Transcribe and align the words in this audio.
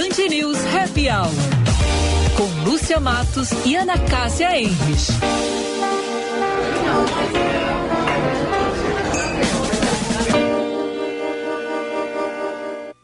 Band 0.00 0.28
News 0.30 0.56
Happy 0.74 1.10
Hour. 1.10 1.28
Com 2.34 2.64
Lúcia 2.64 2.98
Matos 2.98 3.50
e 3.66 3.76
Ana 3.76 3.98
Cássia 3.98 4.58
Enres. 4.58 5.08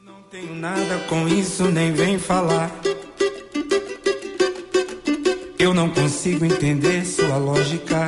Não 0.03 0.23
tenho 0.31 0.55
nada 0.55 0.99
com 1.07 1.29
isso, 1.29 1.65
nem 1.65 1.93
vem 1.93 2.19
falar. 2.19 2.71
Eu 5.59 5.75
não 5.75 5.91
consigo 5.91 6.47
entender 6.47 7.05
sua 7.05 7.37
lógica. 7.37 8.07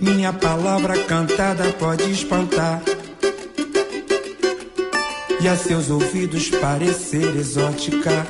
Minha 0.00 0.32
palavra 0.32 0.96
cantada 1.06 1.72
pode 1.72 2.08
espantar. 2.08 2.80
E 5.42 5.48
a 5.48 5.56
seus 5.56 5.90
ouvidos 5.90 6.50
parecer 6.50 7.34
exótica. 7.34 8.24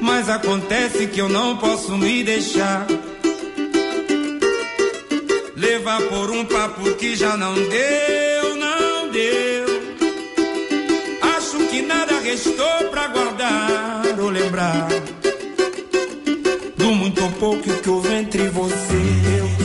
Mas 0.00 0.28
acontece 0.28 1.06
que 1.06 1.20
eu 1.20 1.28
não 1.28 1.56
posso 1.58 1.96
me 1.96 2.24
deixar 2.24 2.88
levar 5.54 6.02
por 6.02 6.32
um 6.32 6.44
papo 6.44 6.92
que 6.94 7.14
já 7.14 7.36
não 7.36 7.54
deu, 7.54 8.56
não 8.56 9.10
deu. 9.12 9.66
Acho 11.36 11.58
que 11.68 11.82
nada 11.82 12.18
restou 12.18 12.90
pra 12.90 13.06
guardar 13.06 14.18
ou 14.18 14.28
lembrar 14.28 14.88
do 16.76 16.86
muito 16.86 17.22
ou 17.22 17.30
pouco 17.30 17.62
que 17.62 17.88
houve 17.88 18.12
entre 18.12 18.48
você 18.48 18.96
e. 18.96 19.38
Eu. 19.38 19.55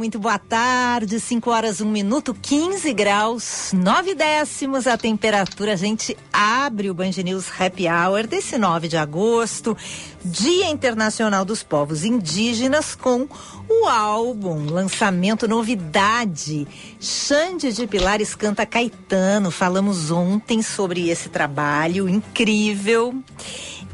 Muito 0.00 0.18
boa 0.18 0.38
tarde. 0.38 1.20
5 1.20 1.50
horas, 1.50 1.82
1 1.82 1.84
minuto, 1.84 2.32
15 2.32 2.90
graus, 2.94 3.70
9 3.74 4.14
décimos 4.14 4.86
a 4.86 4.96
temperatura. 4.96 5.74
A 5.74 5.76
gente 5.76 6.16
abre 6.32 6.88
o 6.88 6.94
Band 6.94 7.10
News 7.22 7.48
Happy 7.60 7.84
Hour 7.86 8.26
desse 8.26 8.56
9 8.56 8.88
de 8.88 8.96
agosto, 8.96 9.76
Dia 10.24 10.70
Internacional 10.70 11.44
dos 11.44 11.62
Povos 11.62 12.02
Indígenas, 12.02 12.94
com 12.94 13.28
o 13.68 13.86
álbum, 13.86 14.64
lançamento, 14.70 15.46
novidade. 15.46 16.66
Xande 16.98 17.70
de 17.70 17.86
Pilares 17.86 18.34
canta 18.34 18.64
Caetano. 18.64 19.50
Falamos 19.50 20.10
ontem 20.10 20.62
sobre 20.62 21.10
esse 21.10 21.28
trabalho 21.28 22.08
incrível. 22.08 23.14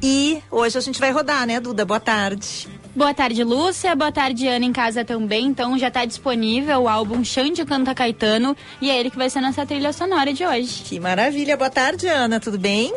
E 0.00 0.40
hoje 0.52 0.78
a 0.78 0.80
gente 0.80 1.00
vai 1.00 1.10
rodar, 1.10 1.44
né, 1.48 1.58
Duda? 1.58 1.84
Boa 1.84 1.98
tarde. 1.98 2.68
Boa 2.96 3.12
tarde, 3.12 3.44
Lúcia. 3.44 3.94
Boa 3.94 4.10
tarde, 4.10 4.48
Ana, 4.48 4.64
em 4.64 4.72
casa 4.72 5.04
também. 5.04 5.44
Então 5.44 5.78
já 5.78 5.88
está 5.88 6.06
disponível 6.06 6.80
o 6.80 6.88
álbum 6.88 7.22
Xande 7.22 7.62
Canta 7.62 7.94
Caetano 7.94 8.56
e 8.80 8.90
é 8.90 8.98
ele 8.98 9.10
que 9.10 9.18
vai 9.18 9.28
ser 9.28 9.42
nossa 9.42 9.66
trilha 9.66 9.92
sonora 9.92 10.32
de 10.32 10.46
hoje. 10.46 10.82
Que 10.82 10.98
maravilha. 10.98 11.58
Boa 11.58 11.68
tarde, 11.68 12.08
Ana. 12.08 12.40
Tudo 12.40 12.58
bem? 12.58 12.90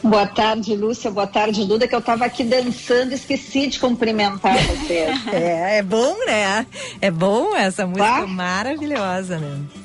Boa 0.00 0.28
tarde, 0.28 0.76
Lúcia. 0.76 1.10
Boa 1.10 1.26
tarde, 1.26 1.64
Duda, 1.64 1.88
que 1.88 1.94
eu 1.94 1.98
estava 1.98 2.24
aqui 2.24 2.44
dançando 2.44 3.10
e 3.10 3.14
esqueci 3.16 3.66
de 3.66 3.80
cumprimentar 3.80 4.56
você. 4.58 5.08
é, 5.34 5.78
é 5.78 5.82
bom, 5.82 6.14
né? 6.24 6.64
É 7.00 7.10
bom 7.10 7.56
essa 7.56 7.84
música 7.88 8.20
tá? 8.20 8.26
maravilhosa, 8.28 9.40
né? 9.40 9.83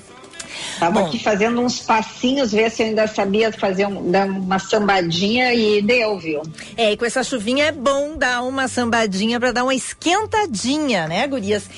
Tava 0.79 1.01
Bom. 1.01 1.07
aqui 1.07 1.19
fazendo 1.21 1.61
uns 1.61 1.79
passinhos, 1.79 2.51
ver 2.51 2.71
se 2.71 2.83
eu 2.83 2.87
ainda 2.87 3.07
sabia 3.07 3.51
fazer 3.51 3.85
um, 3.85 4.09
dar 4.09 4.27
uma 4.27 4.59
sambadinha 4.59 5.53
e 5.53 5.81
deu, 5.81 6.17
viu? 6.17 6.41
É, 6.77 6.91
e 6.91 6.97
com 6.97 7.05
essa 7.05 7.23
chuvinha 7.23 7.65
é 7.65 7.71
bom 7.71 8.17
dar 8.17 8.43
uma 8.43 8.67
sambadinha 8.67 9.39
para 9.39 9.51
dar 9.51 9.63
uma 9.63 9.75
esquentadinha, 9.75 11.07
né, 11.07 11.27
gurias? 11.27 11.69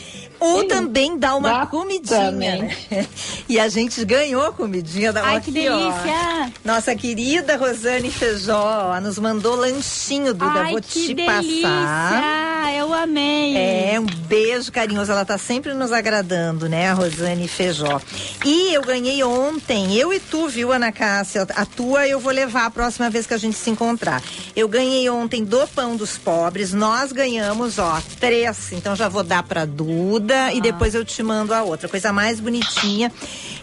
Ou 0.42 0.62
Sim, 0.62 0.68
também 0.68 1.20
dar 1.20 1.36
uma 1.36 1.68
comidinha. 1.68 2.32
Né? 2.32 2.76
E 3.48 3.60
a 3.60 3.70
gente 3.70 4.04
ganhou 4.04 4.44
a 4.44 4.52
comidinha 4.52 5.14
da 5.14 5.24
Ai, 5.24 5.36
aqui, 5.36 5.52
que 5.52 5.52
delícia! 5.52 5.72
Ó. 5.76 6.50
Nossa 6.66 6.96
querida 6.96 7.56
Rosane 7.58 8.10
Feijó 8.10 9.00
nos 9.04 9.20
mandou 9.20 9.56
lanchinho, 9.56 10.34
Duda. 10.34 10.62
Ai, 10.62 10.72
Vou 10.72 10.82
te 10.82 11.14
delícia. 11.14 11.70
passar. 11.70 12.74
Eu 12.76 12.92
amei. 12.92 13.56
É, 13.56 14.00
um 14.00 14.06
beijo 14.06 14.72
carinhoso. 14.72 15.12
Ela 15.12 15.26
tá 15.26 15.38
sempre 15.38 15.76
nos 15.76 15.92
agradando, 15.92 16.68
né, 16.68 16.90
a 16.90 16.94
Rosane 16.94 17.48
Feijó. 17.48 18.02
E 18.44 18.74
eu 18.74 18.82
ganhei 18.82 19.24
ontem, 19.24 19.96
eu 19.96 20.12
e 20.12 20.20
tu, 20.20 20.48
viu, 20.48 20.72
Ana 20.72 20.92
Cássia? 20.92 21.46
A 21.56 21.66
tua 21.68 22.08
eu 22.08 22.20
vou 22.20 22.34
levar 22.34 22.66
a 22.66 22.72
próxima 22.72 23.12
vez 23.12 23.28
que 23.28 23.36
a 23.36 23.38
gente 23.38 23.58
se 23.58 23.70
encontrar. 23.70 24.24
Eu 24.56 24.68
ganhei 24.68 25.08
ontem 25.08 25.44
do 25.44 25.68
Pão 25.68 25.96
dos 25.96 26.18
Pobres. 26.18 26.74
Nós 26.74 27.12
ganhamos, 27.12 27.78
ó, 27.78 28.02
três. 28.20 28.72
Então 28.72 28.96
já 28.96 29.08
vou 29.08 29.22
dar 29.22 29.44
pra 29.44 29.66
Duda 29.66 30.31
e 30.54 30.62
depois 30.62 30.96
eu 30.96 31.06
te 31.06 31.22
mando 31.24 31.54
a 31.54 31.64
outra. 31.64 31.88
Coisa 31.88 32.12
mais 32.12 32.40
bonitinha. 32.40 33.12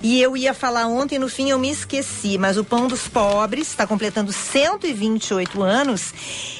E 0.02 0.20
eu 0.20 0.36
ia 0.36 0.54
falar 0.54 0.86
ontem, 0.86 1.18
no 1.18 1.28
fim 1.28 1.50
eu 1.50 1.58
me 1.58 1.70
esqueci, 1.70 2.38
mas 2.38 2.56
o 2.56 2.64
Pão 2.64 2.86
dos 2.86 3.08
Pobres 3.08 3.68
está 3.68 3.84
completando 3.86 4.32
128 4.32 5.60
anos 5.60 6.14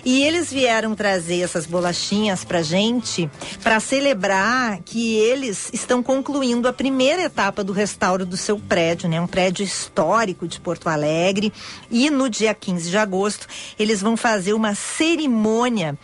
e 0.05 0.25
eles 0.25 0.53
vieram 0.53 0.95
trazer 0.95 1.43
essas 1.43 1.65
bolachinhas 1.65 2.45
pra 2.45 2.63
gente 2.63 3.31
para 3.63 3.79
celebrar 3.79 4.81
que 4.85 5.17
eles 5.17 5.71
estão 5.73 6.03
concluindo 6.03 6.67
a 6.67 6.73
primeira 6.73 7.23
etapa 7.23 7.63
do 7.63 7.73
restauro 7.73 8.27
do 8.27 8.37
seu 8.37 8.59
prédio, 8.59 9.09
né? 9.09 9.21
Um 9.21 9.27
prédio 9.27 9.65
histórico 9.65 10.49
de 10.49 10.59
Porto 10.59 10.89
Alegre. 10.89 11.53
E 11.91 12.11
no 12.11 12.29
dia 12.29 12.53
15 12.53 12.91
de 12.91 12.99
agosto, 12.99 13.47
eles 13.79 14.01
vão 14.01 14.17
fazer 14.17 14.53
uma 14.53 14.75
cerimônia 14.75 15.97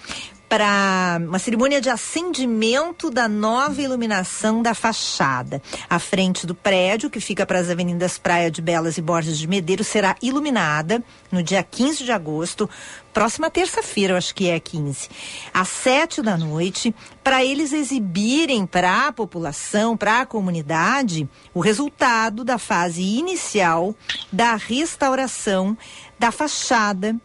para 0.55 1.19
uma 1.21 1.41
cerimônia 1.41 1.81
de 1.81 1.91
acendimento 1.91 3.11
da 3.11 3.27
nova 3.27 3.83
iluminação 3.83 4.63
da 4.63 4.73
fachada. 4.73 5.61
A 5.91 5.99
frente 5.99 6.47
do 6.47 6.55
prédio, 6.55 7.11
que 7.11 7.19
fica 7.19 7.45
para 7.45 7.59
as 7.59 7.69
avenidas 7.69 8.19
Praia 8.19 8.53
de 8.53 8.63
Belas 8.63 8.97
e 8.97 9.03
Borges 9.03 9.37
de 9.37 9.49
Medeiros, 9.49 9.89
será 9.89 10.15
iluminada 10.23 11.03
no 11.33 11.43
dia 11.43 11.61
15 11.61 12.05
de 12.05 12.13
agosto, 12.13 12.71
próxima 13.13 13.51
terça-feira, 13.51 14.13
eu 14.13 14.17
acho 14.17 14.33
que 14.33 14.49
é 14.49 14.61
15, 14.61 15.09
às 15.53 15.67
sete 15.67 16.23
da 16.23 16.37
noite, 16.37 16.95
para 17.25 17.45
eles 17.45 17.73
exibirem 17.73 18.65
para 18.65 19.09
a 19.09 19.13
população, 19.13 19.97
para 19.97 20.21
a 20.21 20.27
comunidade, 20.27 21.29
o 21.53 21.59
resultado 21.59 22.45
da 22.45 22.59
fase 22.59 23.03
inicial 23.03 23.93
da 24.33 24.55
restauração 24.55 25.77
da 26.17 26.31
fachada 26.31 27.17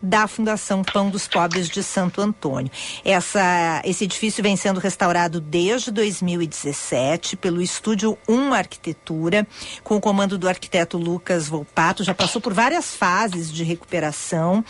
da 0.00 0.26
Fundação 0.26 0.82
Pão 0.82 1.10
dos 1.10 1.26
Pobres 1.26 1.68
de 1.68 1.82
Santo 1.82 2.20
Antônio. 2.20 2.70
Essa, 3.04 3.82
esse 3.84 4.04
edifício 4.04 4.42
vem 4.42 4.56
sendo 4.56 4.80
restaurado 4.80 5.40
desde 5.40 5.90
2017 5.90 7.36
pelo 7.36 7.60
Estúdio 7.60 8.16
1 8.28 8.52
Arquitetura, 8.52 9.46
com 9.82 9.96
o 9.96 10.00
comando 10.00 10.38
do 10.38 10.48
arquiteto 10.48 10.96
Lucas 10.96 11.48
Volpato. 11.48 12.04
Já 12.04 12.14
passou 12.14 12.40
por 12.40 12.54
várias 12.54 12.94
fases 12.94 13.50
de 13.52 13.64
recuperação 13.64 14.64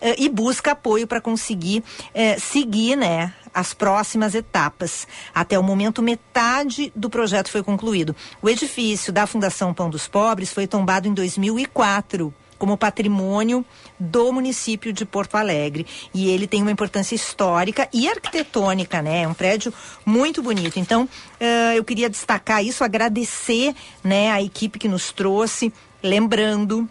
eh, 0.00 0.16
e 0.18 0.28
busca 0.28 0.72
apoio 0.72 1.06
para 1.06 1.20
conseguir 1.20 1.82
eh, 2.12 2.38
seguir, 2.38 2.96
né, 2.96 3.32
as 3.54 3.72
próximas 3.72 4.34
etapas. 4.34 5.06
Até 5.34 5.58
o 5.58 5.62
momento, 5.62 6.02
metade 6.02 6.92
do 6.94 7.08
projeto 7.08 7.50
foi 7.50 7.62
concluído. 7.62 8.14
O 8.42 8.50
edifício 8.50 9.12
da 9.12 9.26
Fundação 9.26 9.72
Pão 9.72 9.88
dos 9.88 10.08
Pobres 10.08 10.52
foi 10.52 10.66
tombado 10.66 11.06
em 11.06 11.14
2004 11.14 12.34
como 12.58 12.76
patrimônio 12.76 13.64
do 13.98 14.32
município 14.32 14.92
de 14.92 15.04
Porto 15.04 15.36
Alegre. 15.36 15.86
E 16.12 16.28
ele 16.28 16.46
tem 16.46 16.62
uma 16.62 16.70
importância 16.70 17.14
histórica 17.14 17.88
e 17.92 18.08
arquitetônica, 18.08 19.02
né? 19.02 19.22
É 19.22 19.28
um 19.28 19.34
prédio 19.34 19.72
muito 20.04 20.42
bonito. 20.42 20.78
Então, 20.78 21.04
uh, 21.04 21.74
eu 21.74 21.84
queria 21.84 22.10
destacar 22.10 22.64
isso, 22.64 22.84
agradecer 22.84 23.74
né, 24.02 24.30
a 24.30 24.42
equipe 24.42 24.78
que 24.78 24.88
nos 24.88 25.12
trouxe, 25.12 25.72
lembrando 26.02 26.88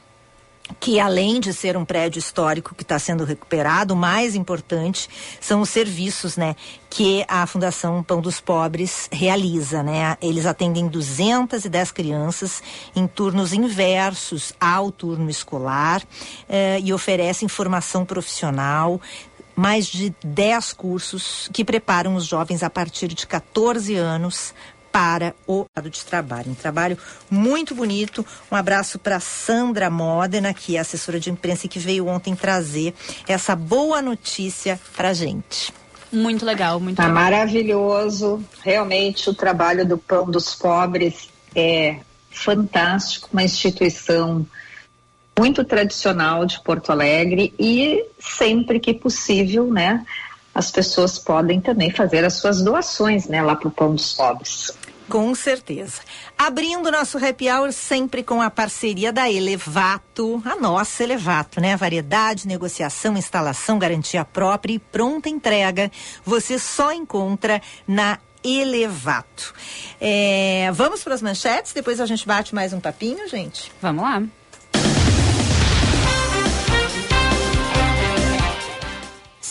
que 0.79 0.99
além 0.99 1.39
de 1.39 1.53
ser 1.53 1.75
um 1.75 1.83
prédio 1.83 2.19
histórico 2.19 2.73
que 2.73 2.83
está 2.83 2.97
sendo 2.97 3.25
recuperado, 3.25 3.93
o 3.93 3.97
mais 3.97 4.33
importante 4.33 5.09
são 5.39 5.61
os 5.61 5.69
serviços, 5.69 6.37
né, 6.37 6.55
que 6.89 7.25
a 7.27 7.45
Fundação 7.45 8.01
Pão 8.01 8.21
dos 8.21 8.39
Pobres 8.39 9.09
realiza, 9.11 9.83
né? 9.83 10.15
Eles 10.21 10.45
atendem 10.45 10.87
210 10.87 11.91
crianças 11.91 12.61
em 12.95 13.07
turnos 13.07 13.51
inversos 13.51 14.53
ao 14.59 14.91
turno 14.91 15.29
escolar 15.29 16.03
eh, 16.47 16.79
e 16.83 16.93
oferecem 16.93 17.47
formação 17.47 18.05
profissional, 18.05 19.01
mais 19.55 19.87
de 19.87 20.13
10 20.23 20.73
cursos 20.73 21.49
que 21.51 21.63
preparam 21.65 22.15
os 22.15 22.25
jovens 22.25 22.63
a 22.63 22.69
partir 22.69 23.07
de 23.07 23.25
14 23.27 23.95
anos 23.95 24.53
para 24.93 25.33
o 25.47 25.65
lado 25.75 25.89
de 25.89 26.05
trabalho. 26.05 26.51
Um 26.51 26.55
trabalho 26.55 26.95
muito 27.27 27.73
bonito. 27.73 28.23
Um 28.51 28.55
abraço 28.55 28.99
para 28.99 29.19
Sandra 29.19 29.89
Modena, 29.89 30.53
que 30.53 30.77
é 30.77 30.79
assessora 30.79 31.19
de 31.19 31.31
imprensa 31.31 31.65
e 31.65 31.69
que 31.69 31.79
veio 31.79 32.07
ontem 32.07 32.35
trazer 32.35 32.93
essa 33.27 33.55
boa 33.55 34.03
notícia 34.03 34.79
para 34.95 35.11
gente. 35.11 35.73
Muito 36.11 36.45
legal, 36.45 36.79
muito 36.79 36.97
tá 36.97 37.07
legal. 37.07 37.23
maravilhoso. 37.23 38.43
Realmente 38.61 39.31
o 39.31 39.33
trabalho 39.33 39.83
do 39.83 39.97
Pão 39.97 40.29
dos 40.29 40.53
Pobres 40.53 41.27
é 41.55 41.97
fantástico, 42.29 43.29
uma 43.33 43.43
instituição 43.43 44.45
muito 45.37 45.63
tradicional 45.63 46.45
de 46.45 46.61
Porto 46.61 46.91
Alegre 46.91 47.51
e 47.57 48.05
sempre 48.19 48.79
que 48.79 48.93
possível, 48.93 49.65
né, 49.73 50.05
as 50.53 50.69
pessoas 50.69 51.17
podem 51.17 51.59
também 51.59 51.89
fazer 51.89 52.23
as 52.23 52.35
suas 52.35 52.61
doações, 52.61 53.27
né, 53.27 53.41
lá 53.41 53.55
para 53.55 53.67
o 53.67 53.71
Pão 53.71 53.95
dos 53.95 54.13
Pobres. 54.13 54.71
Com 55.09 55.35
certeza. 55.35 56.01
Abrindo 56.37 56.91
nosso 56.91 57.23
happy 57.23 57.49
hour 57.49 57.71
sempre 57.71 58.23
com 58.23 58.41
a 58.41 58.49
parceria 58.49 59.11
da 59.11 59.29
Elevato, 59.29 60.41
a 60.45 60.55
nossa 60.55 61.03
Elevato, 61.03 61.59
né? 61.59 61.75
Variedade, 61.75 62.47
negociação, 62.47 63.17
instalação, 63.17 63.77
garantia 63.77 64.25
própria 64.25 64.73
e 64.73 64.79
pronta 64.79 65.29
entrega. 65.29 65.91
Você 66.25 66.57
só 66.57 66.91
encontra 66.91 67.61
na 67.87 68.19
Elevato. 68.43 69.53
É, 69.99 70.69
vamos 70.73 71.03
para 71.03 71.13
as 71.13 71.21
manchetes, 71.21 71.73
depois 71.73 71.99
a 71.99 72.05
gente 72.05 72.27
bate 72.27 72.53
mais 72.53 72.73
um 72.73 72.79
papinho, 72.79 73.27
gente? 73.27 73.71
Vamos 73.81 74.03
lá. 74.03 74.23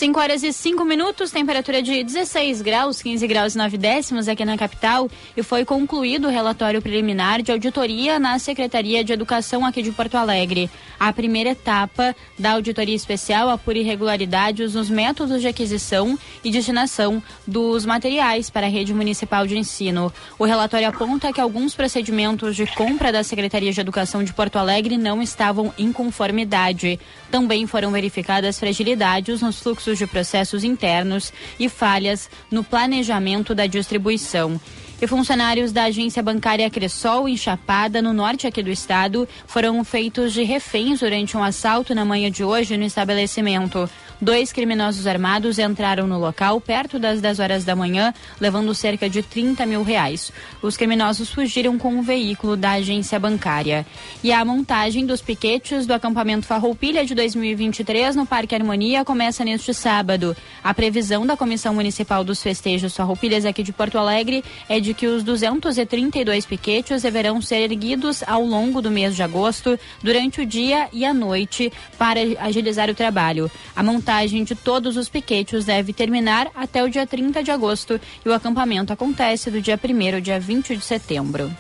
5 0.03 0.19
horas 0.19 0.43
e 0.43 0.53
5 0.53 0.85
minutos, 0.85 1.31
temperatura 1.31 1.81
de 1.81 2.03
16 2.03 2.61
graus, 2.61 3.01
15 3.01 3.25
graus 3.25 3.55
e 3.55 3.59
9 3.59 3.79
décimos 3.79 4.27
aqui 4.27 4.45
na 4.45 4.59
capital. 4.59 5.09
E 5.37 5.45
foi 5.45 5.65
concluído 5.65 6.27
o 6.27 6.29
relatório 6.29 6.83
preliminar 6.83 7.41
de 7.41 7.53
auditoria 7.53 8.19
na 8.19 8.37
Secretaria 8.41 9.05
de 9.05 9.13
Educação 9.13 9.65
aqui 9.65 9.81
de 9.81 9.93
Porto 9.93 10.17
Alegre. 10.17 10.69
A 10.99 11.13
primeira 11.13 11.51
etapa 11.51 12.17
da 12.37 12.55
auditoria 12.55 12.97
especial 12.97 13.49
apura 13.49 13.79
irregularidades 13.79 14.75
nos 14.75 14.91
métodos 14.91 15.41
de 15.41 15.47
aquisição 15.47 16.19
e 16.43 16.51
destinação 16.51 17.23
dos 17.47 17.87
materiais 17.87 18.51
para 18.51 18.67
a 18.67 18.71
rede 18.71 18.93
municipal 18.93 19.47
de 19.47 19.57
ensino. 19.57 20.13
O 20.37 20.45
relatório 20.45 20.89
aponta 20.89 21.33
que 21.33 21.41
alguns 21.41 21.77
procedimentos 21.77 22.57
de 22.57 22.67
compra 22.67 23.13
da 23.13 23.23
Secretaria 23.23 23.73
de 23.73 23.81
Educação 23.81 24.25
de 24.25 24.33
Porto 24.33 24.57
Alegre 24.57 24.99
não 24.99 25.23
estavam 25.23 25.73
em 25.79 25.93
conformidade. 25.93 26.99
Também 27.31 27.69
foram 27.69 27.93
verificadas 27.93 28.59
fragilidades 28.59 29.41
nos 29.43 29.61
fluxos 29.61 29.92
de 29.99 30.07
processos 30.07 30.65
internos 30.65 31.33
e 31.59 31.69
falhas 31.69 32.31
no 32.51 32.63
planejamento 32.63 33.55
da 33.55 33.67
distribuição. 33.67 34.61
E 35.03 35.07
funcionários 35.09 35.73
da 35.73 35.83
agência 35.83 36.23
bancária 36.23 36.71
Cressol, 36.71 37.29
em 37.29 37.37
Chapada, 37.37 38.01
no 38.01 38.13
norte 38.13 38.47
aqui 38.47 38.63
do 38.63 38.71
estado, 38.71 39.29
foram 39.49 39.83
feitos 39.83 40.33
de 40.33 40.45
reféns 40.45 41.01
durante 41.01 41.37
um 41.37 41.43
assalto 41.43 41.93
na 41.93 42.05
manhã 42.05 42.31
de 42.31 42.45
hoje 42.45 42.77
no 42.77 42.85
estabelecimento. 42.85 43.91
Dois 44.21 44.53
criminosos 44.53 45.09
armados 45.09 45.59
entraram 45.59 46.07
no 46.07 46.17
local 46.17 46.61
perto 46.61 46.97
das 46.97 47.21
10 47.21 47.41
horas 47.41 47.65
da 47.65 47.75
manhã, 47.75 48.15
levando 48.41 48.73
cerca 48.73 49.11
de 49.11 49.21
30 49.21 49.67
mil 49.67 49.83
reais. 49.83 50.31
Os 50.63 50.77
criminosos 50.77 51.29
fugiram 51.31 51.77
com 51.77 51.93
um 51.93 52.03
veículo 52.03 52.57
da 52.57 52.75
agência 52.75 53.19
bancária. 53.19 53.85
E 54.23 54.31
a 54.31 54.45
montagem 54.45 55.05
dos 55.05 55.21
piquetes 55.21 55.85
do 55.85 55.95
acampamento 55.95 56.47
Farroupilha 56.47 57.05
de 57.05 57.17
2023 57.17 58.15
no 58.15 58.25
Parque 58.25 58.55
Harmonia 58.55 59.05
começa 59.05 59.45
neste 59.45 59.75
sábado. 59.75 60.37
A 60.63 60.73
previsão 60.73 61.27
da 61.27 61.37
Comissão 61.37 61.75
Municipal 61.75 62.23
dos 62.23 62.41
Festejos 62.41 62.95
Farroupilhas 62.95 63.45
aqui 63.45 63.65
de 63.65 63.73
Porto 63.73 63.99
Alegre 63.99 64.45
é 64.69 64.79
de 64.79 64.92
que 64.95 65.07
os 65.07 65.23
232 65.23 66.47
piquetes 66.47 67.03
deverão 67.03 67.41
ser 67.41 67.63
erguidos 67.63 68.23
ao 68.27 68.45
longo 68.45 68.81
do 68.81 68.91
mês 68.91 69.15
de 69.15 69.23
agosto, 69.23 69.79
durante 70.03 70.41
o 70.41 70.47
dia 70.47 70.89
e 70.93 71.05
a 71.05 71.15
noite, 71.15 71.73
para 71.99 72.21
agilizar 72.41 72.91
o 72.91 72.95
trabalho. 72.95 73.51
A 73.75 73.83
montagem 73.83 74.23
montagem 74.23 74.45
de 74.45 74.55
todos 74.55 74.97
os 74.97 75.09
piquetes 75.09 75.65
deve 75.65 75.93
terminar 75.93 76.51
até 76.55 76.83
o 76.83 76.89
dia 76.89 77.07
30 77.07 77.43
de 77.43 77.51
agosto 77.51 78.01
e 78.25 78.29
o 78.29 78.35
acampamento 78.35 78.93
acontece 78.93 79.51
do 79.51 79.61
dia 79.61 79.79
1 79.83 80.15
ao 80.15 80.21
dia 80.21 80.39
20 80.39 80.77
de 80.77 80.85
setembro. 80.85 81.51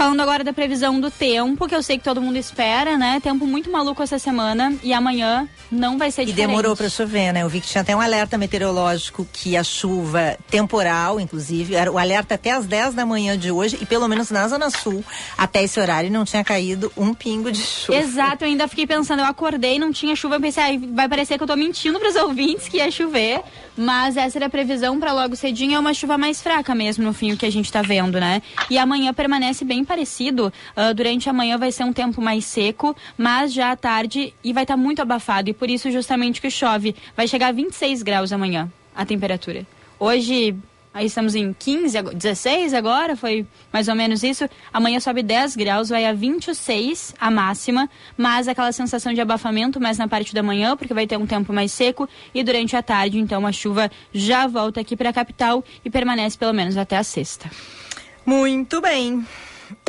Falando 0.00 0.22
agora 0.22 0.42
da 0.42 0.54
previsão 0.54 0.98
do 0.98 1.10
tempo, 1.10 1.68
que 1.68 1.74
eu 1.74 1.82
sei 1.82 1.98
que 1.98 2.04
todo 2.04 2.22
mundo 2.22 2.38
espera, 2.38 2.96
né? 2.96 3.20
Tempo 3.22 3.46
muito 3.46 3.70
maluco 3.70 4.02
essa 4.02 4.18
semana 4.18 4.74
e 4.82 4.94
amanhã 4.94 5.46
não 5.70 5.98
vai 5.98 6.10
ser 6.10 6.24
diferente. 6.24 6.42
E 6.42 6.46
demorou 6.46 6.74
para 6.74 6.88
chover, 6.88 7.34
né? 7.34 7.42
Eu 7.42 7.50
vi 7.50 7.60
que 7.60 7.66
tinha 7.66 7.82
até 7.82 7.94
um 7.94 8.00
alerta 8.00 8.38
meteorológico 8.38 9.28
que 9.30 9.58
a 9.58 9.62
chuva 9.62 10.38
temporal, 10.48 11.20
inclusive, 11.20 11.74
era 11.74 11.92
o 11.92 11.98
alerta 11.98 12.36
até 12.36 12.50
às 12.50 12.64
10 12.64 12.94
da 12.94 13.04
manhã 13.04 13.36
de 13.36 13.52
hoje 13.52 13.76
e 13.78 13.84
pelo 13.84 14.08
menos 14.08 14.30
na 14.30 14.48
Zona 14.48 14.70
Sul, 14.70 15.04
até 15.36 15.62
esse 15.62 15.78
horário 15.78 16.10
não 16.10 16.24
tinha 16.24 16.42
caído 16.42 16.90
um 16.96 17.12
pingo 17.12 17.52
de 17.52 17.62
chuva. 17.62 17.98
Exato, 17.98 18.44
eu 18.44 18.48
ainda 18.48 18.66
fiquei 18.68 18.86
pensando, 18.86 19.18
eu 19.18 19.26
acordei, 19.26 19.78
não 19.78 19.92
tinha 19.92 20.16
chuva, 20.16 20.36
eu 20.36 20.40
pensei, 20.40 20.62
ah, 20.62 20.80
vai 20.94 21.10
parecer 21.10 21.36
que 21.36 21.44
eu 21.44 21.46
tô 21.46 21.56
mentindo 21.56 22.00
para 22.00 22.08
os 22.08 22.16
ouvintes 22.24 22.68
que 22.68 22.78
ia 22.78 22.90
chover, 22.90 23.42
mas 23.76 24.16
essa 24.16 24.38
era 24.38 24.46
a 24.46 24.50
previsão 24.50 24.98
para 24.98 25.12
logo 25.12 25.36
cedinho, 25.36 25.74
é 25.74 25.78
uma 25.78 25.92
chuva 25.92 26.16
mais 26.16 26.40
fraca 26.40 26.74
mesmo 26.74 27.04
no 27.04 27.12
fim 27.12 27.32
o 27.32 27.36
que 27.36 27.44
a 27.44 27.52
gente 27.52 27.70
tá 27.70 27.82
vendo, 27.82 28.18
né? 28.18 28.40
E 28.70 28.78
amanhã 28.78 29.12
permanece 29.12 29.62
bem 29.62 29.84
parecido. 29.90 30.52
Uh, 30.76 30.94
durante 30.94 31.28
a 31.28 31.32
manhã 31.32 31.58
vai 31.58 31.72
ser 31.72 31.82
um 31.82 31.92
tempo 31.92 32.22
mais 32.22 32.44
seco, 32.44 32.96
mas 33.18 33.52
já 33.52 33.72
à 33.72 33.76
tarde 33.76 34.32
e 34.44 34.52
vai 34.52 34.62
estar 34.62 34.74
tá 34.74 34.80
muito 34.80 35.02
abafado. 35.02 35.50
E 35.50 35.52
por 35.52 35.68
isso 35.68 35.90
justamente 35.90 36.40
que 36.40 36.48
chove. 36.48 36.94
Vai 37.16 37.26
chegar 37.26 37.48
a 37.48 37.52
26 37.52 38.04
graus 38.04 38.32
amanhã 38.32 38.70
a 38.94 39.04
temperatura. 39.04 39.66
Hoje 39.98 40.56
Aí 40.92 41.06
estamos 41.06 41.36
em 41.36 41.52
15, 41.52 42.02
16 42.14 42.74
agora, 42.74 43.14
foi 43.14 43.46
mais 43.72 43.86
ou 43.86 43.94
menos 43.94 44.24
isso. 44.24 44.48
Amanhã 44.72 44.98
sobe 44.98 45.22
10 45.22 45.54
graus, 45.54 45.88
vai 45.88 46.04
a 46.04 46.12
26 46.12 47.14
a 47.16 47.30
máxima, 47.30 47.88
mas 48.16 48.48
aquela 48.48 48.72
sensação 48.72 49.14
de 49.14 49.20
abafamento 49.20 49.80
mais 49.80 49.98
na 49.98 50.08
parte 50.08 50.34
da 50.34 50.42
manhã, 50.42 50.76
porque 50.76 50.92
vai 50.92 51.06
ter 51.06 51.16
um 51.16 51.26
tempo 51.26 51.52
mais 51.52 51.70
seco 51.70 52.08
e 52.34 52.42
durante 52.42 52.74
a 52.74 52.82
tarde, 52.82 53.20
então 53.20 53.46
a 53.46 53.52
chuva 53.52 53.88
já 54.12 54.48
volta 54.48 54.80
aqui 54.80 54.96
para 54.96 55.10
a 55.10 55.12
capital 55.12 55.64
e 55.84 55.88
permanece 55.88 56.36
pelo 56.36 56.52
menos 56.52 56.76
até 56.76 56.96
a 56.96 57.04
sexta. 57.04 57.48
Muito 58.26 58.80
bem. 58.80 59.24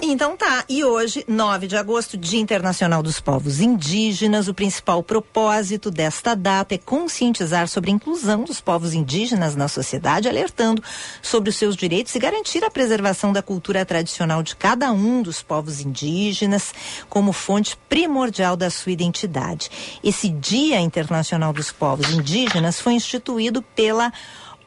Então 0.02 0.36
tá, 0.36 0.66
e 0.68 0.84
hoje, 0.84 1.24
9 1.28 1.68
de 1.68 1.78
agosto, 1.78 2.18
Dia 2.18 2.40
Internacional 2.40 3.04
dos 3.04 3.20
Povos 3.20 3.60
Indígenas, 3.60 4.48
o 4.48 4.54
principal 4.54 5.02
propósito 5.04 5.90
desta 5.90 6.36
data 6.36 6.76
é 6.76 6.78
conscientizar 6.78 7.68
sobre 7.68 7.92
a 7.92 7.94
inclusão 7.94 8.44
dos 8.44 8.60
povos 8.60 8.94
indígenas 8.94 9.56
na 9.56 9.68
sociedade, 9.68 10.28
alertando 10.28 10.84
sobre 11.22 11.50
os 11.50 11.56
seus 11.56 11.76
direitos 11.76 12.14
e 12.16 12.20
garantir 12.20 12.64
a 12.64 12.70
preservação 12.70 13.32
da 13.32 13.42
cultura 13.42 13.86
tradicional 13.86 14.42
de 14.42 14.56
cada 14.56 14.92
um 14.92 15.22
dos 15.22 15.42
povos 15.42 15.80
indígenas 15.80 16.74
como 17.08 17.32
fonte 17.32 17.78
primordial 17.88 18.56
da 18.58 18.70
sua 18.70 18.92
identidade. 18.92 19.70
Esse 20.04 20.30
Dia 20.30 20.80
Internacional 20.80 21.54
dos 21.54 21.72
Povos 21.72 22.10
Indígenas 22.10 22.82
foi 22.82 22.94
instituído 22.94 23.62
pela 23.62 24.12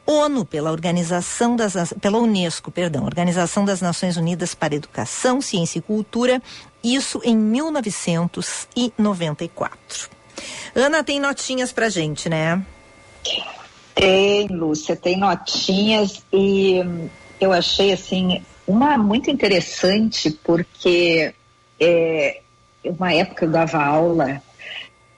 ONU, 0.05 0.45
pela 0.45 0.71
Organização 0.71 1.55
das 1.55 1.73
pela 1.99 2.19
Unesco, 2.19 2.69
perdão, 2.71 3.05
Organização 3.05 3.65
das 3.65 3.81
Nações 3.81 4.17
Unidas 4.17 4.53
para 4.53 4.75
Educação, 4.75 5.41
Ciência 5.41 5.79
e 5.79 5.81
Cultura, 5.81 6.39
isso 6.83 7.19
em 7.23 7.35
1994. 7.35 10.09
Ana 10.75 11.03
tem 11.03 11.19
notinhas 11.19 11.71
pra 11.71 11.89
gente, 11.89 12.29
né? 12.29 12.63
Tem, 13.95 14.45
Lúcia, 14.47 14.95
tem 14.95 15.17
notinhas 15.17 16.23
e 16.31 16.83
eu 17.39 17.51
achei 17.51 17.91
assim 17.93 18.43
uma 18.67 18.95
muito 18.97 19.31
interessante 19.31 20.29
porque 20.43 21.33
é 21.79 22.41
uma 22.83 23.13
época 23.13 23.45
eu 23.45 23.49
dava 23.49 23.83
aula 23.83 24.41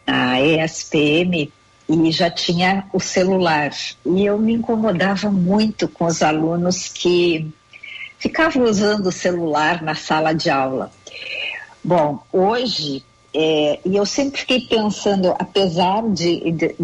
na 0.05 0.39
ESPM 0.39 1.51
e 1.87 2.11
já 2.11 2.29
tinha 2.29 2.85
o 2.91 2.99
celular. 2.99 3.71
E 4.05 4.25
eu 4.25 4.37
me 4.37 4.53
incomodava 4.53 5.31
muito 5.31 5.87
com 5.87 6.05
os 6.05 6.21
alunos 6.21 6.89
que 6.89 7.51
ficavam 8.19 8.63
usando 8.63 9.07
o 9.07 9.11
celular 9.11 9.81
na 9.81 9.95
sala 9.95 10.33
de 10.33 10.49
aula. 10.49 10.91
Bom, 11.83 12.21
hoje, 12.33 13.03
é, 13.33 13.79
e 13.85 13.95
eu 13.95 14.05
sempre 14.05 14.41
fiquei 14.41 14.61
pensando, 14.61 15.33
apesar 15.39 16.03
de, 16.09 16.51
de, 16.51 16.75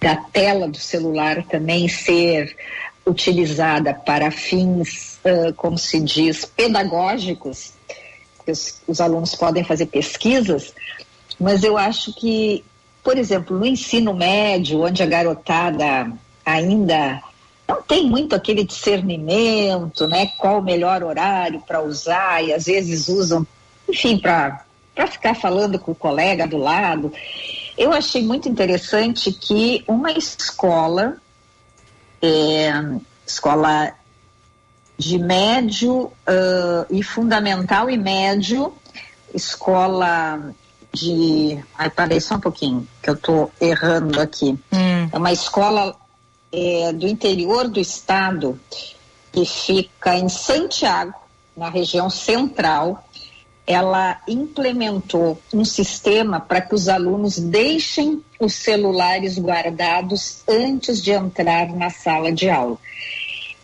da 0.00 0.16
tela 0.16 0.68
do 0.68 0.78
celular 0.78 1.42
também 1.44 1.88
ser 1.88 2.56
utilizada 3.04 3.94
para 3.94 4.30
fins, 4.30 5.18
uh, 5.24 5.52
como 5.54 5.78
se 5.78 6.00
diz, 6.00 6.44
pedagógicos, 6.44 7.72
os, 8.46 8.80
os 8.86 9.00
alunos 9.00 9.34
podem 9.34 9.64
fazer 9.64 9.86
pesquisas, 9.86 10.74
mas 11.38 11.62
eu 11.62 11.76
acho 11.76 12.12
que 12.14 12.64
por 13.06 13.16
exemplo, 13.16 13.56
no 13.56 13.64
ensino 13.64 14.12
médio, 14.12 14.82
onde 14.82 15.00
a 15.00 15.06
garotada 15.06 16.10
ainda 16.44 17.22
não 17.68 17.80
tem 17.80 18.10
muito 18.10 18.34
aquele 18.34 18.64
discernimento, 18.64 20.08
né? 20.08 20.32
Qual 20.36 20.58
o 20.58 20.64
melhor 20.64 21.04
horário 21.04 21.60
para 21.60 21.80
usar, 21.80 22.42
e 22.42 22.52
às 22.52 22.64
vezes 22.64 23.06
usam, 23.06 23.46
enfim, 23.88 24.18
para 24.18 24.64
ficar 25.08 25.36
falando 25.36 25.78
com 25.78 25.92
o 25.92 25.94
colega 25.94 26.48
do 26.48 26.56
lado. 26.56 27.12
Eu 27.78 27.92
achei 27.92 28.24
muito 28.24 28.48
interessante 28.48 29.30
que 29.30 29.84
uma 29.86 30.10
escola, 30.10 31.16
é, 32.20 32.72
escola 33.24 33.92
de 34.98 35.16
médio 35.16 36.06
uh, 36.06 36.86
e 36.90 37.04
fundamental 37.04 37.88
e 37.88 37.96
médio, 37.96 38.74
escola 39.32 40.52
de. 40.96 41.62
Ai, 41.76 41.90
parei 41.90 42.20
só 42.20 42.36
um 42.36 42.40
pouquinho, 42.40 42.86
que 43.02 43.10
eu 43.10 43.14
estou 43.14 43.52
errando 43.60 44.20
aqui. 44.20 44.58
Hum. 44.72 45.08
É 45.12 45.18
uma 45.18 45.32
escola 45.32 45.94
é, 46.52 46.92
do 46.92 47.06
interior 47.06 47.68
do 47.68 47.78
estado 47.78 48.58
que 49.30 49.44
fica 49.44 50.16
em 50.16 50.28
Santiago, 50.28 51.14
na 51.56 51.68
região 51.68 52.08
central. 52.08 53.04
ela 53.66 54.18
implementou 54.28 55.42
um 55.52 55.64
sistema 55.64 56.38
para 56.38 56.60
que 56.60 56.72
os 56.72 56.88
alunos 56.88 57.36
deixem 57.36 58.22
os 58.38 58.54
celulares 58.54 59.38
guardados 59.38 60.42
antes 60.48 61.02
de 61.02 61.10
entrar 61.10 61.66
na 61.74 61.90
sala 61.90 62.30
de 62.30 62.48
aula. 62.48 62.78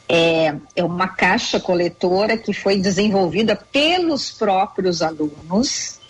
É, 0.08 0.56
é 0.74 0.84
uma 0.84 1.06
caixa 1.06 1.60
coletora 1.60 2.36
que 2.36 2.52
foi 2.52 2.78
desenvolvida 2.78 3.54
pelos 3.54 4.30
próprios 4.32 5.00
alunos. 5.02 6.01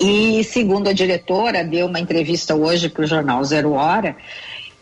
E, 0.00 0.44
segundo 0.44 0.88
a 0.88 0.92
diretora, 0.92 1.64
deu 1.64 1.86
uma 1.86 1.98
entrevista 1.98 2.54
hoje 2.54 2.88
para 2.88 3.02
o 3.02 3.06
jornal 3.06 3.42
Zero 3.44 3.72
Hora, 3.72 4.16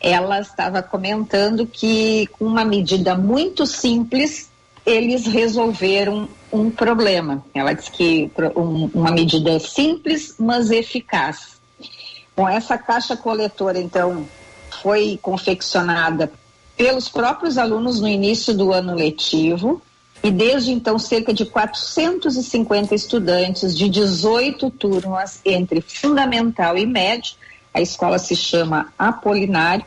ela 0.01 0.41
estava 0.41 0.83
comentando 0.83 1.67
que, 1.67 2.27
com 2.33 2.45
uma 2.45 2.65
medida 2.65 3.15
muito 3.15 3.67
simples, 3.67 4.51
eles 4.85 5.27
resolveram 5.27 6.29
um 6.53 6.71
problema. 6.71 7.45
Ela 7.55 7.73
disse 7.73 7.91
que 7.91 8.31
um, 8.55 8.91
uma 8.95 9.11
medida 9.11 9.59
simples, 9.59 10.37
mas 10.39 10.71
eficaz. 10.71 11.57
Com 12.35 12.47
essa 12.47 12.77
caixa 12.77 13.17
coletora, 13.17 13.81
então, 13.81 14.29
foi 14.83 15.19
confeccionada 15.23 16.31
pelos 16.77 17.09
próprios 17.09 17.57
alunos 17.57 18.01
no 18.01 18.07
início 18.07 18.55
do 18.55 18.73
ano 18.73 18.95
letivo 18.95 19.81
e 20.23 20.31
desde 20.31 20.73
então 20.73 20.99
cerca 20.99 21.33
de 21.33 21.45
450 21.45 22.95
estudantes 22.95 23.77
de 23.77 23.89
18 23.89 24.71
turmas 24.71 25.41
entre 25.45 25.81
fundamental 25.81 26.77
e 26.77 26.87
médio, 26.87 27.35
a 27.73 27.81
escola 27.81 28.19
se 28.19 28.35
chama 28.35 28.93
Apolinário, 28.99 29.85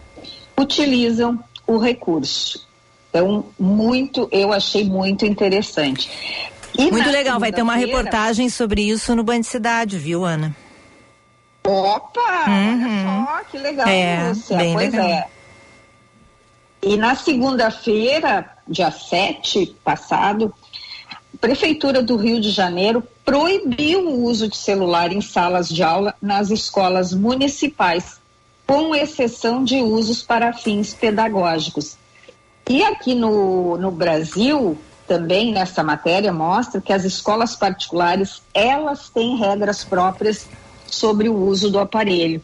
utilizam 0.58 1.40
o 1.66 1.78
recurso. 1.78 2.68
Então, 3.10 3.46
muito, 3.60 4.30
eu 4.32 4.54
achei 4.54 4.84
muito 4.84 5.26
interessante. 5.26 6.10
E 6.78 6.92
muito 6.92 7.10
legal, 7.10 7.40
vai 7.40 7.52
ter 7.52 7.62
uma 7.62 7.76
reportagem 7.76 8.48
sobre 8.50 8.84
isso 8.84 9.16
no 9.16 9.24
Band 9.24 9.44
Cidade, 9.44 9.98
viu, 9.98 10.24
Ana? 10.24 10.56
Opa! 11.64 12.46
Uhum. 12.48 13.18
Olha 13.18 13.26
só, 13.26 13.42
que 13.52 13.58
legal, 13.58 13.88
é, 13.88 14.30
Lúcia. 14.30 14.58
Bem 14.58 14.74
pois 14.74 14.92
legal. 14.92 15.08
é. 15.08 15.28
E 16.82 16.96
na 16.96 17.14
segunda-feira, 17.14 18.50
dia 18.66 18.90
7 18.90 19.76
passado, 19.84 20.54
a 21.12 21.38
Prefeitura 21.40 22.02
do 22.02 22.16
Rio 22.16 22.40
de 22.40 22.52
Janeiro 22.52 23.04
proibiu 23.26 24.08
o 24.08 24.24
uso 24.24 24.48
de 24.48 24.56
celular 24.56 25.12
em 25.12 25.20
salas 25.20 25.68
de 25.68 25.84
aula 25.84 26.16
nas 26.22 26.52
escolas 26.52 27.14
municipais, 27.14 28.22
com 28.66 28.96
exceção 28.96 29.64
de 29.64 29.82
usos 29.82 30.24
para 30.24 30.54
fins 30.54 30.94
pedagógicos. 30.94 31.98
E 32.70 32.82
aqui 32.84 33.14
no, 33.14 33.78
no 33.78 33.92
Brasil, 33.92 34.78
também 35.06 35.52
nessa 35.52 35.84
matéria, 35.84 36.32
mostra 36.32 36.80
que 36.80 36.94
as 36.94 37.04
escolas 37.04 37.56
particulares, 37.58 38.42
elas 38.54 39.10
têm 39.10 39.36
regras 39.36 39.84
próprias 39.84 40.48
sobre 40.88 41.28
o 41.28 41.36
uso 41.36 41.70
do 41.70 41.80
aparelho. 41.80 42.42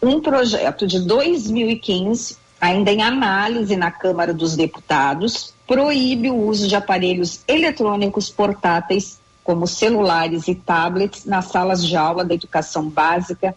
Um 0.00 0.20
projeto 0.20 0.86
de 0.86 1.00
2015 1.00 2.43
ainda 2.64 2.90
em 2.90 3.02
análise 3.02 3.76
na 3.76 3.90
Câmara 3.90 4.32
dos 4.32 4.56
Deputados, 4.56 5.52
proíbe 5.66 6.30
o 6.30 6.46
uso 6.46 6.66
de 6.66 6.74
aparelhos 6.74 7.40
eletrônicos 7.46 8.30
portáteis, 8.30 9.20
como 9.42 9.66
celulares 9.66 10.48
e 10.48 10.54
tablets, 10.54 11.26
nas 11.26 11.44
salas 11.46 11.84
de 11.86 11.94
aula 11.94 12.24
da 12.24 12.32
educação 12.32 12.88
básica 12.88 13.54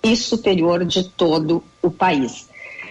e 0.00 0.14
superior 0.14 0.84
de 0.84 1.02
todo 1.02 1.64
o 1.82 1.90
país. 1.90 2.48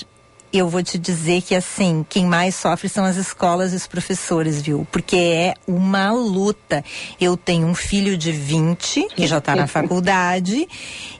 eu 0.53 0.67
vou 0.67 0.84
te 0.84 0.98
dizer 0.98 1.41
que 1.41 1.55
assim, 1.55 2.05
quem 2.08 2.25
mais 2.25 2.55
sofre 2.55 2.89
são 2.89 3.05
as 3.05 3.15
escolas 3.15 3.74
e 3.74 3.75
os 3.75 3.88
professores, 3.88 4.62
viu? 4.62 4.86
Porque 4.91 5.15
é 5.15 5.53
uma 5.67 6.12
luta. 6.12 6.84
Eu 7.20 7.38
tenho 7.38 7.67
um 7.67 7.75
filho 7.75 8.17
de 8.17 8.31
20, 8.31 9.08
que 9.15 9.27
já 9.27 9.38
está 9.38 9.55
na 9.55 9.65
faculdade, 9.67 10.67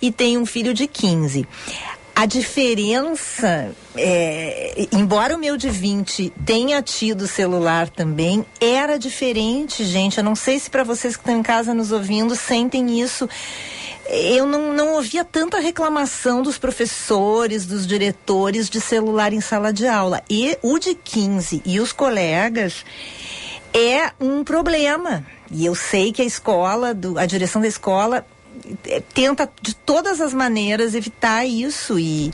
e 0.02 0.12
tenho 0.12 0.42
um 0.42 0.46
filho 0.46 0.74
de 0.74 0.88
15. 0.88 1.48
A 2.14 2.26
diferença, 2.26 3.74
é, 3.96 4.88
embora 4.92 5.36
o 5.36 5.40
meu 5.40 5.56
de 5.56 5.70
20 5.70 6.32
tenha 6.46 6.82
tido 6.82 7.26
celular 7.26 7.90
também, 7.90 8.46
era 8.60 9.00
diferente, 9.00 9.86
gente. 9.86 10.18
Eu 10.18 10.24
não 10.24 10.36
sei 10.36 10.60
se 10.60 10.70
para 10.70 10.84
vocês 10.84 11.16
que 11.16 11.22
estão 11.22 11.40
em 11.40 11.42
casa 11.42 11.74
nos 11.74 11.92
ouvindo 11.92 12.36
sentem 12.36 13.00
isso 13.02 13.30
eu 14.14 14.46
não, 14.46 14.74
não 14.74 14.94
ouvia 14.96 15.24
tanta 15.24 15.58
reclamação 15.58 16.42
dos 16.42 16.58
professores, 16.58 17.66
dos 17.66 17.88
diretores 17.88 18.70
de 18.70 18.82
celular 18.82 19.32
em 19.32 19.40
sala 19.40 19.72
de 19.72 19.88
aula. 19.88 20.22
E 20.30 20.58
o 20.62 20.78
de 20.78 20.94
15 20.94 21.62
e 21.66 21.80
os 21.80 21.94
colegas 21.94 22.86
é 23.74 24.12
um 24.20 24.44
problema. 24.44 25.26
E 25.50 25.66
eu 25.66 25.74
sei 25.74 26.12
que 26.12 26.22
a 26.22 26.26
escola, 26.26 26.94
do, 26.94 27.18
a 27.18 27.26
direção 27.26 27.62
da 27.62 27.70
escola 27.70 28.26
é, 28.86 29.00
tenta 29.14 29.50
de 29.62 29.74
todas 29.74 30.20
as 30.20 30.34
maneiras 30.34 30.94
evitar 30.94 31.46
isso. 31.46 31.98
E, 31.98 32.34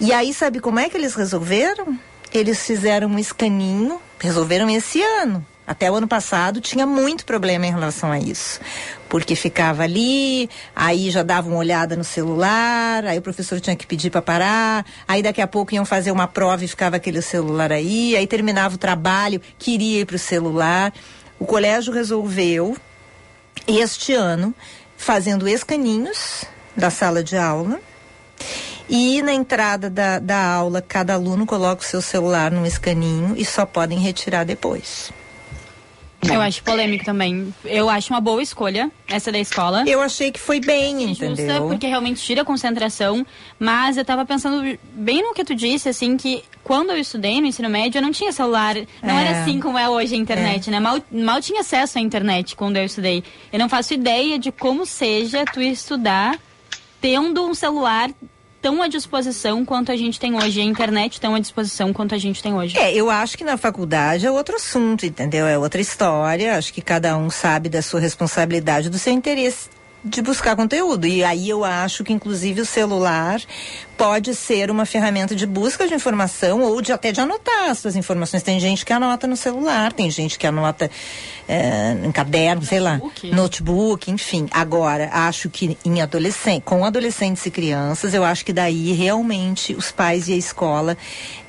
e 0.00 0.14
aí, 0.14 0.32
sabe 0.32 0.60
como 0.60 0.80
é 0.80 0.88
que 0.88 0.96
eles 0.96 1.14
resolveram? 1.14 1.98
Eles 2.32 2.64
fizeram 2.64 3.08
um 3.08 3.18
escaninho, 3.18 4.00
resolveram 4.18 4.70
esse 4.70 5.02
ano. 5.02 5.44
Até 5.66 5.90
o 5.90 5.94
ano 5.94 6.08
passado 6.08 6.60
tinha 6.60 6.86
muito 6.86 7.26
problema 7.26 7.66
em 7.66 7.70
relação 7.70 8.10
a 8.10 8.18
isso 8.18 8.58
porque 9.12 9.36
ficava 9.36 9.82
ali, 9.82 10.48
aí 10.74 11.10
já 11.10 11.22
dava 11.22 11.46
uma 11.46 11.58
olhada 11.58 11.94
no 11.94 12.02
celular, 12.02 13.04
aí 13.04 13.18
o 13.18 13.20
professor 13.20 13.60
tinha 13.60 13.76
que 13.76 13.86
pedir 13.86 14.08
para 14.08 14.22
parar, 14.22 14.86
aí 15.06 15.22
daqui 15.22 15.42
a 15.42 15.46
pouco 15.46 15.74
iam 15.74 15.84
fazer 15.84 16.10
uma 16.10 16.26
prova 16.26 16.64
e 16.64 16.68
ficava 16.68 16.96
aquele 16.96 17.20
celular 17.20 17.70
aí, 17.70 18.16
aí 18.16 18.26
terminava 18.26 18.74
o 18.74 18.78
trabalho, 18.78 19.38
queria 19.58 20.00
ir 20.00 20.06
para 20.06 20.16
o 20.16 20.18
celular. 20.18 20.94
O 21.38 21.44
colégio 21.44 21.92
resolveu, 21.92 22.74
este 23.68 24.14
ano, 24.14 24.54
fazendo 24.96 25.46
escaninhos 25.46 26.46
da 26.74 26.88
sala 26.88 27.22
de 27.22 27.36
aula. 27.36 27.78
E 28.88 29.20
na 29.20 29.34
entrada 29.34 29.90
da, 29.90 30.20
da 30.20 30.42
aula, 30.42 30.80
cada 30.80 31.12
aluno 31.12 31.44
coloca 31.44 31.82
o 31.82 31.86
seu 31.86 32.00
celular 32.00 32.50
num 32.50 32.64
escaninho 32.64 33.34
e 33.36 33.44
só 33.44 33.66
podem 33.66 33.98
retirar 33.98 34.44
depois. 34.44 35.12
Eu 36.30 36.40
acho 36.40 36.62
polêmico 36.62 37.04
também. 37.04 37.52
Eu 37.64 37.88
acho 37.88 38.12
uma 38.12 38.20
boa 38.20 38.42
escolha 38.42 38.90
essa 39.08 39.32
da 39.32 39.38
escola. 39.38 39.84
Eu 39.86 40.00
achei 40.00 40.30
que 40.30 40.38
foi 40.38 40.60
bem, 40.60 41.08
Justa, 41.08 41.26
entendeu? 41.26 41.66
porque 41.66 41.86
realmente 41.86 42.22
tira 42.22 42.42
a 42.42 42.44
concentração. 42.44 43.26
Mas 43.58 43.96
eu 43.96 44.04
tava 44.04 44.24
pensando 44.24 44.78
bem 44.94 45.22
no 45.22 45.34
que 45.34 45.44
tu 45.44 45.54
disse, 45.54 45.88
assim, 45.88 46.16
que 46.16 46.44
quando 46.62 46.90
eu 46.90 46.98
estudei 46.98 47.40
no 47.40 47.46
ensino 47.46 47.68
médio, 47.68 47.98
eu 47.98 48.02
não 48.02 48.12
tinha 48.12 48.30
celular. 48.30 48.76
Não 49.02 49.18
é. 49.18 49.26
era 49.26 49.42
assim 49.42 49.58
como 49.58 49.76
é 49.76 49.88
hoje 49.88 50.14
a 50.14 50.18
internet, 50.18 50.68
é. 50.68 50.70
né? 50.70 50.80
Mal, 50.80 51.00
mal 51.10 51.40
tinha 51.40 51.60
acesso 51.60 51.98
à 51.98 52.00
internet 52.00 52.54
quando 52.54 52.76
eu 52.76 52.84
estudei. 52.84 53.24
Eu 53.52 53.58
não 53.58 53.68
faço 53.68 53.92
ideia 53.92 54.38
de 54.38 54.52
como 54.52 54.86
seja 54.86 55.44
tu 55.44 55.60
estudar 55.60 56.38
tendo 57.00 57.44
um 57.44 57.52
celular 57.52 58.10
tão 58.62 58.80
à 58.80 58.86
disposição 58.86 59.64
quanto 59.64 59.90
a 59.90 59.96
gente 59.96 60.18
tem 60.20 60.34
hoje, 60.36 60.60
a 60.60 60.64
internet 60.64 61.20
tão 61.20 61.34
à 61.34 61.40
disposição 61.40 61.92
quanto 61.92 62.14
a 62.14 62.18
gente 62.18 62.40
tem 62.40 62.54
hoje. 62.54 62.78
É, 62.78 62.94
eu 62.94 63.10
acho 63.10 63.36
que 63.36 63.44
na 63.44 63.56
faculdade 63.56 64.24
é 64.24 64.30
outro 64.30 64.54
assunto, 64.54 65.04
entendeu? 65.04 65.46
É 65.46 65.58
outra 65.58 65.80
história. 65.80 66.56
Acho 66.56 66.72
que 66.72 66.80
cada 66.80 67.18
um 67.18 67.28
sabe 67.28 67.68
da 67.68 67.82
sua 67.82 67.98
responsabilidade, 67.98 68.88
do 68.88 68.98
seu 68.98 69.12
interesse 69.12 69.68
de 70.04 70.20
buscar 70.20 70.56
conteúdo. 70.56 71.06
E 71.06 71.22
aí 71.22 71.48
eu 71.48 71.64
acho 71.64 72.02
que, 72.02 72.12
inclusive, 72.12 72.60
o 72.60 72.66
celular 72.66 73.40
pode 74.02 74.34
ser 74.34 74.68
uma 74.68 74.84
ferramenta 74.84 75.32
de 75.32 75.46
busca 75.46 75.86
de 75.86 75.94
informação 75.94 76.60
ou 76.60 76.82
de 76.82 76.90
até 76.90 77.12
de 77.12 77.20
anotar 77.20 77.70
as 77.70 77.78
suas 77.78 77.94
informações. 77.94 78.42
Tem 78.42 78.58
gente 78.58 78.84
que 78.84 78.92
anota 78.92 79.28
no 79.28 79.36
celular, 79.36 79.92
tem 79.92 80.10
gente 80.10 80.36
que 80.40 80.44
anota 80.44 80.90
é, 81.48 81.96
em 82.04 82.10
caderno, 82.10 82.64
sei 82.64 82.80
lá, 82.80 83.00
notebook, 83.22 84.10
enfim. 84.10 84.48
Agora, 84.50 85.08
acho 85.12 85.48
que 85.48 85.78
em 85.84 86.00
adolescente, 86.00 86.64
com 86.64 86.84
adolescentes 86.84 87.46
e 87.46 87.50
crianças, 87.52 88.12
eu 88.12 88.24
acho 88.24 88.44
que 88.44 88.52
daí 88.52 88.90
realmente 88.92 89.72
os 89.72 89.92
pais 89.92 90.28
e 90.28 90.32
a 90.32 90.36
escola 90.36 90.98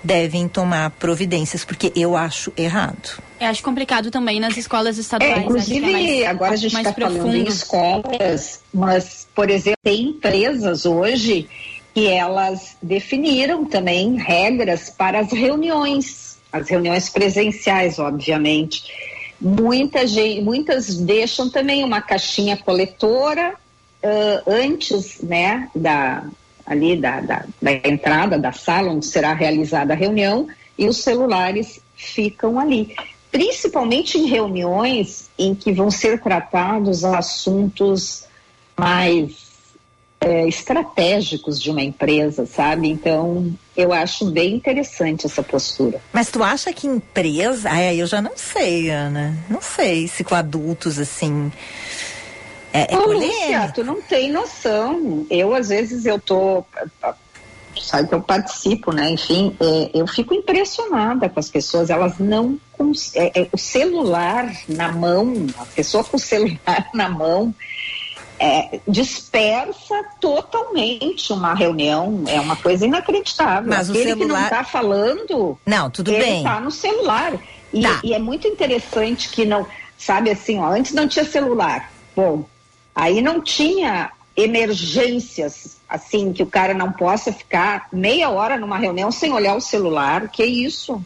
devem 0.03 0.47
tomar 0.47 0.91
providências, 0.91 1.65
porque 1.65 1.91
eu 1.95 2.15
acho 2.15 2.53
errado. 2.55 3.19
Eu 3.41 3.47
acho 3.47 3.63
complicado 3.63 4.11
também 4.11 4.39
nas 4.39 4.55
escolas 4.55 4.99
estaduais. 4.99 5.37
É, 5.37 5.39
inclusive, 5.39 5.89
é 5.89 5.91
mais, 5.91 6.27
agora 6.27 6.53
a 6.53 6.55
gente 6.55 6.77
está 6.77 6.93
falando 6.93 7.35
em 7.35 7.47
escolas, 7.47 8.61
mas, 8.71 9.27
por 9.33 9.49
exemplo, 9.49 9.79
tem 9.83 10.09
empresas 10.09 10.85
hoje 10.85 11.49
que 11.93 12.07
elas 12.07 12.75
definiram 12.81 13.65
também 13.65 14.15
regras 14.15 14.89
para 14.89 15.19
as 15.19 15.31
reuniões, 15.31 16.37
as 16.51 16.69
reuniões 16.69 17.09
presenciais, 17.09 17.99
obviamente. 17.99 18.83
Muita 19.39 20.07
gente, 20.07 20.41
muitas 20.41 20.95
deixam 20.95 21.49
também 21.49 21.83
uma 21.83 22.01
caixinha 22.01 22.57
coletora 22.57 23.53
uh, 24.03 24.51
antes, 24.51 25.21
né, 25.21 25.69
da 25.75 26.23
ali 26.65 26.95
da, 26.95 27.19
da, 27.19 27.45
da 27.61 27.71
entrada 27.73 28.39
da 28.39 28.53
sala 28.53 28.89
onde 28.89 29.05
será 29.05 29.33
realizada 29.33 29.91
a 29.91 29.97
reunião 29.97 30.47
e 30.77 30.87
os 30.87 31.03
celulares 31.03 31.81
ficam 31.93 32.57
ali 32.57 32.95
principalmente 33.33 34.19
em 34.19 34.27
reuniões 34.27 35.27
em 35.37 35.55
que 35.55 35.73
vão 35.73 35.89
ser 35.89 36.21
tratados 36.21 37.03
assuntos 37.03 38.25
mais 38.77 39.42
é, 40.23 40.47
estratégicos 40.47 41.61
de 41.61 41.69
uma 41.69 41.81
empresa, 41.81 42.45
sabe? 42.45 42.89
Então, 42.89 43.53
eu 43.75 43.91
acho 43.91 44.31
bem 44.31 44.55
interessante 44.55 45.25
essa 45.25 45.43
postura. 45.43 45.99
Mas 46.11 46.29
tu 46.29 46.41
acha 46.41 46.71
que 46.71 46.87
empresa. 46.87 47.69
Ai, 47.69 48.01
eu 48.01 48.07
já 48.07 48.21
não 48.21 48.37
sei, 48.37 48.89
Ana. 48.89 49.37
Não 49.49 49.61
sei 49.61 50.07
se 50.07 50.23
com 50.23 50.35
adultos 50.35 50.97
assim. 50.97 51.51
É, 52.71 52.93
é 52.93 52.97
Ô, 52.97 53.11
Lúcia, 53.11 53.71
tu 53.75 53.83
não 53.83 54.01
tem 54.01 54.31
noção. 54.31 55.27
Eu, 55.29 55.53
às 55.53 55.69
vezes, 55.69 56.05
eu 56.05 56.19
tô 56.19 56.65
sabe 57.81 58.07
que 58.07 58.15
eu 58.15 58.21
participo, 58.21 58.91
né? 58.91 59.11
Enfim, 59.11 59.55
é, 59.59 59.91
eu 59.93 60.07
fico 60.07 60.33
impressionada 60.33 61.27
com 61.29 61.39
as 61.39 61.49
pessoas, 61.49 61.89
elas 61.89 62.17
não. 62.19 62.57
É, 63.15 63.41
é, 63.41 63.47
o 63.51 63.57
celular 63.57 64.53
na 64.67 64.91
mão, 64.91 65.47
a 65.57 65.65
pessoa 65.65 66.03
com 66.03 66.17
o 66.17 66.19
celular 66.19 66.89
na 66.93 67.09
mão. 67.09 67.53
É, 68.39 68.79
dispersa 68.87 70.03
totalmente 70.19 71.31
uma 71.31 71.53
reunião, 71.53 72.23
é 72.27 72.41
uma 72.41 72.55
coisa 72.55 72.85
inacreditável. 72.85 73.69
Mas 73.69 73.89
Aquele 73.89 74.13
o 74.13 74.17
celular... 74.17 74.27
que 74.27 74.33
não 74.33 74.43
está 74.43 74.63
falando, 74.63 75.57
não, 75.65 75.89
tudo 75.89 76.11
ele 76.11 76.23
bem. 76.23 76.37
está 76.37 76.59
no 76.59 76.71
celular. 76.71 77.33
E, 77.71 77.81
tá. 77.81 78.01
e 78.03 78.13
é 78.13 78.19
muito 78.19 78.47
interessante 78.47 79.29
que 79.29 79.45
não, 79.45 79.65
sabe 79.97 80.29
assim, 80.29 80.59
ó, 80.59 80.67
antes 80.67 80.93
não 80.93 81.07
tinha 81.07 81.23
celular. 81.23 81.91
Bom, 82.15 82.43
aí 82.93 83.21
não 83.21 83.41
tinha 83.41 84.11
emergências, 84.35 85.77
assim, 85.87 86.33
que 86.33 86.43
o 86.43 86.47
cara 86.47 86.73
não 86.73 86.91
possa 86.91 87.31
ficar 87.31 87.87
meia 87.91 88.29
hora 88.29 88.57
numa 88.57 88.77
reunião 88.77 89.11
sem 89.11 89.31
olhar 89.31 89.55
o 89.55 89.61
celular, 89.61 90.27
que 90.29 90.43
isso? 90.43 91.03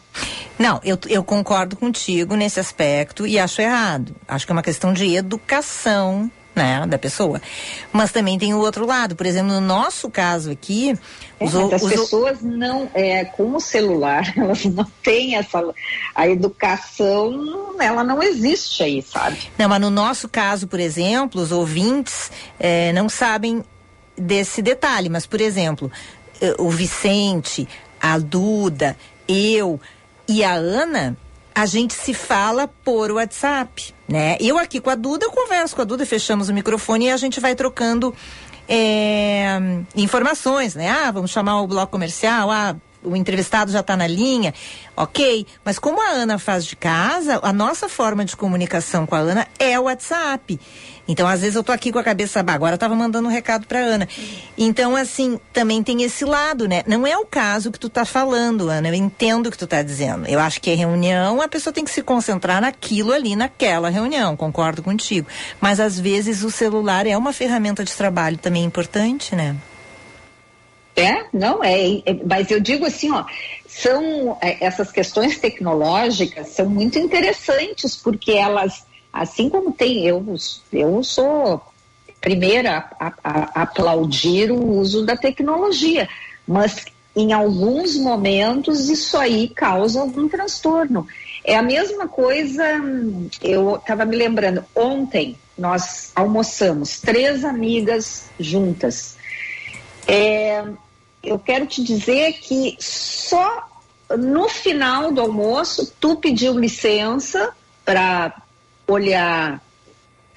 Não, 0.58 0.80
eu, 0.82 0.98
eu 1.08 1.22
concordo 1.22 1.76
contigo 1.76 2.34
nesse 2.34 2.58
aspecto 2.58 3.26
e 3.26 3.38
acho 3.38 3.60
errado. 3.60 4.16
Acho 4.26 4.46
que 4.46 4.52
é 4.52 4.54
uma 4.54 4.62
questão 4.62 4.92
de 4.92 5.14
educação 5.14 6.30
né, 6.58 6.86
da 6.86 6.98
pessoa. 6.98 7.40
Mas 7.92 8.12
também 8.12 8.38
tem 8.38 8.52
o 8.52 8.58
outro 8.58 8.84
lado. 8.84 9.16
Por 9.16 9.24
exemplo, 9.24 9.52
no 9.52 9.60
nosso 9.60 10.10
caso 10.10 10.50
aqui, 10.50 10.98
é, 11.40 11.44
os, 11.44 11.54
as 11.54 11.82
os, 11.82 11.90
pessoas 11.90 12.42
não, 12.42 12.90
é, 12.92 13.24
com 13.24 13.54
o 13.54 13.60
celular, 13.60 14.30
elas 14.36 14.64
não 14.64 14.84
têm 15.02 15.36
essa, 15.36 15.62
a 16.14 16.28
educação, 16.28 17.76
ela 17.80 18.04
não 18.04 18.22
existe 18.22 18.82
aí, 18.82 19.00
sabe? 19.00 19.38
Não, 19.56 19.68
mas 19.68 19.80
no 19.80 19.90
nosso 19.90 20.28
caso, 20.28 20.66
por 20.66 20.80
exemplo, 20.80 21.40
os 21.40 21.52
ouvintes 21.52 22.30
é, 22.58 22.92
não 22.92 23.08
sabem 23.08 23.64
desse 24.16 24.60
detalhe, 24.60 25.08
mas, 25.08 25.26
por 25.26 25.40
exemplo, 25.40 25.90
eh, 26.40 26.54
o 26.58 26.68
Vicente, 26.70 27.68
a 28.00 28.18
Duda, 28.18 28.96
eu 29.28 29.80
e 30.28 30.42
a 30.42 30.54
Ana, 30.54 31.16
a 31.58 31.66
gente 31.66 31.92
se 31.92 32.14
fala 32.14 32.68
por 32.68 33.10
WhatsApp, 33.10 33.92
né? 34.08 34.36
Eu 34.38 34.56
aqui 34.56 34.80
com 34.80 34.90
a 34.90 34.94
Duda, 34.94 35.26
eu 35.26 35.32
converso 35.32 35.74
com 35.74 35.82
a 35.82 35.84
Duda, 35.84 36.06
fechamos 36.06 36.48
o 36.48 36.54
microfone 36.54 37.06
e 37.06 37.10
a 37.10 37.16
gente 37.16 37.40
vai 37.40 37.56
trocando 37.56 38.14
é, 38.68 39.58
informações, 39.96 40.76
né? 40.76 40.88
Ah, 40.88 41.10
vamos 41.10 41.32
chamar 41.32 41.60
o 41.60 41.66
bloco 41.66 41.90
comercial, 41.90 42.48
ah, 42.48 42.76
o 43.02 43.16
entrevistado 43.16 43.72
já 43.72 43.80
está 43.80 43.96
na 43.96 44.06
linha, 44.06 44.54
ok. 44.96 45.44
Mas 45.64 45.80
como 45.80 46.00
a 46.00 46.10
Ana 46.10 46.38
faz 46.38 46.64
de 46.64 46.76
casa, 46.76 47.40
a 47.42 47.52
nossa 47.52 47.88
forma 47.88 48.24
de 48.24 48.36
comunicação 48.36 49.04
com 49.04 49.16
a 49.16 49.18
Ana 49.18 49.48
é 49.58 49.76
o 49.80 49.84
WhatsApp. 49.84 50.60
Então, 51.08 51.26
às 51.26 51.40
vezes 51.40 51.56
eu 51.56 51.64
tô 51.64 51.72
aqui 51.72 51.90
com 51.90 51.98
a 51.98 52.04
cabeça, 52.04 52.42
bah, 52.42 52.52
agora 52.52 52.76
tava 52.76 52.94
mandando 52.94 53.28
um 53.28 53.30
recado 53.30 53.66
pra 53.66 53.78
Ana. 53.78 54.06
Então, 54.58 54.94
assim, 54.94 55.40
também 55.54 55.82
tem 55.82 56.02
esse 56.02 56.22
lado, 56.22 56.68
né? 56.68 56.82
Não 56.86 57.06
é 57.06 57.16
o 57.16 57.24
caso 57.24 57.72
que 57.72 57.80
tu 57.80 57.88
tá 57.88 58.04
falando, 58.04 58.68
Ana. 58.68 58.88
Eu 58.88 58.94
entendo 58.94 59.46
o 59.46 59.50
que 59.50 59.56
tu 59.56 59.66
tá 59.66 59.82
dizendo. 59.82 60.26
Eu 60.28 60.38
acho 60.38 60.60
que 60.60 60.70
é 60.70 60.74
reunião, 60.74 61.40
a 61.40 61.48
pessoa 61.48 61.72
tem 61.72 61.82
que 61.82 61.90
se 61.90 62.02
concentrar 62.02 62.60
naquilo 62.60 63.12
ali, 63.12 63.34
naquela 63.34 63.88
reunião. 63.88 64.36
Concordo 64.36 64.82
contigo. 64.82 65.26
Mas 65.58 65.80
às 65.80 65.98
vezes 65.98 66.42
o 66.42 66.50
celular 66.50 67.06
é 67.06 67.16
uma 67.16 67.32
ferramenta 67.32 67.82
de 67.82 67.92
trabalho 67.92 68.36
também 68.36 68.64
importante, 68.64 69.34
né? 69.34 69.56
É, 70.94 71.26
não 71.32 71.62
é, 71.62 71.98
é, 72.04 72.18
mas 72.28 72.50
eu 72.50 72.58
digo 72.58 72.84
assim, 72.84 73.12
ó, 73.12 73.24
são 73.68 74.36
é, 74.42 74.64
essas 74.66 74.90
questões 74.90 75.38
tecnológicas 75.38 76.48
são 76.48 76.68
muito 76.68 76.98
interessantes 76.98 77.94
porque 77.94 78.32
elas 78.32 78.84
Assim 79.12 79.48
como 79.48 79.72
tem, 79.72 80.06
eu, 80.06 80.24
eu 80.72 81.02
sou 81.02 81.60
primeira 82.20 82.90
a, 82.98 83.06
a, 83.06 83.60
a 83.60 83.62
aplaudir 83.62 84.50
o 84.50 84.78
uso 84.78 85.04
da 85.04 85.16
tecnologia, 85.16 86.08
mas 86.46 86.84
em 87.14 87.32
alguns 87.32 87.96
momentos 87.96 88.88
isso 88.88 89.16
aí 89.16 89.48
causa 89.48 90.00
algum 90.00 90.28
transtorno. 90.28 91.06
É 91.44 91.56
a 91.56 91.62
mesma 91.62 92.06
coisa, 92.06 92.64
eu 93.42 93.76
estava 93.76 94.04
me 94.04 94.16
lembrando, 94.16 94.64
ontem 94.74 95.36
nós 95.56 96.12
almoçamos, 96.14 97.00
três 97.00 97.44
amigas 97.44 98.28
juntas. 98.38 99.16
É, 100.06 100.64
eu 101.22 101.38
quero 101.38 101.66
te 101.66 101.82
dizer 101.82 102.34
que 102.34 102.76
só 102.78 103.68
no 104.16 104.48
final 104.48 105.12
do 105.12 105.20
almoço 105.20 105.92
tu 105.98 106.16
pediu 106.16 106.58
licença 106.58 107.52
para 107.84 108.42
olhar 108.88 109.60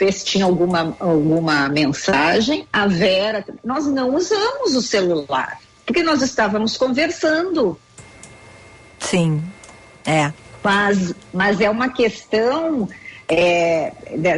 ver 0.01 0.11
se 0.11 0.25
tinha 0.25 0.45
alguma, 0.45 0.95
alguma 0.99 1.69
mensagem. 1.69 2.67
A 2.73 2.87
Vera, 2.87 3.45
nós 3.63 3.85
não 3.85 4.15
usamos 4.15 4.75
o 4.75 4.81
celular, 4.81 5.59
porque 5.85 6.01
nós 6.01 6.23
estávamos 6.23 6.75
conversando. 6.75 7.79
Sim, 8.99 9.43
é. 10.05 10.33
Mas, 10.63 11.13
mas 11.31 11.61
é 11.61 11.69
uma 11.69 11.89
questão 11.89 12.89
é, 13.27 13.93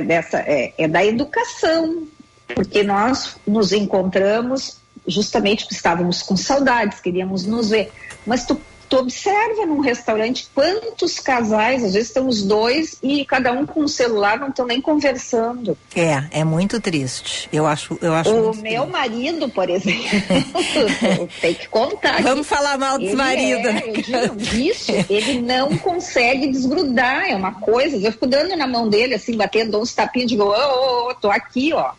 dessa, 0.05 0.39
é, 0.39 0.73
é 0.77 0.87
da 0.87 1.05
educação, 1.05 2.07
porque 2.53 2.83
nós 2.83 3.37
nos 3.47 3.71
encontramos 3.71 4.77
justamente 5.07 5.63
porque 5.63 5.75
estávamos 5.75 6.21
com 6.21 6.35
saudades, 6.35 6.99
queríamos 6.99 7.45
nos 7.45 7.69
ver. 7.69 7.91
Mas 8.25 8.45
tu 8.45 8.59
tu 8.93 8.99
observa 8.99 9.65
num 9.65 9.79
restaurante 9.79 10.47
quantos 10.53 11.19
casais, 11.19 11.83
às 11.83 11.93
vezes 11.93 12.09
estão 12.09 12.27
os 12.27 12.43
dois 12.43 12.95
e 13.01 13.25
cada 13.25 13.51
um 13.51 13.65
com 13.65 13.81
o 13.81 13.89
celular, 13.89 14.39
não 14.39 14.49
estão 14.49 14.67
nem 14.67 14.79
conversando. 14.79 15.75
É, 15.95 16.23
é 16.29 16.43
muito 16.43 16.79
triste. 16.79 17.49
Eu 17.51 17.65
acho, 17.65 17.97
eu 18.01 18.13
acho. 18.13 18.29
O 18.29 18.55
meu 18.55 18.83
triste. 18.83 18.91
marido, 18.91 19.49
por 19.49 19.67
exemplo, 19.67 20.03
tem 21.41 21.55
que 21.55 21.67
contar. 21.69 22.21
Vamos 22.21 22.45
falar 22.45 22.77
mal 22.77 22.99
dos 22.99 23.15
maridos. 23.15 23.65
É, 23.65 23.73
né? 23.73 23.83
isso, 24.53 24.91
ele 25.09 25.41
não 25.41 25.75
consegue 25.79 26.51
desgrudar, 26.51 27.25
é 27.27 27.35
uma 27.35 27.53
coisa. 27.53 27.97
Eu 27.97 28.11
fico 28.11 28.27
dando 28.27 28.55
na 28.55 28.67
mão 28.67 28.87
dele, 28.87 29.15
assim, 29.15 29.35
batendo 29.35 29.81
uns 29.81 29.95
tapinhos, 29.95 30.29
digo, 30.29 30.43
ô, 30.43 31.15
tô 31.15 31.31
aqui, 31.31 31.73
ó. 31.73 31.93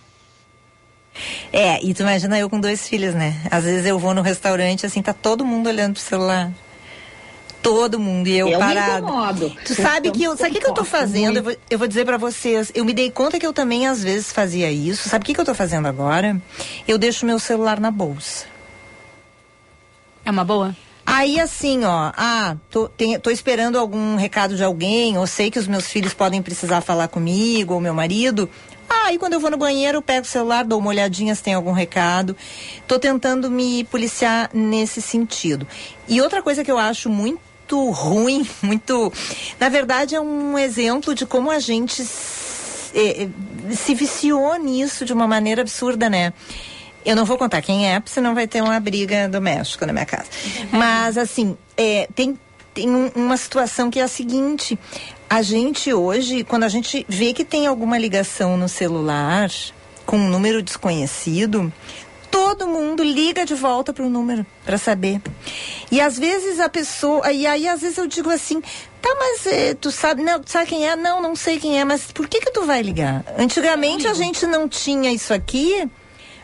É, 1.52 1.84
e 1.84 1.92
tu 1.92 2.02
imagina 2.02 2.38
eu 2.38 2.48
com 2.48 2.60
dois 2.60 2.88
filhos, 2.88 3.14
né? 3.14 3.40
Às 3.50 3.64
vezes 3.64 3.84
eu 3.84 3.98
vou 3.98 4.14
no 4.14 4.22
restaurante, 4.22 4.86
assim, 4.86 5.02
tá 5.02 5.12
todo 5.12 5.44
mundo 5.44 5.68
olhando 5.68 5.94
pro 5.94 6.02
celular 6.02 6.52
todo 7.64 7.98
mundo 7.98 8.28
e 8.28 8.36
eu, 8.36 8.46
eu 8.46 8.58
parado. 8.58 9.50
Tu 9.64 9.74
sabe 9.74 10.10
que 10.10 10.22
eu, 10.22 10.36
sabe 10.36 10.50
o 10.50 10.52
que, 10.52 10.60
que 10.60 10.66
eu 10.68 10.74
tô 10.74 10.84
fazendo? 10.84 11.38
Eu 11.38 11.42
vou, 11.42 11.56
eu 11.70 11.78
vou 11.78 11.88
dizer 11.88 12.04
para 12.04 12.18
vocês, 12.18 12.70
eu 12.74 12.84
me 12.84 12.92
dei 12.92 13.10
conta 13.10 13.40
que 13.40 13.46
eu 13.46 13.54
também 13.54 13.86
às 13.86 14.04
vezes 14.04 14.30
fazia 14.30 14.70
isso. 14.70 15.08
Sabe 15.08 15.22
o 15.22 15.26
que, 15.26 15.32
que 15.32 15.40
eu 15.40 15.44
tô 15.46 15.54
fazendo 15.54 15.88
agora? 15.88 16.40
Eu 16.86 16.98
deixo 16.98 17.24
meu 17.24 17.38
celular 17.38 17.80
na 17.80 17.90
bolsa. 17.90 18.44
É 20.26 20.30
uma 20.30 20.44
boa? 20.44 20.76
Aí 21.06 21.40
assim, 21.40 21.84
ó, 21.84 22.12
ah, 22.16 22.56
tô, 22.70 22.88
tem, 22.88 23.18
tô 23.18 23.30
esperando 23.30 23.78
algum 23.78 24.16
recado 24.16 24.56
de 24.56 24.64
alguém, 24.64 25.16
ou 25.16 25.26
sei 25.26 25.50
que 25.50 25.58
os 25.58 25.66
meus 25.66 25.88
filhos 25.88 26.12
podem 26.12 26.42
precisar 26.42 26.82
falar 26.82 27.08
comigo, 27.08 27.74
ou 27.74 27.80
meu 27.80 27.94
marido. 27.94 28.48
Ah, 28.88 29.06
aí 29.06 29.18
quando 29.18 29.32
eu 29.32 29.40
vou 29.40 29.50
no 29.50 29.56
banheiro, 29.56 29.98
eu 29.98 30.02
pego 30.02 30.26
o 30.26 30.28
celular, 30.28 30.64
dou 30.64 30.78
uma 30.78 30.90
olhadinha 30.90 31.34
se 31.34 31.42
tem 31.42 31.54
algum 31.54 31.72
recado. 31.72 32.36
Tô 32.86 32.98
tentando 32.98 33.50
me 33.50 33.84
policiar 33.84 34.50
nesse 34.52 35.00
sentido. 35.00 35.66
E 36.06 36.20
outra 36.20 36.42
coisa 36.42 36.62
que 36.62 36.70
eu 36.70 36.78
acho 36.78 37.08
muito 37.08 37.53
muito 37.64 37.90
ruim, 37.90 38.46
muito. 38.62 39.12
Na 39.58 39.68
verdade, 39.68 40.14
é 40.14 40.20
um 40.20 40.58
exemplo 40.58 41.14
de 41.14 41.26
como 41.26 41.50
a 41.50 41.58
gente 41.58 42.04
se, 42.04 43.30
se 43.72 43.94
viciou 43.94 44.56
nisso 44.56 45.04
de 45.04 45.12
uma 45.12 45.26
maneira 45.26 45.62
absurda, 45.62 46.08
né? 46.10 46.32
Eu 47.04 47.16
não 47.16 47.24
vou 47.24 47.36
contar 47.36 47.60
quem 47.60 47.86
é, 47.90 48.02
senão 48.06 48.34
vai 48.34 48.46
ter 48.46 48.62
uma 48.62 48.80
briga 48.80 49.28
doméstica 49.28 49.86
na 49.86 49.92
minha 49.92 50.06
casa. 50.06 50.28
Uhum. 50.44 50.78
Mas, 50.78 51.18
assim, 51.18 51.56
é, 51.76 52.08
tem, 52.14 52.38
tem 52.72 52.88
uma 53.14 53.36
situação 53.36 53.90
que 53.90 54.00
é 54.00 54.02
a 54.02 54.08
seguinte: 54.08 54.78
a 55.28 55.42
gente 55.42 55.92
hoje, 55.92 56.44
quando 56.44 56.64
a 56.64 56.68
gente 56.68 57.04
vê 57.08 57.34
que 57.34 57.44
tem 57.44 57.66
alguma 57.66 57.98
ligação 57.98 58.56
no 58.56 58.68
celular 58.68 59.50
com 60.06 60.16
um 60.16 60.28
número 60.28 60.62
desconhecido, 60.62 61.72
todo 62.34 62.66
mundo 62.66 63.04
liga 63.04 63.44
de 63.46 63.54
volta 63.54 63.92
pro 63.92 64.10
número 64.10 64.44
para 64.64 64.76
saber. 64.76 65.20
E 65.90 66.00
às 66.00 66.18
vezes 66.18 66.58
a 66.58 66.68
pessoa, 66.68 67.30
e 67.32 67.46
aí 67.46 67.68
às 67.68 67.80
vezes 67.80 67.96
eu 67.96 68.08
digo 68.08 68.28
assim, 68.28 68.60
tá, 69.00 69.16
mas 69.20 69.46
eh, 69.46 69.74
tu 69.74 69.92
sabe, 69.92 70.20
não, 70.20 70.40
tu 70.40 70.50
sabe 70.50 70.66
quem 70.66 70.88
é? 70.88 70.96
Não, 70.96 71.22
não 71.22 71.36
sei 71.36 71.60
quem 71.60 71.78
é, 71.78 71.84
mas 71.84 72.10
por 72.10 72.26
que 72.26 72.40
que 72.40 72.50
tu 72.50 72.62
vai 72.66 72.82
ligar? 72.82 73.24
Antigamente 73.38 74.08
a 74.08 74.14
gente 74.14 74.46
não 74.46 74.68
tinha 74.68 75.12
isso 75.12 75.32
aqui. 75.32 75.88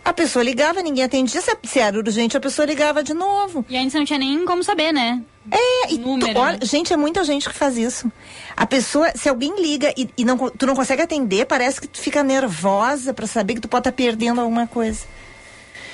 A 0.05 0.13
pessoa 0.15 0.43
ligava, 0.45 0.81
ninguém 0.81 1.05
atendia. 1.05 1.43
Se, 1.43 1.55
se 1.65 1.79
era 1.81 1.99
urgente, 1.99 2.37
a 2.37 2.41
pessoa 2.41 2.65
ligava 2.65 3.03
de 3.03 3.13
novo. 3.13 3.67
E 3.69 3.77
antes 3.77 3.93
não 3.95 4.05
tinha 4.05 4.19
nem 4.19 4.45
como 4.47 4.63
saber, 4.63 4.93
né? 4.93 5.21
É, 5.51 5.93
e 5.93 5.99
tu- 5.99 6.07
Número, 6.09 6.39
olha, 6.39 6.53
né? 6.53 6.59
gente, 6.63 6.93
é 6.93 6.97
muita 6.97 7.23
gente 7.25 7.49
que 7.49 7.55
faz 7.55 7.77
isso. 7.77 8.11
A 8.57 8.65
pessoa, 8.65 9.11
se 9.15 9.29
alguém 9.29 9.61
liga 9.61 9.93
e, 9.97 10.09
e 10.17 10.25
não, 10.25 10.39
tu 10.51 10.67
não 10.67 10.75
consegue 10.77 11.03
atender, 11.03 11.45
parece 11.47 11.81
que 11.81 11.89
tu 11.89 12.01
fica 12.01 12.23
nervosa 12.23 13.13
pra 13.13 13.27
saber 13.27 13.55
que 13.55 13.61
tu 13.61 13.69
pode 13.69 13.81
estar 13.83 13.93
perdendo 13.93 14.41
alguma 14.41 14.67
coisa. 14.67 15.01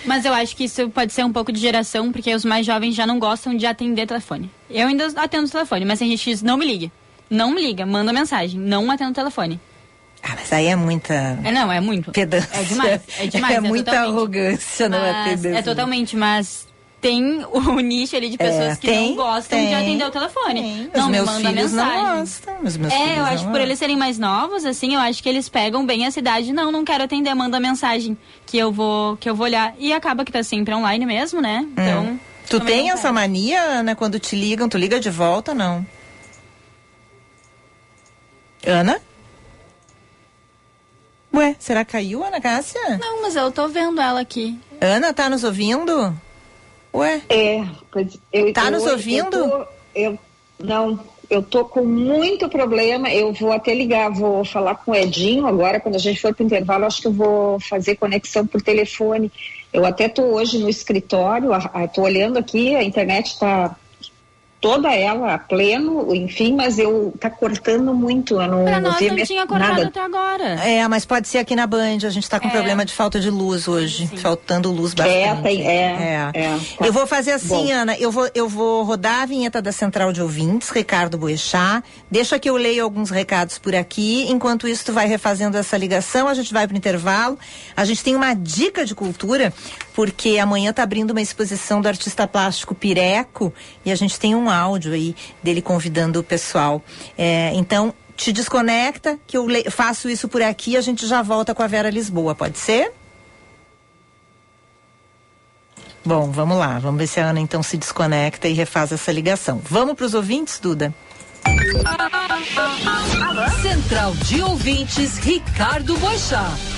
Mas 0.05 0.25
eu 0.25 0.33
acho 0.33 0.55
que 0.55 0.65
isso 0.65 0.89
pode 0.91 1.13
ser 1.13 1.25
um 1.25 1.33
pouco 1.33 1.51
de 1.51 1.59
geração, 1.59 2.13
porque 2.13 2.35
os 2.35 2.45
mais 2.45 2.65
jovens 2.65 2.95
já 2.95 3.07
não 3.07 3.19
gostam 3.19 3.57
de 3.57 3.67
atender 3.67 4.07
telefone. 4.07 4.51
Eu 4.71 4.89
ainda 4.89 5.07
atendo 5.17 5.47
o 5.47 5.51
telefone, 5.51 5.85
mas 5.85 5.99
tem 5.99 6.11
gente 6.11 6.23
que 6.25 6.31
diz, 6.31 6.43
não 6.43 6.57
me 6.57 6.65
ligue. 6.67 6.93
Não 7.29 7.51
me 7.51 7.61
liga, 7.61 7.85
manda 7.85 8.13
mensagem, 8.13 8.61
não 8.61 8.91
atendo 8.91 9.11
o 9.11 9.15
telefone. 9.15 9.61
Ah, 10.23 10.35
mas 10.37 10.53
aí 10.53 10.67
é 10.67 10.77
muita 10.77 11.15
É 11.45 11.53
não, 11.53 11.71
é 11.71 11.81
muito. 11.81 12.13
pedância. 12.13 12.49
É 12.53 12.63
demais, 12.63 13.01
é 13.19 13.27
demais. 13.27 13.55
É 13.57 13.61
muita 13.61 13.91
totalmente. 13.91 14.13
arrogância 14.17 14.89
não 14.89 14.99
atender. 15.03 15.55
É 15.55 15.63
totalmente, 15.63 16.17
mas 16.17 16.67
tem 17.01 17.45
o 17.45 17.61
nicho 17.81 18.17
ali 18.17 18.29
de 18.31 18.39
pessoas 18.39 18.73
É, 18.73 18.77
que 18.77 18.87
tem, 18.87 19.09
não 19.11 19.17
gostam 19.17 19.59
de 19.59 19.67
tem, 19.67 19.75
atender 19.75 20.05
o 20.05 20.11
telefone. 20.11 20.61
tem. 20.63 20.91
Não 20.95 21.01
Os 21.03 21.07
me 21.07 21.13
meus 21.13 21.27
manda 21.27 21.49
filhos 21.49 21.73
mensagem. 21.73 22.03
não 22.03 22.19
gostam. 22.21 22.55
Os 22.65 22.77
meus 22.77 22.93
É, 22.93 23.19
eu 23.19 23.25
acho 23.25 23.45
que 23.45 23.51
por 23.51 23.61
eles 23.61 23.79
serem 23.79 23.97
mais 23.97 24.19
novos, 24.19 24.65
assim, 24.65 24.95
eu 24.95 25.01
acho 25.01 25.23
que 25.23 25.29
eles 25.29 25.49
pegam 25.49 25.85
bem 25.87 26.07
a 26.07 26.11
cidade. 26.11 26.53
Não, 26.53 26.73
não 26.73 26.85
quero 26.85 27.05
atender, 27.05 27.33
manda 27.35 27.61
mensagem 27.61 28.17
que 28.45 28.57
eu 28.59 28.73
vou 28.73 29.17
que 29.19 29.29
eu 29.29 29.35
vou 29.35 29.45
olhar. 29.45 29.75
E 29.79 29.93
acaba 29.93 30.25
que 30.25 30.33
tá 30.33 30.43
sempre 30.43 30.75
online 30.75 31.05
mesmo, 31.07 31.41
né? 31.41 31.67
Então. 31.73 32.05
Hum. 32.05 32.19
Tu 32.49 32.61
tem 32.61 32.91
essa 32.91 33.13
mania, 33.13 33.61
Ana, 33.61 33.97
quando 33.97 34.21
te 34.21 34.37
ligam, 34.37 34.69
tu 34.69 34.79
liga 34.79 35.01
de 35.01 35.11
volta, 35.11 35.53
não? 35.53 35.85
Ana? 38.65 39.01
Ué, 41.35 41.55
será 41.59 41.85
que 41.85 41.93
caiu, 41.93 42.25
Ana 42.25 42.41
Cássia? 42.41 42.99
Não, 42.99 43.23
mas 43.23 43.37
eu 43.37 43.51
tô 43.53 43.69
vendo 43.69 44.01
ela 44.01 44.21
aqui. 44.21 44.59
Ana, 44.81 45.13
tá 45.13 45.29
nos 45.29 45.45
ouvindo? 45.45 46.19
Ué? 46.97 47.21
É, 47.29 47.59
eu, 48.33 48.53
Tá 48.53 48.65
eu- 48.67 48.71
nos 48.73 48.85
eu 48.87 48.93
ouvindo? 48.93 49.31
tô- 49.31 49.67
Eu, 49.95 50.19
não, 50.59 50.99
eu 51.31 51.43
tô 51.43 51.65
com 51.65 51.85
muito 51.85 52.49
problema. 52.49 53.11
Eu 53.13 53.33
vou 53.33 53.53
até 53.53 53.75
ligar, 53.75 54.11
vou 54.11 54.45
falar 54.45 54.75
com 54.77 54.93
o 54.93 54.95
Edinho 54.95 55.47
agora, 55.47 55.81
quando 55.81 55.97
a 55.97 55.99
gente 55.99 56.21
for 56.21 56.35
pro 56.35 56.45
intervalo, 56.45 56.85
acho 56.87 57.01
que 57.03 57.09
eu 57.09 57.13
vou 57.13 57.59
fazer 57.61 57.97
conexão 57.97 58.47
por 58.47 58.61
telefone. 58.63 59.31
Eu 59.73 59.85
até 59.85 60.09
tô 60.09 60.23
hoje 60.23 60.59
no 60.59 60.69
escritório, 60.69 61.51
tô 61.95 62.03
olhando 62.03 62.39
aqui, 62.39 62.75
a 62.75 62.83
internet 62.83 63.39
tá 63.39 63.77
toda 64.71 64.95
ela 64.95 65.35
a 65.35 65.39
pleno, 65.39 66.15
enfim, 66.15 66.55
mas 66.55 66.79
eu 66.79 67.13
tá 67.21 67.31
cortando 67.31 67.95
muito. 67.95 68.41
Eu 68.41 68.49
não, 68.49 68.65
Pra 68.65 68.81
nós 68.81 68.99
vi 68.99 69.11
não 69.11 69.25
tinha 69.25 69.47
cortado 69.47 69.73
nada. 69.75 69.87
até 69.89 70.01
agora. 70.01 70.45
É, 70.65 70.87
mas 70.89 71.05
pode 71.05 71.29
ser 71.29 71.39
aqui 71.39 71.55
na 71.55 71.67
Band. 71.67 71.99
A 72.05 72.11
gente 72.11 72.29
tá 72.29 72.41
com 72.41 72.49
É. 72.49 72.51
problema 72.51 72.85
de 72.85 72.93
falta 72.93 73.21
de 73.21 73.31
luz 73.31 73.69
hoje. 73.69 74.07
Sim. 74.09 74.17
Faltando 74.17 74.71
luz 74.71 74.95
bastante. 74.95 75.17
É, 75.19 75.35
tem, 75.37 75.67
é, 75.67 76.31
é, 76.35 76.59
tá. 76.79 76.87
Eu 76.87 76.93
vou 76.93 77.07
fazer 77.07 77.33
assim, 77.33 77.67
Bom. 77.67 77.73
Ana. 77.73 77.97
Eu 77.99 78.11
vou, 78.11 78.29
eu 78.35 78.49
vou 78.49 78.83
rodar 78.83 79.23
a 79.23 79.27
vinheta 79.27 79.61
da 79.63 79.73
Central 79.73 80.13
de 80.13 80.21
Ouvintes, 80.23 80.71
Ricardo 80.71 81.17
Boechat. 81.17 81.83
Deixa 82.11 82.39
que 82.39 82.49
eu 82.51 82.57
leio 82.57 82.83
alguns 82.85 83.11
recados 83.11 83.59
por 83.59 83.75
aqui. 83.75 84.27
Enquanto 84.31 84.67
isso, 84.69 84.85
tu 84.87 84.93
vai 84.93 85.07
refazendo 85.07 85.57
essa 85.57 85.77
ligação. 85.77 86.29
A 86.29 86.35
gente 86.35 86.53
vai 86.53 86.67
pro 86.67 86.77
intervalo. 86.77 87.39
A 87.77 87.85
gente 87.85 88.03
tem 88.03 88.15
uma 88.17 88.35
dica 88.35 88.85
de 88.85 88.95
cultura, 88.95 89.53
porque 89.95 90.39
amanhã 90.39 90.73
tá 90.73 90.83
abrindo 90.83 91.11
uma 91.11 91.21
exposição 91.21 91.81
do 91.81 91.89
artista 91.89 92.27
plástico 92.27 92.75
Pireco 92.75 93.53
e 93.85 93.91
a 93.91 93.95
gente 93.95 94.19
tem 94.19 94.35
um 94.35 94.49
áudio 94.57 94.92
aí 94.92 95.14
dele 95.42 95.62
convidando 95.62 96.21
o 96.21 96.23
pessoal. 96.23 96.83
É, 97.16 97.53
então, 97.55 97.95
te 98.16 98.33
desconecta, 98.33 99.19
que 99.27 99.37
eu 99.37 99.47
faço 99.71 100.09
isso 100.09 100.29
por 100.29 100.42
aqui 100.42 100.77
a 100.77 100.81
gente 100.81 101.07
já 101.07 101.23
volta 101.23 101.55
com 101.55 101.62
a 101.62 101.66
Vera 101.66 101.90
Lisboa, 101.90 102.35
pode 102.35 102.59
ser? 102.59 102.92
Bom, 106.05 106.31
vamos 106.31 106.57
lá. 106.57 106.79
Vamos 106.79 107.01
ver 107.01 107.09
se 107.09 107.19
a 107.19 107.31
Ana 107.31 107.40
então 107.40 107.62
se 107.64 107.77
desconecta 107.77 108.47
e 108.47 108.53
refaz 108.53 108.92
essa 108.92 109.11
ligação. 109.11 109.61
Vamos 109.69 109.95
para 109.95 110.07
os 110.07 110.14
ouvintes, 110.14 110.61
Duda? 110.61 110.95
Central 113.61 114.14
de 114.14 114.40
Ouvintes, 114.40 115.19
Ricardo 115.19 115.97
Boixá. 115.99 116.76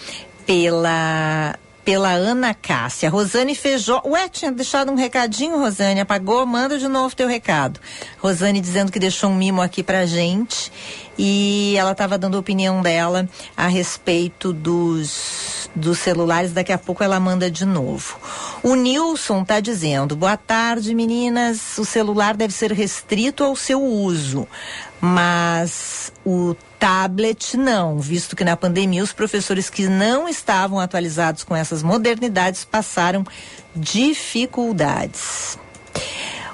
pela 0.45 1.57
pela 1.85 2.09
Ana 2.09 2.55
Cássia. 2.55 3.11
Rosane 3.11 3.53
Feijó. 3.53 4.01
Ué, 4.03 4.27
tinha 4.27 4.51
deixado 4.51 4.91
um 4.91 4.95
recadinho, 4.95 5.59
Rosane. 5.59 5.99
Apagou? 5.99 6.43
Manda 6.43 6.79
de 6.79 6.87
novo 6.87 7.15
teu 7.15 7.27
recado. 7.27 7.79
Rosane 8.17 8.59
dizendo 8.59 8.91
que 8.91 8.99
deixou 8.99 9.29
um 9.29 9.35
mimo 9.35 9.61
aqui 9.61 9.83
pra 9.83 10.03
gente. 10.07 10.71
E 11.17 11.75
ela 11.77 11.91
estava 11.91 12.17
dando 12.17 12.35
a 12.35 12.39
opinião 12.39 12.81
dela 12.81 13.29
a 13.55 13.67
respeito 13.67 14.51
dos, 14.51 15.69
dos 15.75 15.99
celulares. 15.99 16.51
Daqui 16.51 16.73
a 16.73 16.77
pouco 16.77 17.03
ela 17.03 17.19
manda 17.19 17.49
de 17.49 17.65
novo. 17.65 18.17
O 18.63 18.73
Nilson 18.75 19.43
está 19.43 19.59
dizendo: 19.59 20.15
boa 20.15 20.35
tarde, 20.35 20.93
meninas. 20.95 21.77
O 21.77 21.85
celular 21.85 22.35
deve 22.35 22.53
ser 22.53 22.71
restrito 22.73 23.43
ao 23.43 23.55
seu 23.55 23.81
uso, 23.81 24.47
mas 25.05 26.11
o 26.25 26.55
tablet 26.79 27.55
não, 27.55 27.99
visto 27.99 28.35
que 28.35 28.43
na 28.43 28.57
pandemia 28.57 29.03
os 29.03 29.13
professores 29.13 29.69
que 29.69 29.87
não 29.87 30.27
estavam 30.27 30.79
atualizados 30.79 31.43
com 31.43 31.55
essas 31.55 31.83
modernidades 31.83 32.65
passaram 32.65 33.23
dificuldades. 33.75 35.59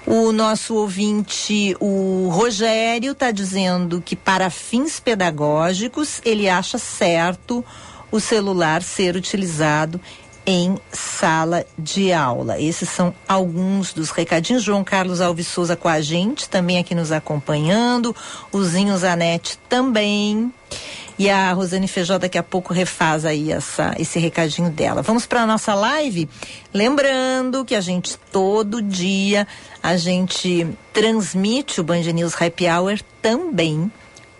O 0.06 0.34
nosso 0.34 0.76
ouvinte, 0.76 1.76
o 1.80 2.28
Rogério, 2.30 3.14
está 3.14 3.32
dizendo 3.32 4.02
que 4.02 4.16
para 4.16 4.50
fins 4.50 5.00
pedagógicos 5.00 6.20
ele 6.26 6.50
acha 6.50 6.78
certo 6.78 7.64
o 8.12 8.20
celular 8.20 8.84
ser 8.84 9.16
utilizado 9.16 10.02
em 10.46 10.78
sala 10.92 11.66
de 11.78 12.12
aula. 12.12 12.60
Esses 12.60 12.90
são 12.90 13.14
alguns 13.28 13.94
dos 13.94 14.10
recadinhos. 14.10 14.64
João 14.64 14.84
Carlos 14.84 15.22
Alves 15.22 15.48
Souza 15.48 15.76
com 15.76 15.88
a 15.88 16.02
gente, 16.02 16.50
também 16.50 16.78
aqui 16.78 16.96
nos 16.96 17.12
acompanhando. 17.12 18.16
O 18.52 18.64
Zinho 18.64 18.98
Zanetti 18.98 19.58
também. 19.70 20.52
E 21.20 21.30
a 21.30 21.54
Rosane 21.54 21.88
Feijó 21.88 22.18
daqui 22.18 22.38
a 22.38 22.44
pouco 22.44 22.74
refaz 22.74 23.26
aí 23.26 23.52
essa, 23.52 23.94
esse 24.00 24.18
recadinho 24.18 24.72
dela. 24.72 25.04
Vamos 25.04 25.26
para 25.28 25.42
a 25.42 25.46
nossa 25.46 25.76
live? 25.76 26.28
Lembrando 26.74 27.64
que 27.64 27.76
a 27.76 27.82
gente 27.82 28.18
todo 28.32 28.82
dia 28.82 29.48
a 29.84 29.98
gente 29.98 30.68
transmite 30.92 31.80
o 31.80 31.84
Band 31.84 32.02
News 32.02 32.34
Happy 32.42 32.66
Hour 32.68 33.00
também 33.22 33.92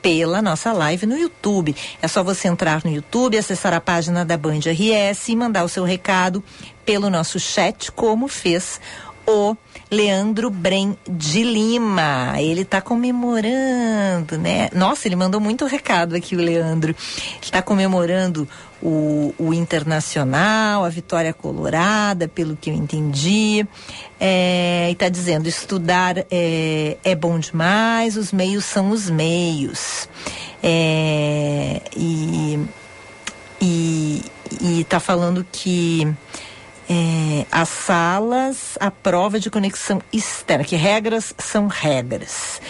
pela 0.02 0.42
nossa 0.42 0.72
live 0.74 1.06
no 1.06 1.18
YouTube. 1.18 1.76
É 2.02 2.08
só 2.08 2.24
você 2.24 2.48
entrar 2.48 2.82
no 2.84 2.92
YouTube, 2.92 3.38
acessar 3.38 3.74
a 3.74 3.82
página 3.82 4.26
da 4.26 4.38
Band 4.38 4.60
RS 4.60 5.30
e 5.30 5.36
mandar 5.36 5.64
o 5.64 5.70
seu 5.70 5.84
recado 5.84 6.44
pelo 6.86 7.10
nosso 7.10 7.40
chat, 7.40 7.92
como 7.92 8.28
fez 8.28 8.80
o 9.28 9.56
Leandro 9.90 10.50
Bren 10.50 10.98
de 11.08 11.44
Lima. 11.44 12.34
Ele 12.40 12.62
está 12.62 12.82
comemorando, 12.82 14.38
né? 14.38 14.70
Nossa, 14.74 15.08
ele 15.08 15.16
mandou 15.16 15.40
muito 15.40 15.66
recado 15.66 16.16
aqui, 16.16 16.36
o 16.36 16.40
Leandro. 16.40 16.96
Está 17.42 17.62
comemorando 17.62 18.48
o, 18.82 19.34
o 19.38 19.54
Internacional, 19.54 20.84
a 20.84 20.90
vitória 20.90 21.34
colorada, 21.34 22.28
pelo 22.28 22.56
que 22.56 22.70
eu 22.70 22.74
entendi. 22.74 23.66
É, 24.20 24.88
e 24.90 24.94
está 24.94 25.10
dizendo: 25.10 25.48
estudar 25.48 26.18
é, 26.32 26.98
é 27.04 27.16
bom 27.16 27.38
demais, 27.40 28.18
os 28.18 28.32
meios 28.32 28.66
são 28.66 28.90
os 28.92 29.10
meios. 29.10 30.10
É, 30.64 31.82
e 31.96 32.60
e 33.62 34.82
está 34.82 35.00
falando 35.00 35.46
que 35.52 36.12
é, 36.90 37.46
as 37.52 37.70
salas, 37.70 38.78
a 38.80 38.92
prova 38.92 39.40
de 39.40 39.50
conexão 39.50 40.02
externa, 40.12 40.64
que 40.66 40.76
regras 40.76 41.34
são 41.38 41.68
regras. 41.68 42.62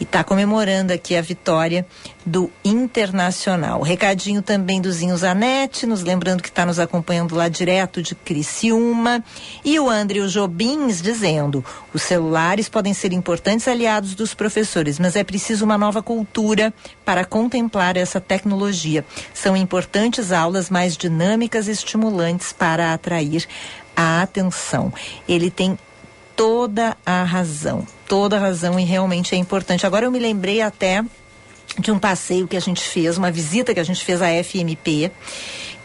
E 0.00 0.04
está 0.04 0.24
comemorando 0.24 0.92
aqui 0.92 1.14
a 1.14 1.20
vitória 1.20 1.86
do 2.28 2.50
Internacional. 2.64 3.80
Recadinho 3.82 4.42
também 4.42 4.80
do 4.80 4.92
Zinho 4.92 5.16
Zanetti, 5.16 5.86
nos 5.86 6.02
lembrando 6.02 6.42
que 6.42 6.48
está 6.48 6.64
nos 6.66 6.78
acompanhando 6.78 7.34
lá 7.34 7.48
direto 7.48 8.02
de 8.02 8.14
Criciúma. 8.14 9.24
E 9.64 9.80
o 9.80 9.88
André 9.88 10.20
Jobins 10.28 11.00
dizendo: 11.00 11.64
os 11.92 12.02
celulares 12.02 12.68
podem 12.68 12.92
ser 12.92 13.12
importantes 13.12 13.66
aliados 13.66 14.14
dos 14.14 14.34
professores, 14.34 14.98
mas 14.98 15.16
é 15.16 15.24
preciso 15.24 15.64
uma 15.64 15.78
nova 15.78 16.02
cultura 16.02 16.72
para 17.04 17.24
contemplar 17.24 17.96
essa 17.96 18.20
tecnologia. 18.20 19.04
São 19.32 19.56
importantes 19.56 20.30
aulas 20.30 20.70
mais 20.70 20.96
dinâmicas 20.96 21.66
e 21.66 21.72
estimulantes 21.72 22.52
para 22.52 22.92
atrair 22.92 23.46
a 23.96 24.22
atenção. 24.22 24.92
Ele 25.26 25.50
tem 25.50 25.78
toda 26.36 26.96
a 27.04 27.24
razão. 27.24 27.84
toda 28.06 28.38
razão 28.38 28.78
e 28.80 28.84
realmente 28.84 29.34
é 29.34 29.38
importante. 29.38 29.84
Agora 29.84 30.06
eu 30.06 30.10
me 30.10 30.18
lembrei 30.18 30.62
até 30.62 31.04
de 31.78 31.90
um 31.90 31.98
passeio 31.98 32.48
que 32.48 32.56
a 32.56 32.60
gente 32.60 32.82
fez, 32.82 33.16
uma 33.16 33.30
visita 33.30 33.72
que 33.72 33.80
a 33.80 33.84
gente 33.84 34.04
fez 34.04 34.20
à 34.20 34.28
FMP, 34.42 35.10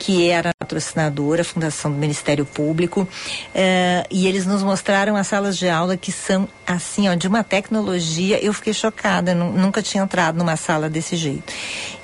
que 0.03 0.29
era 0.29 0.53
patrocinadora, 0.59 1.43
a 1.43 1.45
Fundação 1.45 1.89
do 1.89 1.97
Ministério 1.97 2.45
Público, 2.45 3.03
uh, 3.03 4.07
e 4.11 4.27
eles 4.27 4.45
nos 4.45 4.61
mostraram 4.61 5.15
as 5.15 5.27
salas 5.27 5.57
de 5.57 5.69
aula 5.69 5.95
que 5.95 6.11
são 6.11 6.45
assim, 6.67 7.07
ó, 7.07 7.13
de 7.13 7.25
uma 7.25 7.41
tecnologia. 7.41 8.37
Eu 8.43 8.51
fiquei 8.51 8.73
chocada, 8.73 9.33
nunca 9.33 9.81
tinha 9.81 10.03
entrado 10.03 10.37
numa 10.37 10.57
sala 10.57 10.89
desse 10.89 11.15
jeito. 11.15 11.53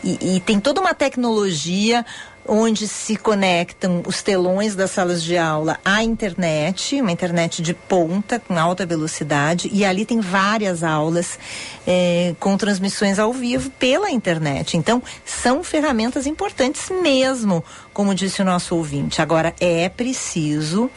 E, 0.01 0.37
e 0.37 0.39
tem 0.39 0.61
toda 0.61 0.79
uma 0.79 0.93
tecnologia 0.93 2.05
onde 2.49 2.87
se 2.87 3.15
conectam 3.15 4.01
os 4.07 4.23
telões 4.23 4.75
das 4.75 4.91
salas 4.91 5.23
de 5.23 5.37
aula 5.37 5.77
à 5.85 6.03
internet, 6.03 6.99
uma 6.99 7.11
internet 7.11 7.61
de 7.61 7.73
ponta, 7.73 8.39
com 8.39 8.57
alta 8.57 8.85
velocidade, 8.85 9.69
e 9.71 9.85
ali 9.85 10.03
tem 10.03 10.19
várias 10.19 10.83
aulas 10.83 11.37
eh, 11.85 12.33
com 12.39 12.57
transmissões 12.57 13.19
ao 13.19 13.31
vivo 13.31 13.69
pela 13.71 14.09
internet. 14.09 14.75
Então, 14.75 15.01
são 15.23 15.63
ferramentas 15.63 16.25
importantes 16.25 16.89
mesmo, 16.89 17.63
como 17.99 18.15
disse 18.15 18.41
o 18.41 18.45
nosso 18.45 18.77
ouvinte. 18.77 19.21
Agora, 19.21 19.53
é 19.59 19.89
preciso 19.89 20.89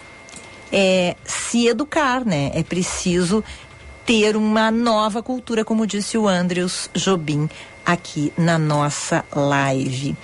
é, 0.71 1.17
se 1.25 1.67
educar, 1.67 2.25
né? 2.25 2.53
É 2.55 2.63
preciso 2.63 3.43
ter 4.07 4.37
uma 4.37 4.71
nova 4.71 5.21
cultura, 5.21 5.65
como 5.65 5.85
disse 5.85 6.17
o 6.17 6.29
Andrews 6.29 6.89
Jobim 6.95 7.51
aqui 7.85 8.33
na 8.39 8.57
nossa 8.57 9.25
live. 9.35 10.15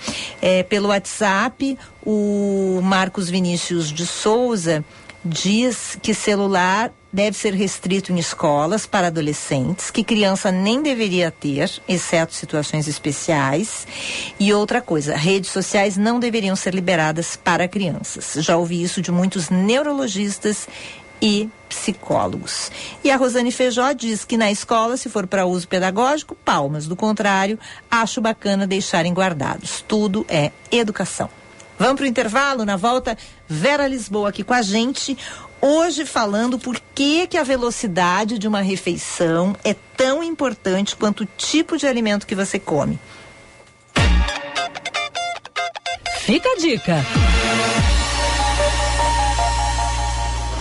É, 0.41 0.63
pelo 0.63 0.87
WhatsApp, 0.87 1.77
o 2.01 2.79
Marcos 2.81 3.29
Vinícius 3.29 3.91
de 3.91 4.07
Souza 4.07 4.81
diz 5.21 5.97
que 6.01 6.13
celular 6.13 6.93
deve 7.11 7.35
ser 7.35 7.53
restrito 7.53 8.11
em 8.11 8.19
escolas 8.19 8.85
para 8.85 9.07
adolescentes, 9.07 9.89
que 9.89 10.03
criança 10.03 10.51
nem 10.51 10.81
deveria 10.81 11.31
ter, 11.31 11.71
exceto 11.87 12.33
situações 12.33 12.87
especiais. 12.87 13.87
E 14.39 14.53
outra 14.53 14.81
coisa, 14.81 15.15
redes 15.15 15.49
sociais 15.49 15.97
não 15.97 16.19
deveriam 16.19 16.55
ser 16.55 16.73
liberadas 16.73 17.35
para 17.35 17.67
crianças. 17.67 18.35
Já 18.43 18.57
ouvi 18.57 18.81
isso 18.81 19.01
de 19.01 19.11
muitos 19.11 19.49
neurologistas 19.49 20.67
e 21.21 21.49
psicólogos. 21.67 22.71
E 23.03 23.11
a 23.11 23.17
Rosane 23.17 23.51
Feijó 23.51 23.91
diz 23.91 24.23
que 24.23 24.37
na 24.37 24.51
escola, 24.51 24.97
se 24.97 25.09
for 25.09 25.27
para 25.27 25.45
uso 25.45 25.67
pedagógico, 25.67 26.35
palmas. 26.35 26.87
Do 26.87 26.95
contrário, 26.95 27.59
acho 27.89 28.21
bacana 28.21 28.65
deixarem 28.65 29.13
guardados. 29.13 29.83
Tudo 29.87 30.25
é 30.29 30.51
educação. 30.71 31.29
Vamos 31.77 31.95
para 31.95 32.03
o 32.03 32.07
intervalo? 32.07 32.65
Na 32.65 32.75
volta, 32.75 33.17
Vera 33.47 33.87
Lisboa 33.87 34.29
aqui 34.29 34.43
com 34.43 34.53
a 34.53 34.61
gente. 34.61 35.17
Hoje 35.61 36.05
falando 36.05 36.57
por 36.57 36.79
que, 36.95 37.27
que 37.27 37.37
a 37.37 37.43
velocidade 37.43 38.39
de 38.39 38.47
uma 38.47 38.61
refeição 38.61 39.53
é 39.61 39.75
tão 39.97 40.23
importante 40.23 40.95
quanto 40.95 41.23
o 41.23 41.27
tipo 41.37 41.77
de 41.77 41.85
alimento 41.85 42.25
que 42.25 42.33
você 42.33 42.57
come. 42.57 42.97
Fica 46.19 46.49
a 46.49 46.55
dica. 46.55 47.05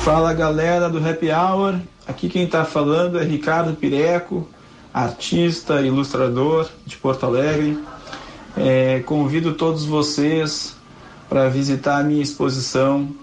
Fala 0.02 0.32
galera 0.32 0.88
do 0.88 0.98
Happy 0.98 1.30
Hour, 1.30 1.78
aqui 2.06 2.28
quem 2.28 2.44
está 2.44 2.64
falando 2.64 3.20
é 3.20 3.24
Ricardo 3.24 3.76
Pireco, 3.76 4.48
artista, 4.92 5.80
ilustrador 5.80 6.68
de 6.84 6.96
Porto 6.96 7.24
Alegre. 7.24 7.78
É, 8.56 9.00
convido 9.00 9.54
todos 9.54 9.84
vocês 9.84 10.74
para 11.28 11.48
visitar 11.48 11.98
a 11.98 12.02
minha 12.02 12.22
exposição 12.22 13.14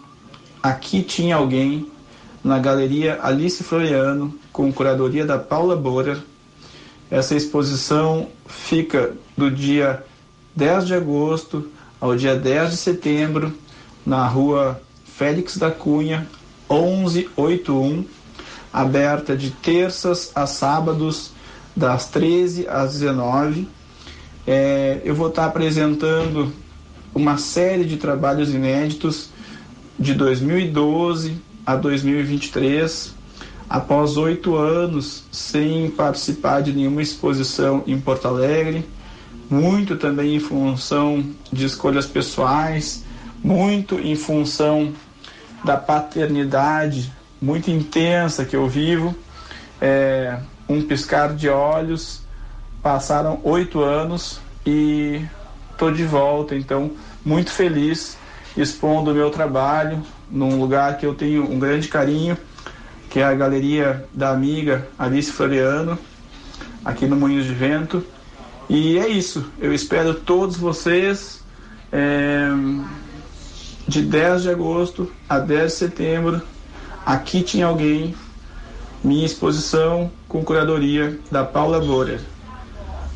Aqui 0.66 1.04
Tinha 1.04 1.36
Alguém, 1.36 1.92
na 2.44 2.58
Galeria 2.58 3.20
Alice 3.22 3.64
Floriano, 3.64 4.34
com 4.52 4.74
curadoria 4.74 5.24
da 5.24 5.38
Paula 5.38 5.76
Borer. 5.76 6.18
Essa 7.12 7.36
exposição 7.36 8.30
fica 8.48 9.14
do 9.38 9.52
dia 9.52 10.04
10 10.56 10.88
de 10.88 10.96
agosto 10.96 11.70
ao 12.02 12.16
dia 12.16 12.36
10 12.36 12.72
de 12.72 12.78
setembro, 12.78 13.54
na 14.04 14.26
rua 14.28 14.82
Félix 15.06 15.56
da 15.58 15.70
Cunha, 15.70 16.28
1181, 16.68 18.04
aberta 18.74 19.38
de 19.38 19.52
terças 19.52 20.32
a 20.34 20.48
sábados, 20.48 21.30
das 21.76 22.10
13 22.10 22.68
às 22.68 22.94
19. 22.94 23.70
É, 24.48 25.00
eu 25.06 25.14
vou 25.14 25.28
estar 25.28 25.46
apresentando 25.46 26.52
uma 27.14 27.38
série 27.38 27.86
de 27.86 27.98
trabalhos 27.98 28.52
inéditos 28.52 29.35
de 29.98 30.14
2012 30.14 31.38
a 31.66 31.76
2023, 31.76 33.14
após 33.70 34.18
oito 34.18 34.56
anos 34.56 35.24
sem 35.32 35.90
participar 35.90 36.62
de 36.62 36.74
nenhuma 36.74 37.02
exposição 37.02 37.84
em 37.88 38.00
Porto 38.00 38.28
Alegre, 38.28 38.86
muito 39.50 39.96
também 39.96 40.36
em 40.36 40.40
função 40.40 41.24
de 41.52 41.66
escolhas 41.66 42.06
pessoais, 42.06 43.04
muito 43.44 44.00
em 44.00 44.16
função 44.16 44.94
da 45.64 45.78
paternidade 45.78 47.12
muito 47.42 47.70
intensa 47.70 48.46
que 48.46 48.56
eu 48.56 48.68
vivo. 48.68 49.16
É, 49.80 50.40
um 50.68 50.82
piscar 50.82 51.34
de 51.36 51.48
olhos, 51.48 52.22
passaram 52.82 53.40
oito 53.44 53.82
anos 53.82 54.40
e 54.66 55.22
estou 55.72 55.92
de 55.92 56.04
volta, 56.04 56.56
então 56.56 56.92
muito 57.24 57.52
feliz 57.52 58.18
expondo 58.58 59.12
o 59.12 59.14
meu 59.14 59.30
trabalho 59.30 60.02
num 60.30 60.60
lugar 60.60 60.98
que 60.98 61.06
eu 61.06 61.14
tenho 61.14 61.50
um 61.50 61.60
grande 61.60 61.88
carinho, 61.88 62.38
que 63.10 63.20
é 63.20 63.24
a 63.24 63.34
Galeria 63.34 64.06
da 64.14 64.32
Amiga 64.32 64.88
Alice 64.98 65.32
Floriano, 65.32 65.98
aqui 66.84 67.06
no 67.06 67.16
Moinhos 67.16 67.46
de 67.46 67.54
Vento. 67.54 68.04
E 68.70 68.98
é 68.98 69.08
isso, 69.08 69.46
eu 69.60 69.74
espero 69.74 70.14
todos 70.14 70.58
vocês. 70.58 71.44
É 71.92 72.50
de 73.88 74.02
10 74.02 74.44
de 74.44 74.50
agosto 74.50 75.12
a 75.30 75.40
10 75.40 75.72
de 75.72 75.78
setembro, 75.78 76.42
aqui 77.06 77.44
tinha 77.44 77.68
alguém, 77.68 78.16
minha 79.04 79.26
exposição 79.26 80.12
com 80.28 80.44
curadoria 80.44 81.20
da 81.32 81.44
Paula 81.44 81.80
Borer. 81.80 82.20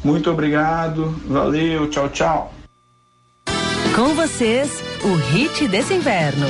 Muito 0.03 0.29
obrigado, 0.29 1.15
valeu, 1.27 1.89
tchau, 1.89 2.09
tchau. 2.09 2.58
Com 3.99 4.15
vocês, 4.15 4.81
o 5.03 5.13
hit 5.13 5.67
desse 5.67 5.93
inverno. 5.93 6.47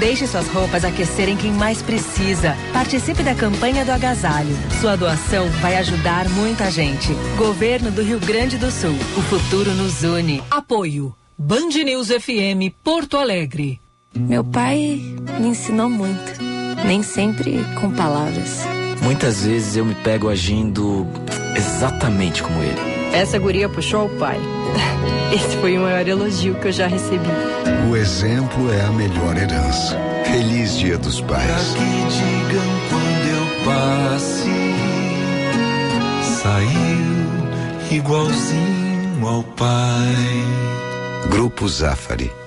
Deixe 0.00 0.26
suas 0.26 0.48
roupas 0.48 0.84
aquecerem 0.84 1.36
quem 1.36 1.52
mais 1.52 1.80
precisa. 1.80 2.56
Participe 2.72 3.22
da 3.22 3.36
campanha 3.36 3.84
do 3.84 3.92
agasalho. 3.92 4.56
Sua 4.80 4.96
doação 4.96 5.48
vai 5.60 5.76
ajudar 5.76 6.28
muita 6.30 6.68
gente. 6.68 7.12
Governo 7.38 7.92
do 7.92 8.02
Rio 8.02 8.18
Grande 8.18 8.58
do 8.58 8.72
Sul. 8.72 8.96
O 9.16 9.22
futuro 9.22 9.70
nos 9.70 10.02
une. 10.02 10.42
Apoio. 10.50 11.14
Band 11.38 11.68
News 11.84 12.08
FM 12.08 12.74
Porto 12.82 13.16
Alegre. 13.16 13.80
Meu 14.14 14.42
pai 14.42 15.00
me 15.40 15.48
ensinou 15.48 15.88
muito. 15.88 16.40
Nem 16.86 17.02
sempre 17.02 17.64
com 17.80 17.90
palavras. 17.92 18.60
Muitas 19.02 19.44
vezes 19.44 19.76
eu 19.76 19.84
me 19.84 19.94
pego 19.94 20.28
agindo 20.28 21.06
exatamente 21.56 22.42
como 22.42 22.62
ele. 22.62 22.80
Essa 23.12 23.38
guria 23.38 23.68
puxou 23.68 24.06
o 24.06 24.18
pai. 24.18 24.38
Esse 25.32 25.56
foi 25.58 25.78
o 25.78 25.82
maior 25.82 26.06
elogio 26.06 26.54
que 26.56 26.68
eu 26.68 26.72
já 26.72 26.86
recebi. 26.86 27.28
O 27.88 27.96
exemplo 27.96 28.72
é 28.72 28.80
a 28.82 28.90
melhor 28.90 29.36
herança. 29.36 29.96
Feliz 30.24 30.76
Dia 30.76 30.98
dos 30.98 31.20
Pais. 31.20 31.44
Pra 31.44 31.58
que 31.58 31.84
digam 32.10 32.64
quando 32.88 33.26
eu 33.36 33.46
passe, 33.64 34.50
saiu 36.42 37.96
igualzinho 37.96 39.26
ao 39.26 39.42
pai. 39.42 40.16
Grupo 41.30 41.68
Zafari. 41.68 42.39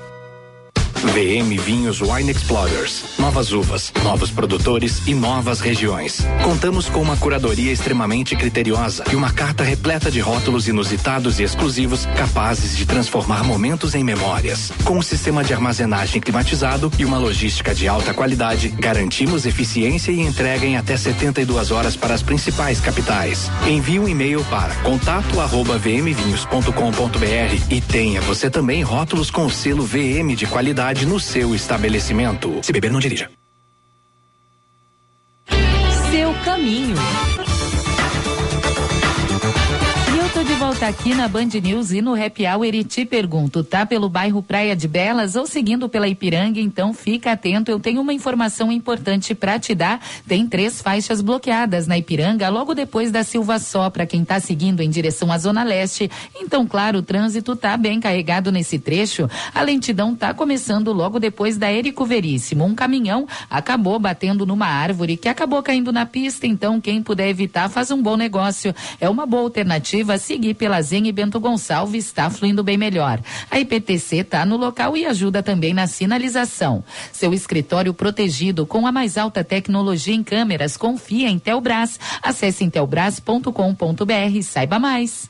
VM 1.07 1.57
Vinhos 1.63 2.01
Wine 2.01 2.31
Explorers. 2.31 3.03
Novas 3.19 3.51
uvas, 3.51 3.91
novos 4.03 4.31
produtores 4.31 5.05
e 5.05 5.13
novas 5.13 5.59
regiões. 5.59 6.25
Contamos 6.43 6.87
com 6.87 7.01
uma 7.01 7.17
curadoria 7.17 7.71
extremamente 7.71 8.35
criteriosa 8.35 9.03
e 9.11 9.15
uma 9.15 9.31
carta 9.31 9.63
repleta 9.63 10.09
de 10.09 10.19
rótulos 10.19 10.67
inusitados 10.67 11.39
e 11.39 11.43
exclusivos 11.43 12.05
capazes 12.05 12.77
de 12.77 12.85
transformar 12.85 13.43
momentos 13.43 13.95
em 13.95 14.03
memórias. 14.03 14.71
Com 14.85 14.97
um 14.97 15.01
sistema 15.01 15.43
de 15.43 15.53
armazenagem 15.53 16.21
climatizado 16.21 16.91
e 16.97 17.05
uma 17.05 17.17
logística 17.17 17.75
de 17.75 17.87
alta 17.87 18.13
qualidade, 18.13 18.69
garantimos 18.69 19.45
eficiência 19.45 20.11
e 20.11 20.21
entrega 20.21 20.65
em 20.65 20.77
até 20.77 20.95
72 20.95 21.71
horas 21.71 21.97
para 21.97 22.13
as 22.13 22.23
principais 22.23 22.79
capitais. 22.79 23.51
Envie 23.67 23.99
um 23.99 24.07
e-mail 24.07 24.43
para 24.45 24.73
contato@vmvinhos.com.br 24.75 27.65
e 27.69 27.81
tenha 27.81 28.21
você 28.21 28.49
também 28.49 28.83
rótulos 28.83 29.29
com 29.29 29.45
o 29.45 29.51
selo 29.51 29.85
VM 29.85 30.33
de 30.35 30.45
qualidade 30.45 30.92
no 31.01 31.19
seu 31.19 31.53
estabelecimento. 31.55 32.59
Se 32.61 32.71
beber, 32.71 32.91
não 32.91 32.99
dirija. 32.99 33.29
Seu 36.11 36.33
caminho. 36.45 36.95
Tô 40.33 40.43
volta 40.63 40.87
aqui 40.87 41.13
na 41.13 41.27
Band 41.27 41.49
News 41.61 41.91
e 41.91 42.01
no 42.01 42.15
Happy 42.15 42.47
Hour 42.47 42.73
e 42.73 42.85
te 42.85 43.03
pergunto, 43.03 43.65
tá 43.65 43.85
pelo 43.85 44.07
bairro 44.07 44.41
Praia 44.41 44.73
de 44.73 44.87
Belas 44.87 45.35
ou 45.35 45.45
seguindo 45.45 45.89
pela 45.89 46.07
Ipiranga? 46.07 46.57
Então 46.57 46.93
fica 46.93 47.33
atento, 47.33 47.69
eu 47.69 47.81
tenho 47.81 47.99
uma 47.99 48.13
informação 48.13 48.71
importante 48.71 49.35
para 49.35 49.59
te 49.59 49.75
dar. 49.75 49.99
Tem 50.25 50.47
três 50.47 50.81
faixas 50.81 51.19
bloqueadas 51.21 51.85
na 51.85 51.97
Ipiranga, 51.97 52.47
logo 52.47 52.73
depois 52.73 53.11
da 53.11 53.25
Silva 53.25 53.59
Só, 53.59 53.89
para 53.89 54.05
quem 54.05 54.23
tá 54.23 54.39
seguindo 54.39 54.79
em 54.79 54.89
direção 54.89 55.33
à 55.33 55.37
Zona 55.37 55.63
Leste. 55.63 56.09
Então, 56.33 56.65
claro, 56.65 56.99
o 56.99 57.03
trânsito 57.03 57.57
tá 57.57 57.75
bem 57.75 57.99
carregado 57.99 58.49
nesse 58.49 58.79
trecho. 58.79 59.29
A 59.53 59.61
lentidão 59.61 60.15
tá 60.15 60.33
começando 60.33 60.93
logo 60.93 61.19
depois 61.19 61.57
da 61.57 61.69
Érico 61.69 62.05
Veríssimo. 62.05 62.63
Um 62.63 62.73
caminhão 62.73 63.27
acabou 63.49 63.99
batendo 63.99 64.45
numa 64.45 64.67
árvore 64.67 65.17
que 65.17 65.27
acabou 65.27 65.61
caindo 65.61 65.91
na 65.91 66.05
pista, 66.05 66.47
então 66.47 66.79
quem 66.79 67.03
puder 67.03 67.27
evitar 67.27 67.69
faz 67.69 67.91
um 67.91 68.01
bom 68.01 68.15
negócio. 68.15 68.73
É 68.99 69.09
uma 69.09 69.25
boa 69.25 69.43
alternativa 69.43 70.17
seguir 70.23 70.53
pela 70.53 70.81
Zen 70.81 71.07
e 71.07 71.11
Bento 71.11 71.39
Gonçalves, 71.39 72.05
está 72.05 72.29
fluindo 72.29 72.63
bem 72.63 72.77
melhor. 72.77 73.19
A 73.51 73.59
IPTC 73.59 74.17
está 74.17 74.45
no 74.45 74.57
local 74.57 74.95
e 74.97 75.05
ajuda 75.05 75.43
também 75.43 75.73
na 75.73 75.85
sinalização. 75.85 76.83
Seu 77.11 77.33
escritório 77.33 77.93
protegido 77.93 78.65
com 78.65 78.87
a 78.87 78.91
mais 78.91 79.17
alta 79.17 79.43
tecnologia 79.43 80.15
em 80.15 80.23
câmeras, 80.23 80.77
confia 80.77 81.29
em 81.29 81.37
Telbras. 81.37 81.99
Acesse 82.21 82.63
intelbras.com.br 82.63 84.13
e 84.33 84.43
saiba 84.43 84.79
mais. 84.79 85.29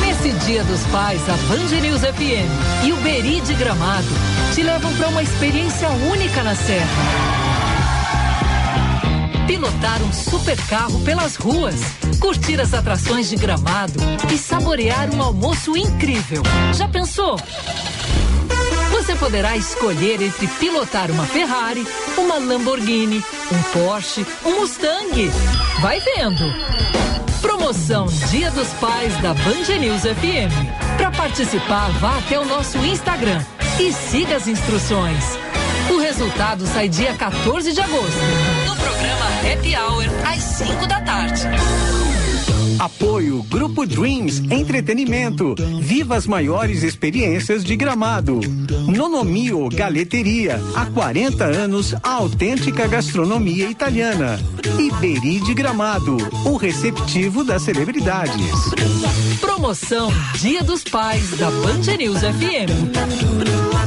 Nesse 0.00 0.32
Dia 0.46 0.62
dos 0.64 0.82
Pais, 0.86 1.22
a 1.28 1.36
Band 1.48 1.80
News 1.80 2.00
FM 2.00 2.86
e 2.86 2.92
o 2.92 2.96
Beri 2.98 3.40
de 3.40 3.54
Gramado 3.54 4.08
te 4.54 4.62
levam 4.62 4.94
para 4.94 5.08
uma 5.08 5.22
experiência 5.22 5.88
única 5.88 6.42
na 6.42 6.54
Serra 6.54 7.43
pilotar 9.46 10.02
um 10.02 10.12
super 10.12 10.56
carro 10.66 11.00
pelas 11.00 11.36
ruas, 11.36 11.76
curtir 12.18 12.60
as 12.60 12.72
atrações 12.72 13.28
de 13.28 13.36
gramado 13.36 13.98
e 14.32 14.38
saborear 14.38 15.14
um 15.14 15.22
almoço 15.22 15.76
incrível. 15.76 16.42
Já 16.72 16.88
pensou? 16.88 17.38
Você 18.90 19.14
poderá 19.16 19.56
escolher 19.56 20.22
entre 20.22 20.46
pilotar 20.46 21.10
uma 21.10 21.26
Ferrari, 21.26 21.86
uma 22.16 22.38
Lamborghini, 22.38 23.22
um 23.52 23.62
Porsche, 23.72 24.26
um 24.44 24.60
Mustang. 24.60 25.30
Vai 25.80 26.00
vendo! 26.00 26.44
Promoção 27.42 28.06
Dia 28.30 28.50
dos 28.50 28.68
Pais 28.74 29.14
da 29.18 29.34
Band 29.34 29.78
News 29.78 30.02
FM. 30.02 30.96
Para 30.96 31.10
participar, 31.10 31.90
vá 32.00 32.16
até 32.18 32.38
o 32.38 32.44
nosso 32.46 32.78
Instagram 32.78 33.44
e 33.78 33.92
siga 33.92 34.36
as 34.36 34.48
instruções. 34.48 35.38
O 35.90 35.98
resultado 35.98 36.66
sai 36.66 36.88
dia 36.88 37.12
14 37.14 37.72
de 37.72 37.80
agosto, 37.80 38.18
Happy 39.52 39.76
Hour, 39.76 40.04
às 40.26 40.42
5 40.42 40.86
da 40.86 41.00
tarde. 41.00 41.42
Apoio 42.78 43.42
Grupo 43.44 43.86
Dreams 43.86 44.40
Entretenimento. 44.50 45.54
Viva 45.80 46.16
as 46.16 46.26
maiores 46.26 46.82
experiências 46.82 47.62
de 47.62 47.76
gramado. 47.76 48.40
Nonomio 48.86 49.68
Galeteria. 49.68 50.60
Há 50.74 50.86
40 50.86 51.44
anos, 51.44 51.94
a 52.02 52.14
autêntica 52.14 52.86
gastronomia 52.86 53.70
italiana. 53.70 54.40
Iberi 54.78 55.40
de 55.40 55.54
Gramado. 55.54 56.16
O 56.44 56.56
receptivo 56.56 57.44
das 57.44 57.62
celebridades. 57.62 58.34
Promoção 59.40 60.10
Dia 60.40 60.62
dos 60.62 60.82
Pais 60.82 61.30
da 61.38 61.50
Band 61.50 61.96
News 61.96 62.20
FM. 62.20 63.83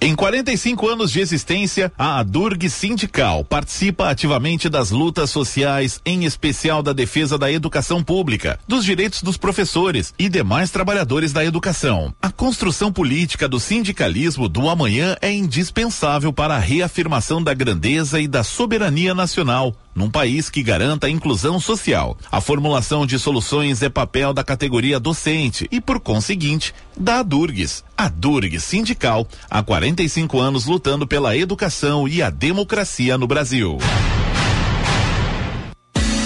Em 0.00 0.14
45 0.14 0.88
anos 0.88 1.10
de 1.10 1.18
existência, 1.18 1.92
a 1.98 2.20
Adurg 2.20 2.70
Sindical 2.70 3.44
participa 3.44 4.08
ativamente 4.08 4.68
das 4.68 4.92
lutas 4.92 5.28
sociais, 5.28 6.00
em 6.06 6.24
especial 6.24 6.84
da 6.84 6.92
defesa 6.92 7.36
da 7.36 7.50
educação 7.50 8.00
pública, 8.00 8.60
dos 8.68 8.84
direitos 8.84 9.22
dos 9.22 9.36
professores 9.36 10.14
e 10.16 10.28
demais 10.28 10.70
trabalhadores 10.70 11.32
da 11.32 11.44
educação. 11.44 12.14
A 12.22 12.30
construção 12.30 12.92
política 12.92 13.48
do 13.48 13.58
sindicalismo 13.58 14.48
do 14.48 14.68
amanhã 14.68 15.16
é 15.20 15.32
indispensável 15.32 16.32
para 16.32 16.54
a 16.54 16.60
reafirmação 16.60 17.42
da 17.42 17.52
grandeza 17.52 18.20
e 18.20 18.28
da 18.28 18.44
soberania 18.44 19.16
nacional 19.16 19.74
num 19.98 20.08
país 20.08 20.48
que 20.48 20.62
garanta 20.62 21.08
a 21.08 21.10
inclusão 21.10 21.58
social. 21.60 22.16
A 22.30 22.40
formulação 22.40 23.04
de 23.04 23.18
soluções 23.18 23.82
é 23.82 23.88
papel 23.88 24.32
da 24.32 24.44
categoria 24.44 25.00
docente 25.00 25.68
e, 25.70 25.80
por 25.80 26.00
conseguinte, 26.00 26.72
da 26.96 27.22
Durgues. 27.22 27.84
A 27.96 28.08
Durgues 28.08 28.62
Sindical, 28.62 29.26
há 29.50 29.62
45 29.62 30.38
anos 30.38 30.64
lutando 30.66 31.06
pela 31.06 31.36
educação 31.36 32.06
e 32.06 32.22
a 32.22 32.30
democracia 32.30 33.18
no 33.18 33.26
Brasil. 33.26 33.78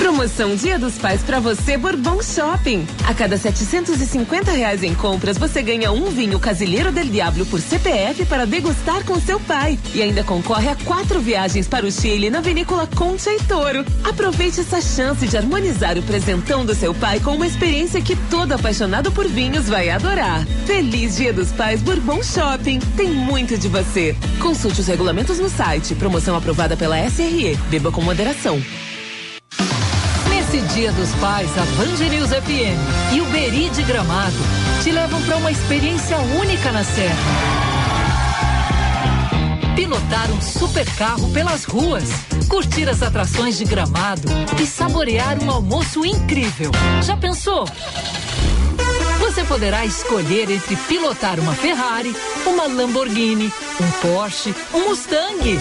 Promoção 0.03 0.57
Dia 0.57 0.81
dos 0.81 0.99
Pais 0.99 1.23
para 1.23 1.39
você 1.39 1.77
Bourbon 1.79 2.21
Shopping. 2.21 2.85
A 3.07 3.15
cada 3.15 3.39
750 3.39 4.51
reais 4.51 4.83
em 4.83 4.97
compras, 4.97 5.39
você 5.39 5.63
ganha 5.63 5.93
um 5.93 6.11
vinho 6.11 6.41
Casilheiro 6.41 6.91
del 6.91 7.05
Diablo 7.05 7.47
por 7.47 7.61
CPF 7.61 8.27
para 8.27 8.45
degustar 8.45 9.05
com 9.05 9.21
seu 9.21 9.39
pai. 9.39 9.79
E 9.95 10.03
ainda 10.03 10.25
concorre 10.25 10.69
a 10.69 10.75
quatro 10.75 11.21
viagens 11.21 11.69
para 11.69 11.87
o 11.87 11.93
Chile 11.93 12.31
na 12.31 12.41
vinícola 12.41 12.89
Concha 12.97 13.33
e 13.33 13.39
Toro. 13.45 13.85
Aproveite 14.03 14.59
essa 14.59 14.81
chance 14.81 15.25
de 15.25 15.37
harmonizar 15.37 15.97
o 15.97 16.03
presentão 16.03 16.67
do 16.67 16.75
seu 16.75 16.93
pai 16.93 17.21
com 17.21 17.37
uma 17.37 17.47
experiência 17.47 18.03
que 18.03 18.17
todo 18.29 18.55
apaixonado 18.55 19.13
por 19.13 19.29
vinhos 19.29 19.69
vai 19.69 19.89
adorar. 19.89 20.45
Feliz 20.67 21.17
Dia 21.17 21.33
dos 21.33 21.53
Pais 21.53 21.81
Bourbon 21.81 22.25
Shopping. 22.25 22.81
Tem 22.97 23.09
muito 23.09 23.57
de 23.57 23.69
você. 23.69 24.17
Consulte 24.41 24.81
os 24.81 24.87
regulamentos 24.89 25.39
no 25.39 25.49
site. 25.49 25.95
Promoção 25.95 26.35
aprovada 26.35 26.77
pela 26.77 26.99
SRE. 27.09 27.57
Beba 27.71 27.93
com 27.93 28.03
moderação. 28.03 28.61
Nesse 30.29 30.61
Dia 30.75 30.93
dos 30.93 31.11
Pais, 31.17 31.51
a 31.57 31.65
Band 31.77 32.09
News 32.09 32.31
FM 32.31 33.15
e 33.15 33.21
o 33.21 33.27
Beri 33.27 33.71
de 33.71 33.83
Gramado 33.83 34.37
te 34.83 34.91
levam 34.91 35.21
para 35.23 35.37
uma 35.37 35.51
experiência 35.51 36.17
única 36.19 36.73
na 36.73 36.85
Serra. 36.85 37.17
Pilotar 39.75 40.31
um 40.31 40.41
super 40.41 40.87
carro 40.97 41.31
pelas 41.31 41.65
ruas, 41.65 42.05
curtir 42.49 42.89
as 42.89 43.03
atrações 43.03 43.57
de 43.57 43.65
gramado 43.65 44.29
e 44.61 44.67
saborear 44.67 45.43
um 45.43 45.51
almoço 45.51 46.05
incrível. 46.05 46.71
Já 47.03 47.17
pensou? 47.17 47.67
Você 49.19 49.45
poderá 49.45 49.85
escolher 49.87 50.51
entre 50.51 50.77
pilotar 50.77 51.41
uma 51.41 51.55
Ferrari, 51.55 52.15
uma 52.45 52.67
Lamborghini, 52.67 53.53
um 53.81 53.91
Porsche, 54.03 54.55
um 54.75 54.89
Mustang. 54.89 55.59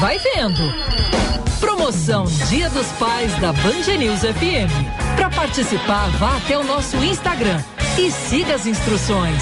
Vai 0.00 0.18
vendo! 0.18 1.21
Promoção 1.62 2.24
Dia 2.48 2.68
dos 2.70 2.88
Pais 2.98 3.32
da 3.36 3.52
Band 3.52 3.96
News 3.96 4.18
FM. 4.22 5.14
Para 5.14 5.30
participar, 5.30 6.10
vá 6.18 6.36
até 6.36 6.58
o 6.58 6.64
nosso 6.64 6.96
Instagram 6.96 7.62
e 7.96 8.10
siga 8.10 8.56
as 8.56 8.66
instruções. 8.66 9.40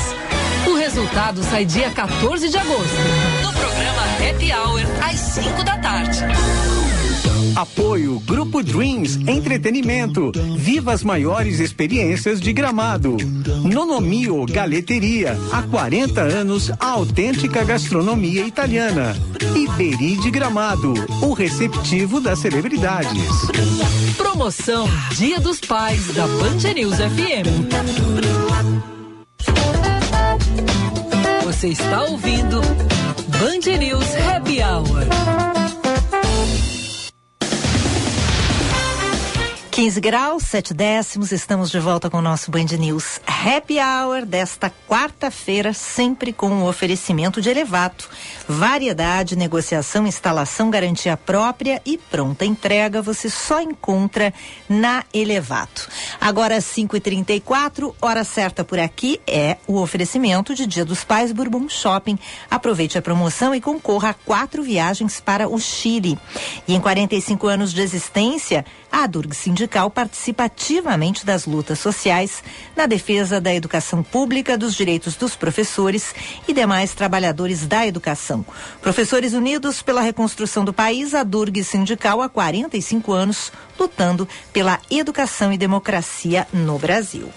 O 0.66 0.74
resultado 0.74 1.42
sai 1.42 1.64
dia 1.64 1.90
14 1.90 2.50
de 2.50 2.59
agosto, 2.59 2.98
no 3.42 3.52
programa 3.54 4.02
Happy 4.18 4.52
Hour, 4.52 4.83
às 5.02 5.18
5 5.18 5.64
da 5.64 5.78
tarde. 5.78 6.18
Apoio 7.54 8.20
Grupo 8.20 8.62
Dreams 8.62 9.16
Entretenimento. 9.26 10.32
Viva 10.56 10.92
as 10.92 11.02
maiores 11.02 11.60
experiências 11.60 12.40
de 12.40 12.52
gramado. 12.52 13.16
Nonomio 13.64 14.46
Galeteria. 14.46 15.36
Há 15.52 15.62
40 15.62 16.20
anos, 16.20 16.70
a 16.78 16.90
autêntica 16.90 17.64
gastronomia 17.64 18.46
italiana. 18.46 19.16
Iberi 19.54 20.16
de 20.16 20.30
Gramado. 20.30 20.94
O 21.22 21.32
receptivo 21.32 22.20
das 22.20 22.38
celebridades. 22.38 23.22
Promoção 24.16 24.88
Dia 25.16 25.40
dos 25.40 25.60
Pais 25.60 26.14
da 26.14 26.26
Band 26.26 26.72
News 26.74 26.96
FM. 26.96 28.10
Você 31.44 31.68
está 31.68 32.04
ouvindo 32.04 32.60
Band 33.38 33.78
News 33.78 34.06
Happy 34.14 34.60
Hour. 34.62 35.59
15 39.80 39.98
graus, 39.98 40.42
7 40.42 40.74
décimos, 40.74 41.32
estamos 41.32 41.70
de 41.70 41.80
volta 41.80 42.10
com 42.10 42.18
o 42.18 42.20
nosso 42.20 42.50
Band 42.50 42.66
News 42.78 43.18
Happy 43.26 43.78
Hour 43.78 44.26
desta 44.26 44.70
quarta-feira, 44.86 45.72
sempre 45.72 46.34
com 46.34 46.50
o 46.50 46.68
oferecimento 46.68 47.40
de 47.40 47.48
Elevato. 47.48 48.07
Variedade, 48.46 49.36
negociação, 49.36 50.07
instalação, 50.07 50.68
garantia 50.68 51.16
própria 51.16 51.80
e 51.86 51.96
pronta 51.96 52.44
entrega 52.44 53.00
você 53.00 53.30
só 53.30 53.62
encontra 53.62 54.34
na 54.68 55.02
Elevato. 55.14 55.88
Agora 56.20 56.61
5 56.61 56.98
e 56.98 57.00
34 57.00 57.96
hora 58.02 58.22
certa 58.22 58.62
por 58.62 58.78
aqui 58.78 59.18
é 59.26 59.57
o 59.66 59.80
oferecimento 59.80 60.55
de 60.55 60.66
Dia 60.66 60.84
dos 60.84 61.05
Pais 61.05 61.32
Bourbon 61.32 61.70
Shopping. 61.70 62.18
Aproveite 62.50 62.98
a 62.98 63.02
promoção 63.02 63.55
e 63.55 63.62
concorra 63.62 64.11
a 64.11 64.14
quatro 64.14 64.62
viagens 64.62 65.20
para 65.20 65.48
o 65.48 65.59
Chile. 65.59 66.18
E 66.68 66.74
em 66.74 66.80
45 66.82 67.46
anos 67.46 67.72
de 67.72 67.80
existência, 67.80 68.66
a 68.91 69.07
Durg 69.07 69.34
Sindical 69.34 69.91
participa 69.91 70.45
ativamente 70.45 71.24
das 71.24 71.47
lutas 71.47 71.78
sociais 71.78 72.43
na 72.76 72.86
defesa 72.86 73.41
da 73.41 73.55
educação 73.55 74.03
pública, 74.03 74.59
dos 74.59 74.74
direitos 74.74 75.14
dos 75.16 75.36
professores 75.36 76.14
e 76.49 76.53
demais 76.53 76.95
trabalhadores 76.95 77.66
da 77.66 77.86
educação. 77.86 78.45
Professores 78.80 79.32
Unidos 79.32 79.82
pela 79.82 80.01
Reconstrução 80.01 80.64
do 80.64 80.72
País, 80.72 81.14
a 81.14 81.22
Durg 81.22 81.62
Sindical 81.62 82.20
há 82.20 82.28
45 82.28 83.12
anos, 83.12 83.53
lutando 83.78 84.28
pela 84.53 84.80
educação 84.91 85.53
e 85.53 85.59
democracia 85.59 86.47
no 86.53 86.78
Brasil. 86.78 87.30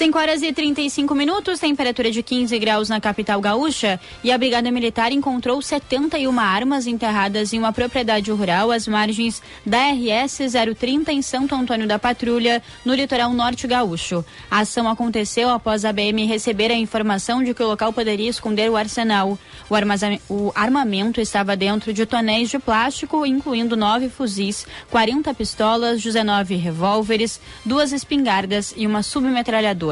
5 0.00 0.18
horas 0.18 0.42
e 0.42 0.50
35 0.50 1.14
minutos, 1.14 1.58
temperatura 1.58 2.10
de 2.10 2.22
15 2.22 2.58
graus 2.58 2.88
na 2.88 3.02
capital 3.02 3.38
gaúcha. 3.38 4.00
E 4.24 4.32
a 4.32 4.38
Brigada 4.38 4.70
Militar 4.70 5.12
encontrou 5.12 5.60
71 5.60 6.40
armas 6.40 6.86
enterradas 6.86 7.52
em 7.52 7.58
uma 7.58 7.70
propriedade 7.70 8.30
rural 8.30 8.70
às 8.70 8.88
margens 8.88 9.42
da 9.66 9.90
RS 9.90 10.38
030 10.78 11.12
em 11.12 11.20
Santo 11.20 11.54
Antônio 11.54 11.86
da 11.86 11.98
Patrulha, 11.98 12.62
no 12.82 12.94
litoral 12.94 13.30
norte 13.34 13.66
gaúcho. 13.66 14.24
A 14.50 14.60
ação 14.60 14.88
aconteceu 14.88 15.50
após 15.50 15.84
a 15.84 15.92
BM 15.92 16.24
receber 16.24 16.70
a 16.70 16.74
informação 16.74 17.44
de 17.44 17.52
que 17.52 17.62
o 17.62 17.68
local 17.68 17.92
poderia 17.92 18.30
esconder 18.30 18.70
o 18.70 18.78
arsenal. 18.78 19.38
O, 19.68 20.34
o 20.34 20.52
armamento 20.54 21.20
estava 21.20 21.54
dentro 21.54 21.92
de 21.92 22.06
tonéis 22.06 22.48
de 22.48 22.58
plástico, 22.58 23.26
incluindo 23.26 23.76
nove 23.76 24.08
fuzis, 24.08 24.66
40 24.90 25.34
pistolas, 25.34 26.00
19 26.00 26.56
revólveres, 26.56 27.38
duas 27.66 27.92
espingardas 27.92 28.72
e 28.74 28.86
uma 28.86 29.02
submetralhadora. 29.02 29.89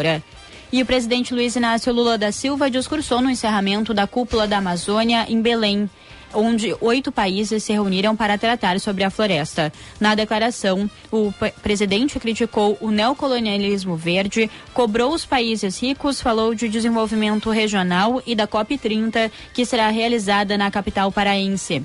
E 0.71 0.83
o 0.83 0.87
presidente 0.87 1.35
Luiz 1.35 1.57
Inácio 1.57 1.93
Lula 1.93 2.19
da 2.19 2.31
Silva 2.31 2.71
discursou 2.71 3.21
no 3.21 3.31
encerramento 3.31 3.95
da 3.95 4.07
cúpula 4.07 4.47
da 4.47 4.59
Amazônia 4.59 5.25
em 5.29 5.41
Belém 5.41 5.89
onde 6.35 6.75
oito 6.81 7.11
países 7.11 7.65
se 7.65 7.73
reuniram 7.73 8.15
para 8.15 8.39
tratar 8.39 8.79
sobre 8.81 9.05
a 9.05 9.11
floresta. 9.11 9.73
Na 10.01 10.15
declaração, 10.15 10.91
o 11.11 11.33
presidente 11.63 12.19
criticou 12.19 12.77
o 12.81 12.91
neocolonialismo 12.91 13.97
verde, 13.97 14.51
cobrou 14.75 15.15
os 15.15 15.25
países 15.25 15.81
ricos, 15.81 16.21
falou 16.21 16.55
de 16.55 16.69
desenvolvimento 16.69 17.51
regional 17.51 18.23
e 18.27 18.35
da 18.35 18.47
COP30, 18.47 19.31
que 19.53 19.65
será 19.65 19.89
realizada 19.89 20.59
na 20.59 20.71
capital 20.71 21.11
paraense. 21.11 21.83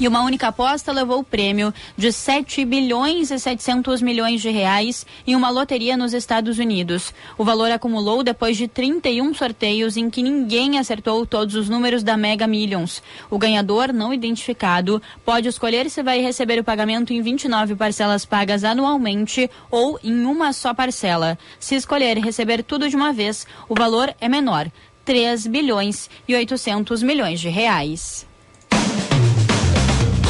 E 0.00 0.08
uma 0.08 0.22
única 0.22 0.48
aposta 0.48 0.90
levou 0.90 1.20
o 1.20 1.24
prêmio 1.24 1.72
de 1.96 2.10
7 2.10 2.64
bilhões 2.64 3.30
e 3.30 3.38
700 3.38 4.00
milhões 4.00 4.40
de 4.40 4.50
reais 4.50 5.06
em 5.26 5.36
uma 5.36 5.50
loteria 5.50 5.96
nos 5.96 6.14
Estados 6.14 6.58
Unidos. 6.58 7.12
O 7.36 7.44
valor 7.44 7.70
acumulou 7.70 8.22
depois 8.22 8.56
de 8.56 8.66
31 8.66 9.34
sorteios 9.34 9.96
em 9.96 10.08
que 10.08 10.22
ninguém 10.22 10.78
acertou 10.78 11.24
todos 11.26 11.54
os 11.54 11.68
números 11.68 12.02
da 12.02 12.16
Mega 12.16 12.46
Millions. 12.46 13.02
O 13.30 13.38
ganhador, 13.38 13.92
não 13.92 14.14
identificado, 14.14 15.00
pode 15.24 15.48
escolher 15.48 15.88
se 15.90 16.02
vai 16.02 16.20
receber 16.20 16.58
o 16.58 16.64
pagamento 16.64 17.12
em 17.12 17.20
29 17.20 17.76
parcelas 17.76 18.24
pagas 18.24 18.64
anualmente 18.64 19.48
ou 19.70 20.00
em 20.02 20.24
uma 20.24 20.52
só 20.52 20.72
parcela. 20.72 21.38
Se 21.60 21.76
escolher 21.76 22.18
receber 22.18 22.64
tudo 22.64 22.88
de 22.88 22.96
uma 22.96 23.12
vez, 23.12 23.46
o 23.68 23.74
valor 23.74 24.12
é 24.20 24.28
menor. 24.28 24.70
3 25.04 25.46
bilhões 25.48 26.08
e 26.26 26.34
800 26.34 27.02
milhões 27.02 27.40
de 27.40 27.48
reais. 27.48 28.31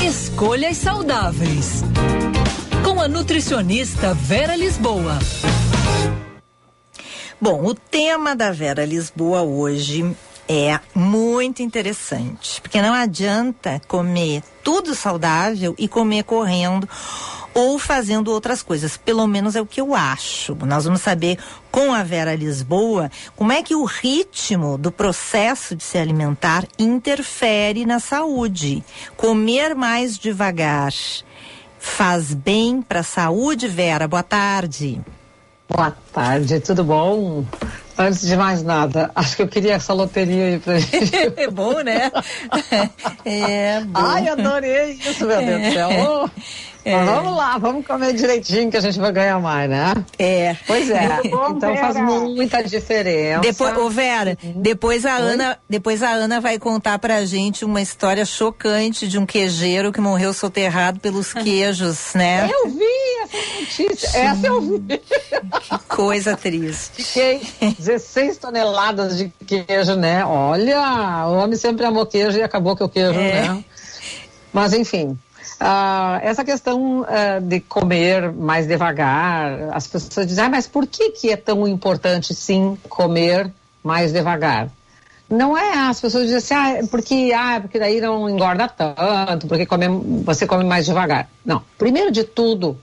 Escolhas 0.04 0.78
saudáveis. 0.78 1.84
Com 2.84 3.00
a 3.00 3.06
nutricionista 3.06 4.12
Vera 4.12 4.56
Lisboa. 4.56 5.16
Bom, 7.40 7.64
o 7.64 7.72
tema 7.72 8.34
da 8.34 8.50
Vera 8.50 8.84
Lisboa 8.84 9.42
hoje 9.42 10.16
é 10.48 10.80
muito 10.92 11.62
interessante, 11.62 12.60
porque 12.60 12.82
não 12.82 12.92
adianta 12.92 13.80
comer 13.86 14.42
tudo 14.64 14.92
saudável 14.92 15.72
e 15.78 15.86
comer 15.86 16.24
correndo 16.24 16.88
ou 17.54 17.78
fazendo 17.78 18.28
outras 18.30 18.62
coisas. 18.62 18.96
Pelo 18.96 19.26
menos 19.26 19.56
é 19.56 19.60
o 19.60 19.66
que 19.66 19.80
eu 19.80 19.94
acho. 19.94 20.54
Nós 20.66 20.84
vamos 20.84 21.02
saber 21.02 21.38
com 21.70 21.92
a 21.92 22.02
Vera 22.02 22.34
Lisboa 22.34 23.10
como 23.36 23.52
é 23.52 23.62
que 23.62 23.74
o 23.74 23.84
ritmo 23.84 24.76
do 24.78 24.90
processo 24.90 25.74
de 25.76 25.82
se 25.82 25.98
alimentar 25.98 26.66
interfere 26.78 27.84
na 27.84 27.98
saúde. 27.98 28.84
Comer 29.16 29.74
mais 29.74 30.18
devagar 30.18 30.92
faz 31.78 32.32
bem 32.32 32.80
para 32.80 33.00
a 33.00 33.04
saúde, 33.04 33.66
Vera? 33.66 34.06
Boa 34.06 34.22
tarde. 34.22 35.00
Boa 35.68 35.90
tarde, 36.12 36.60
tudo 36.60 36.84
bom? 36.84 37.44
Antes 37.98 38.26
de 38.26 38.36
mais 38.36 38.62
nada, 38.62 39.10
acho 39.14 39.36
que 39.36 39.42
eu 39.42 39.48
queria 39.48 39.74
essa 39.74 39.92
loteria 39.92 40.44
aí 40.46 40.58
pra 40.58 40.78
gente. 40.78 41.14
é 41.36 41.50
bom, 41.50 41.80
né? 41.80 42.10
é 43.24 43.80
bom. 43.80 44.00
Ai, 44.00 44.28
adorei 44.28 44.92
isso, 44.92 45.26
meu 45.26 45.44
Deus 45.44 45.62
do 45.62 45.72
céu. 45.72 45.88
Oh. 45.90 46.30
É. 46.84 46.96
Mas 46.96 47.06
vamos 47.06 47.36
lá, 47.36 47.58
vamos 47.58 47.86
comer 47.86 48.12
direitinho 48.12 48.70
que 48.70 48.76
a 48.76 48.80
gente 48.80 48.98
vai 48.98 49.12
ganhar 49.12 49.38
mais, 49.38 49.70
né? 49.70 49.92
É. 50.18 50.56
Pois 50.66 50.90
é. 50.90 51.20
então 51.24 51.76
faz 51.76 51.96
muita 51.96 52.62
diferença. 52.62 53.40
Depois, 53.40 53.76
ô 53.76 53.88
Vera, 53.88 54.36
uhum. 54.42 54.54
depois 54.56 55.06
a? 55.06 55.12
Ana, 55.14 55.58
depois 55.70 56.02
a 56.02 56.10
Ana 56.10 56.40
vai 56.40 56.58
contar 56.58 56.98
pra 56.98 57.24
gente 57.24 57.64
uma 57.64 57.80
história 57.80 58.24
chocante 58.24 59.06
de 59.06 59.16
um 59.16 59.24
queijeiro 59.24 59.92
que 59.92 60.00
morreu 60.00 60.32
soterrado 60.32 60.98
pelos 60.98 61.32
queijos, 61.32 62.14
né? 62.14 62.50
Eu 62.50 62.68
vi 62.70 63.11
essa 63.22 63.60
notícia. 63.60 64.18
Essa 64.18 64.46
eu 64.46 64.60
vi. 64.60 64.98
Que 65.62 65.78
coisa 65.88 66.36
triste. 66.36 67.02
Fiquei 67.02 67.42
16 67.78 68.38
toneladas 68.38 69.16
de 69.16 69.32
queijo, 69.46 69.94
né? 69.96 70.24
Olha, 70.24 71.26
o 71.26 71.34
homem 71.34 71.56
sempre 71.56 71.84
amou 71.84 72.06
queijo 72.06 72.38
e 72.38 72.42
acabou 72.42 72.76
que 72.76 72.84
o 72.84 72.88
queijo, 72.88 73.18
é. 73.18 73.48
né? 73.48 73.64
Mas 74.52 74.72
enfim, 74.72 75.18
Uh, 75.62 76.18
essa 76.22 76.44
questão 76.44 77.02
uh, 77.02 77.40
de 77.40 77.60
comer 77.60 78.32
mais 78.32 78.66
devagar, 78.66 79.70
as 79.72 79.86
pessoas 79.86 80.26
dizem, 80.26 80.44
ah, 80.44 80.48
mas 80.48 80.66
por 80.66 80.88
que, 80.88 81.10
que 81.10 81.30
é 81.30 81.36
tão 81.36 81.68
importante 81.68 82.34
sim 82.34 82.76
comer 82.88 83.48
mais 83.82 84.12
devagar? 84.12 84.68
Não 85.30 85.56
é, 85.56 85.88
as 85.88 86.00
pessoas 86.00 86.24
dizem 86.24 86.38
assim, 86.38 86.54
ah, 86.54 86.86
porque, 86.90 87.32
ah, 87.34 87.60
porque 87.60 87.78
daí 87.78 88.00
não 88.00 88.28
engorda 88.28 88.68
tanto, 88.68 89.46
porque 89.46 89.64
come, 89.64 89.86
você 90.24 90.46
come 90.46 90.64
mais 90.64 90.84
devagar. 90.84 91.28
Não, 91.44 91.62
primeiro 91.78 92.10
de 92.10 92.24
tudo, 92.24 92.76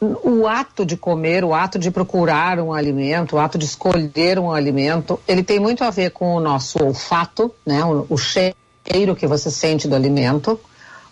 o 0.00 0.46
ato 0.46 0.86
de 0.86 0.96
comer, 0.96 1.44
o 1.44 1.52
ato 1.52 1.78
de 1.78 1.90
procurar 1.90 2.60
um 2.60 2.72
alimento, 2.72 3.36
o 3.36 3.38
ato 3.38 3.58
de 3.58 3.64
escolher 3.64 4.38
um 4.38 4.52
alimento, 4.52 5.18
ele 5.26 5.42
tem 5.42 5.58
muito 5.58 5.82
a 5.82 5.90
ver 5.90 6.10
com 6.12 6.36
o 6.36 6.40
nosso 6.40 6.82
olfato, 6.82 7.52
né, 7.66 7.84
o, 7.84 8.06
o 8.08 8.16
cheiro 8.16 9.16
que 9.16 9.26
você 9.26 9.50
sente 9.50 9.88
do 9.88 9.96
alimento, 9.96 10.58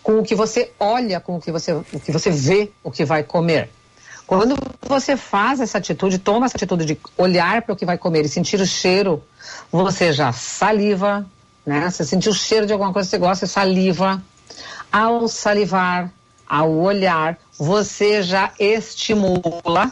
com 0.02 0.20
o 0.20 0.22
que 0.22 0.36
você 0.36 0.70
olha, 0.78 1.18
com 1.18 1.36
o 1.36 1.40
que 1.40 1.50
você, 1.50 1.72
o 1.72 1.82
que 1.82 2.12
você 2.12 2.30
vê, 2.30 2.70
o 2.84 2.90
que 2.90 3.04
vai 3.04 3.24
comer. 3.24 3.70
Quando 4.24 4.56
você 4.82 5.16
faz 5.16 5.60
essa 5.60 5.78
atitude, 5.78 6.18
toma 6.18 6.46
essa 6.46 6.56
atitude 6.56 6.84
de 6.84 6.98
olhar 7.16 7.62
para 7.62 7.72
o 7.72 7.76
que 7.76 7.86
vai 7.86 7.96
comer 7.96 8.24
e 8.24 8.28
sentir 8.28 8.60
o 8.60 8.66
cheiro, 8.66 9.22
você 9.70 10.12
já 10.12 10.32
saliva, 10.32 11.26
né? 11.64 11.90
Você 11.90 12.04
sentiu 12.04 12.32
o 12.32 12.34
cheiro 12.34 12.66
de 12.66 12.72
alguma 12.72 12.92
coisa 12.92 13.08
que 13.08 13.10
você 13.10 13.18
gosta, 13.18 13.46
você 13.46 13.52
saliva. 13.52 14.22
Ao 14.90 15.28
salivar, 15.28 16.12
ao 16.48 16.72
olhar, 16.72 17.38
você 17.58 18.22
já 18.22 18.52
estimula, 18.58 19.90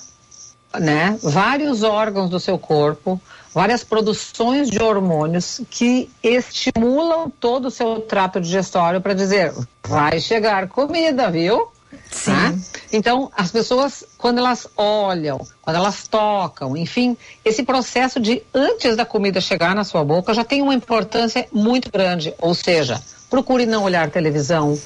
né? 0.78 1.18
Vários 1.22 1.82
órgãos 1.82 2.28
do 2.28 2.40
seu 2.40 2.58
corpo, 2.58 3.20
várias 3.54 3.84
produções 3.84 4.68
de 4.68 4.82
hormônios 4.82 5.60
que 5.70 6.10
estimulam 6.22 7.30
todo 7.30 7.66
o 7.66 7.70
seu 7.70 8.00
trato 8.00 8.40
digestório 8.40 9.00
para 9.00 9.14
dizer 9.14 9.54
vai 9.86 10.20
chegar 10.20 10.68
comida, 10.68 11.30
viu? 11.30 11.68
Sim. 12.10 12.32
Né? 12.32 12.58
Então, 12.92 13.30
as 13.36 13.50
pessoas, 13.50 14.04
quando 14.18 14.38
elas 14.38 14.66
olham, 14.76 15.40
quando 15.62 15.76
elas 15.76 16.06
tocam, 16.06 16.76
enfim, 16.76 17.16
esse 17.44 17.62
processo 17.62 18.20
de 18.20 18.42
antes 18.52 18.96
da 18.96 19.04
comida 19.04 19.40
chegar 19.40 19.74
na 19.74 19.84
sua 19.84 20.04
boca 20.04 20.34
já 20.34 20.44
tem 20.44 20.62
uma 20.62 20.74
importância 20.74 21.46
muito 21.52 21.90
grande. 21.90 22.34
Ou 22.38 22.54
seja, 22.54 23.00
procure 23.30 23.66
não 23.66 23.84
olhar 23.84 24.10
televisão, 24.10 24.78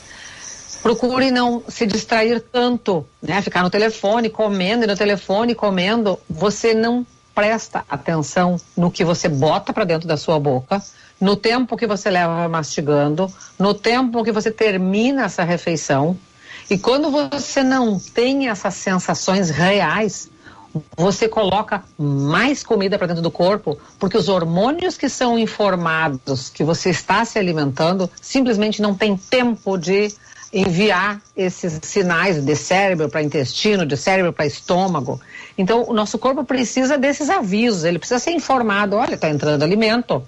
procure 0.88 1.30
não 1.30 1.62
se 1.68 1.84
distrair 1.84 2.40
tanto, 2.40 3.06
né? 3.20 3.42
Ficar 3.42 3.62
no 3.62 3.68
telefone, 3.68 4.30
comendo, 4.30 4.84
e 4.84 4.86
no 4.86 4.96
telefone, 4.96 5.54
comendo. 5.54 6.18
Você 6.30 6.72
não 6.72 7.06
presta 7.34 7.84
atenção 7.90 8.58
no 8.74 8.90
que 8.90 9.04
você 9.04 9.28
bota 9.28 9.70
para 9.70 9.84
dentro 9.84 10.08
da 10.08 10.16
sua 10.16 10.40
boca, 10.40 10.82
no 11.20 11.36
tempo 11.36 11.76
que 11.76 11.86
você 11.86 12.08
leva 12.08 12.48
mastigando, 12.48 13.30
no 13.58 13.74
tempo 13.74 14.24
que 14.24 14.32
você 14.32 14.50
termina 14.50 15.26
essa 15.26 15.44
refeição. 15.44 16.16
E 16.70 16.78
quando 16.78 17.10
você 17.10 17.62
não 17.62 17.98
tem 17.98 18.48
essas 18.48 18.72
sensações 18.72 19.50
reais, 19.50 20.30
você 20.96 21.28
coloca 21.28 21.84
mais 21.98 22.62
comida 22.62 22.96
para 22.96 23.08
dentro 23.08 23.22
do 23.22 23.30
corpo, 23.30 23.78
porque 23.98 24.16
os 24.16 24.30
hormônios 24.30 24.96
que 24.96 25.10
são 25.10 25.38
informados 25.38 26.48
que 26.48 26.64
você 26.64 26.88
está 26.88 27.26
se 27.26 27.38
alimentando 27.38 28.10
simplesmente 28.22 28.80
não 28.80 28.94
tem 28.94 29.18
tempo 29.18 29.76
de 29.76 30.14
enviar 30.52 31.20
esses 31.36 31.78
sinais 31.82 32.42
de 32.42 32.56
cérebro 32.56 33.08
para 33.08 33.22
intestino, 33.22 33.84
de 33.84 33.96
cérebro 33.96 34.32
para 34.32 34.46
estômago. 34.46 35.20
Então, 35.56 35.84
o 35.88 35.92
nosso 35.92 36.18
corpo 36.18 36.44
precisa 36.44 36.96
desses 36.96 37.28
avisos, 37.28 37.84
ele 37.84 37.98
precisa 37.98 38.18
ser 38.18 38.32
informado: 38.32 38.96
olha, 38.96 39.14
está 39.14 39.28
entrando 39.28 39.62
alimento. 39.62 40.22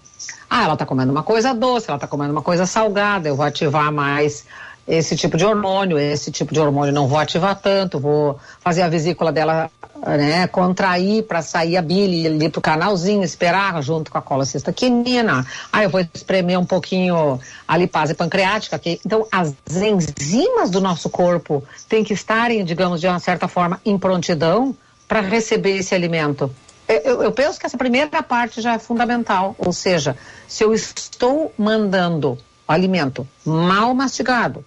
Ah, 0.49 0.65
ela 0.65 0.75
está 0.75 0.85
comendo 0.85 1.13
uma 1.13 1.23
coisa 1.23 1.55
doce, 1.55 1.87
ela 1.89 1.97
está 1.97 2.07
comendo 2.07 2.33
uma 2.33 2.43
coisa 2.43 2.67
salgada, 2.67 3.29
eu 3.29 3.37
vou 3.37 3.47
ativar 3.47 3.93
mais 3.93 4.45
esse 4.91 5.15
tipo 5.15 5.37
de 5.37 5.45
hormônio, 5.45 5.97
esse 5.97 6.33
tipo 6.33 6.53
de 6.53 6.59
hormônio 6.59 6.93
não 6.93 7.07
vou 7.07 7.19
ativar 7.19 7.55
tanto, 7.55 8.01
vou 8.01 8.39
fazer 8.61 8.83
a 8.83 8.89
vesícula 8.89 9.31
dela 9.31 9.71
né, 10.05 10.49
contrair 10.49 11.23
para 11.23 11.43
sair 11.43 11.77
a 11.77 11.83
bile 11.83 12.27
ali 12.27 12.49
pro 12.49 12.61
canalzinho, 12.61 13.23
esperar 13.23 13.81
junto 13.83 14.11
com 14.11 14.19
a 14.19 14.23
colocista 14.23 14.73
quinina. 14.73 15.47
Aí 15.73 15.85
eu 15.85 15.91
vou 15.91 16.01
espremer 16.13 16.59
um 16.59 16.65
pouquinho 16.65 17.39
a 17.69 17.77
lipase 17.77 18.15
pancreática. 18.15 18.81
Então, 18.85 19.27
as 19.31 19.55
enzimas 19.77 20.71
do 20.71 20.81
nosso 20.81 21.09
corpo 21.09 21.63
têm 21.89 22.03
que 22.03 22.13
estarem, 22.13 22.65
digamos, 22.65 23.01
de 23.01 23.07
uma 23.07 23.21
certa 23.21 23.47
forma, 23.47 23.81
em 23.85 23.97
prontidão 23.97 24.75
para 25.07 25.21
receber 25.21 25.77
esse 25.79 25.95
alimento. 25.95 26.51
Eu, 26.89 27.23
eu 27.23 27.31
penso 27.31 27.61
que 27.61 27.67
essa 27.67 27.79
primeira 27.79 28.23
parte 28.25 28.61
já 28.61 28.75
é 28.75 28.79
fundamental, 28.81 29.55
ou 29.57 29.73
seja, 29.73 30.17
se 30.49 30.65
eu 30.65 30.75
estou 30.75 31.53
mandando 31.57 32.37
alimento 32.67 33.27
mal 33.45 33.95
mastigado, 33.95 34.65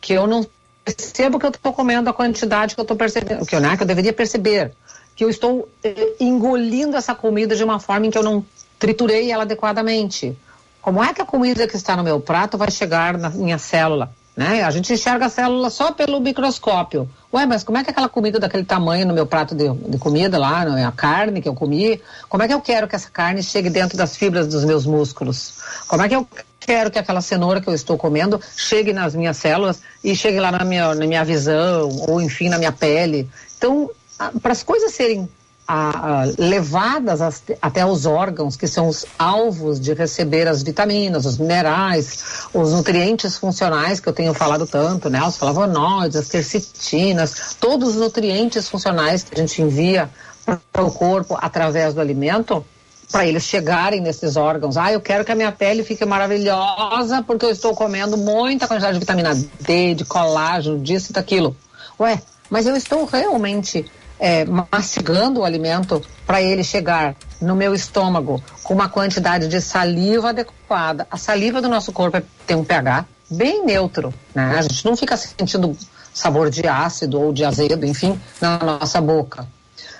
que 0.00 0.12
eu 0.12 0.26
não 0.26 0.46
percebo 0.84 1.38
que 1.38 1.46
eu 1.46 1.50
estou 1.50 1.72
comendo 1.72 2.08
a 2.08 2.12
quantidade 2.12 2.74
que 2.74 2.80
eu 2.80 2.82
estou 2.82 2.96
percebendo, 2.96 3.44
que 3.44 3.54
eu, 3.54 3.60
né, 3.60 3.76
que 3.76 3.82
eu 3.82 3.86
deveria 3.86 4.12
perceber, 4.12 4.72
que 5.14 5.24
eu 5.24 5.28
estou 5.28 5.68
eh, 5.82 6.14
engolindo 6.20 6.96
essa 6.96 7.14
comida 7.14 7.54
de 7.54 7.64
uma 7.64 7.78
forma 7.78 8.06
em 8.06 8.10
que 8.10 8.16
eu 8.16 8.22
não 8.22 8.44
triturei 8.78 9.30
ela 9.30 9.42
adequadamente. 9.42 10.36
Como 10.80 11.02
é 11.02 11.12
que 11.12 11.20
a 11.20 11.26
comida 11.26 11.66
que 11.66 11.76
está 11.76 11.96
no 11.96 12.04
meu 12.04 12.20
prato 12.20 12.56
vai 12.56 12.70
chegar 12.70 13.18
na 13.18 13.28
minha 13.28 13.58
célula? 13.58 14.14
Né? 14.38 14.62
A 14.62 14.70
gente 14.70 14.92
enxerga 14.92 15.26
a 15.26 15.28
célula 15.28 15.68
só 15.68 15.90
pelo 15.90 16.20
microscópio. 16.20 17.10
Ué, 17.34 17.44
mas 17.44 17.64
como 17.64 17.76
é 17.76 17.82
que 17.82 17.90
aquela 17.90 18.08
comida 18.08 18.38
daquele 18.38 18.62
tamanho 18.62 19.04
no 19.04 19.12
meu 19.12 19.26
prato 19.26 19.52
de, 19.52 19.68
de 19.68 19.98
comida 19.98 20.38
lá, 20.38 20.62
a 20.62 20.92
carne 20.92 21.42
que 21.42 21.48
eu 21.48 21.56
comi, 21.56 22.00
como 22.28 22.44
é 22.44 22.46
que 22.46 22.54
eu 22.54 22.60
quero 22.60 22.86
que 22.86 22.94
essa 22.94 23.10
carne 23.10 23.42
chegue 23.42 23.68
dentro 23.68 23.98
das 23.98 24.16
fibras 24.16 24.46
dos 24.46 24.64
meus 24.64 24.86
músculos? 24.86 25.54
Como 25.88 26.04
é 26.04 26.08
que 26.08 26.14
eu 26.14 26.24
quero 26.60 26.88
que 26.88 27.00
aquela 27.00 27.20
cenoura 27.20 27.60
que 27.60 27.66
eu 27.66 27.74
estou 27.74 27.98
comendo 27.98 28.40
chegue 28.56 28.92
nas 28.92 29.12
minhas 29.12 29.36
células 29.38 29.82
e 30.04 30.14
chegue 30.14 30.38
lá 30.38 30.52
na 30.52 30.64
minha, 30.64 30.94
na 30.94 31.04
minha 31.04 31.24
visão, 31.24 31.88
ou 32.06 32.20
enfim, 32.20 32.48
na 32.48 32.58
minha 32.58 32.70
pele? 32.70 33.28
Então, 33.56 33.90
para 34.40 34.52
as 34.52 34.62
coisas 34.62 34.92
serem 34.92 35.28
a, 35.70 36.24
levadas 36.38 37.20
as, 37.20 37.42
até 37.60 37.84
os 37.84 38.06
órgãos, 38.06 38.56
que 38.56 38.66
são 38.66 38.88
os 38.88 39.04
alvos 39.18 39.78
de 39.78 39.92
receber 39.92 40.48
as 40.48 40.62
vitaminas, 40.62 41.26
os 41.26 41.36
minerais, 41.36 42.46
os 42.54 42.72
nutrientes 42.72 43.36
funcionais 43.36 44.00
que 44.00 44.08
eu 44.08 44.12
tenho 44.14 44.32
falado 44.32 44.66
tanto, 44.66 45.10
né? 45.10 45.22
Os 45.22 45.36
flavonoides, 45.36 46.16
as 46.16 46.28
quercetinas, 46.28 47.54
todos 47.60 47.90
os 47.90 47.96
nutrientes 47.96 48.66
funcionais 48.66 49.22
que 49.22 49.34
a 49.34 49.38
gente 49.38 49.60
envia 49.60 50.08
para 50.72 50.82
o 50.82 50.90
corpo 50.90 51.36
através 51.38 51.92
do 51.92 52.00
alimento, 52.00 52.64
para 53.12 53.26
eles 53.26 53.42
chegarem 53.42 54.00
nesses 54.00 54.36
órgãos. 54.36 54.78
Ah, 54.78 54.90
eu 54.90 55.02
quero 55.02 55.22
que 55.22 55.32
a 55.32 55.34
minha 55.34 55.52
pele 55.52 55.84
fique 55.84 56.04
maravilhosa 56.06 57.22
porque 57.26 57.44
eu 57.44 57.50
estou 57.50 57.74
comendo 57.74 58.16
muita 58.16 58.66
quantidade 58.66 58.94
de 58.94 59.00
vitamina 59.00 59.34
D, 59.60 59.94
de 59.94 60.06
colágeno, 60.06 60.78
disso 60.78 61.10
e 61.10 61.12
daquilo. 61.12 61.54
Ué, 62.00 62.22
mas 62.48 62.66
eu 62.66 62.74
estou 62.74 63.04
realmente 63.04 63.84
é, 64.18 64.44
mastigando 64.72 65.40
o 65.40 65.44
alimento 65.44 66.02
para 66.26 66.42
ele 66.42 66.64
chegar 66.64 67.14
no 67.40 67.54
meu 67.54 67.74
estômago 67.74 68.42
com 68.62 68.74
uma 68.74 68.88
quantidade 68.88 69.48
de 69.48 69.60
saliva 69.60 70.30
adequada. 70.30 71.06
A 71.10 71.16
saliva 71.16 71.62
do 71.62 71.68
nosso 71.68 71.92
corpo 71.92 72.16
é, 72.16 72.22
tem 72.46 72.56
um 72.56 72.64
pH 72.64 73.06
bem 73.30 73.64
neutro, 73.64 74.12
né? 74.34 74.56
A 74.58 74.62
gente 74.62 74.84
não 74.84 74.96
fica 74.96 75.16
sentindo 75.16 75.76
sabor 76.12 76.50
de 76.50 76.66
ácido 76.66 77.20
ou 77.20 77.32
de 77.32 77.44
azedo, 77.44 77.84
enfim, 77.86 78.18
na 78.40 78.58
nossa 78.58 79.00
boca. 79.00 79.46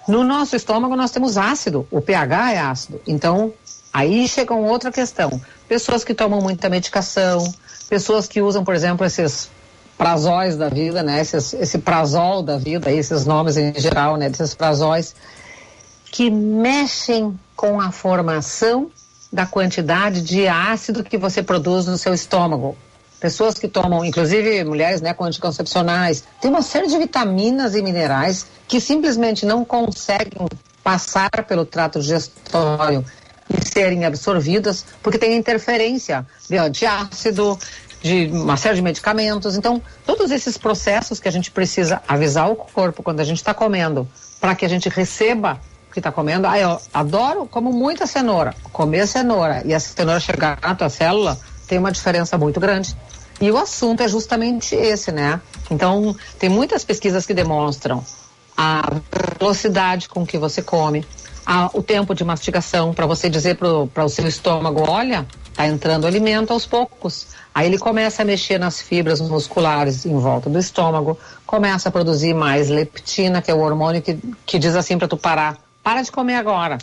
No 0.08 0.24
nosso 0.24 0.56
estômago 0.56 0.96
nós 0.96 1.10
temos 1.10 1.36
ácido, 1.36 1.86
o 1.90 2.00
pH 2.00 2.52
é 2.52 2.58
ácido. 2.58 3.00
Então, 3.06 3.52
aí 3.92 4.26
chega 4.26 4.54
uma 4.54 4.68
outra 4.68 4.90
questão. 4.90 5.40
Pessoas 5.68 6.02
que 6.02 6.14
tomam 6.14 6.40
muita 6.40 6.68
medicação, 6.68 7.52
pessoas 7.88 8.26
que 8.26 8.40
usam, 8.40 8.64
por 8.64 8.74
exemplo, 8.74 9.06
esses 9.06 9.50
prazóis 9.98 10.56
da 10.56 10.68
vida, 10.68 11.02
né? 11.02 11.20
Esse 11.20 11.78
prazol 11.78 12.42
da 12.42 12.56
vida, 12.56 12.90
esses 12.90 13.26
nomes 13.26 13.56
em 13.56 13.74
geral, 13.74 14.16
né? 14.16 14.30
Desses 14.30 14.54
prazóis 14.54 15.14
que 16.10 16.30
mexem 16.30 17.38
com 17.54 17.80
a 17.80 17.90
formação 17.90 18.90
da 19.30 19.44
quantidade 19.44 20.22
de 20.22 20.48
ácido 20.48 21.04
que 21.04 21.18
você 21.18 21.42
produz 21.42 21.86
no 21.86 21.98
seu 21.98 22.14
estômago. 22.14 22.76
Pessoas 23.20 23.54
que 23.54 23.66
tomam, 23.66 24.04
inclusive 24.04 24.62
mulheres 24.64 25.00
né, 25.00 25.12
com 25.12 25.24
anticoncepcionais, 25.24 26.22
tem 26.40 26.50
uma 26.50 26.62
série 26.62 26.86
de 26.86 26.96
vitaminas 26.96 27.74
e 27.74 27.82
minerais 27.82 28.46
que 28.68 28.80
simplesmente 28.80 29.44
não 29.44 29.64
conseguem 29.64 30.48
passar 30.84 31.30
pelo 31.46 31.66
trato 31.66 32.00
digestório 32.00 33.04
e 33.50 33.68
serem 33.68 34.04
absorvidas 34.04 34.84
porque 35.02 35.18
tem 35.18 35.36
interferência 35.36 36.24
de 36.48 36.56
antiácido, 36.56 37.58
de 38.00 38.26
uma 38.26 38.56
série 38.56 38.76
de 38.76 38.82
medicamentos. 38.82 39.56
Então, 39.56 39.82
todos 40.06 40.30
esses 40.30 40.56
processos 40.56 41.18
que 41.20 41.28
a 41.28 41.32
gente 41.32 41.50
precisa 41.50 42.02
avisar 42.06 42.50
o 42.50 42.56
corpo 42.56 43.02
quando 43.02 43.20
a 43.20 43.24
gente 43.24 43.38
está 43.38 43.52
comendo, 43.52 44.08
para 44.40 44.54
que 44.54 44.64
a 44.64 44.68
gente 44.68 44.88
receba 44.88 45.60
o 45.88 45.92
que 45.92 45.98
está 45.98 46.12
comendo. 46.12 46.46
Ah, 46.46 46.58
eu 46.58 46.80
adoro, 46.92 47.46
como 47.46 47.72
muita 47.72 48.06
cenoura. 48.06 48.54
Comer 48.72 49.06
cenoura 49.06 49.62
e 49.64 49.74
a 49.74 49.80
cenoura 49.80 50.20
chegar 50.20 50.58
na 50.62 50.74
tua 50.74 50.88
célula 50.88 51.38
tem 51.66 51.78
uma 51.78 51.90
diferença 51.90 52.38
muito 52.38 52.60
grande. 52.60 52.96
E 53.40 53.50
o 53.50 53.56
assunto 53.56 54.02
é 54.02 54.08
justamente 54.08 54.74
esse, 54.74 55.12
né? 55.12 55.40
Então, 55.70 56.14
tem 56.38 56.48
muitas 56.48 56.84
pesquisas 56.84 57.24
que 57.24 57.32
demonstram 57.32 58.04
a 58.56 58.82
velocidade 59.38 60.08
com 60.08 60.26
que 60.26 60.36
você 60.36 60.60
come, 60.60 61.06
o 61.72 61.82
tempo 61.82 62.14
de 62.14 62.24
mastigação, 62.24 62.92
para 62.92 63.06
você 63.06 63.30
dizer 63.30 63.56
para 63.56 64.04
o 64.04 64.08
seu 64.08 64.26
estômago: 64.26 64.84
olha, 64.88 65.24
está 65.58 65.66
entrando 65.66 66.06
alimento 66.06 66.52
aos 66.52 66.64
poucos. 66.64 67.26
Aí 67.52 67.66
ele 67.66 67.78
começa 67.78 68.22
a 68.22 68.24
mexer 68.24 68.58
nas 68.58 68.80
fibras 68.80 69.20
musculares 69.20 70.06
em 70.06 70.16
volta 70.16 70.48
do 70.48 70.56
estômago, 70.56 71.18
começa 71.44 71.88
a 71.88 71.92
produzir 71.92 72.32
mais 72.32 72.68
leptina, 72.68 73.42
que 73.42 73.50
é 73.50 73.54
o 73.54 73.58
hormônio 73.58 74.00
que, 74.00 74.16
que 74.46 74.56
diz 74.56 74.76
assim 74.76 74.96
para 74.96 75.08
tu 75.08 75.16
parar, 75.16 75.58
para 75.82 76.00
de 76.00 76.12
comer 76.12 76.36
agora. 76.36 76.78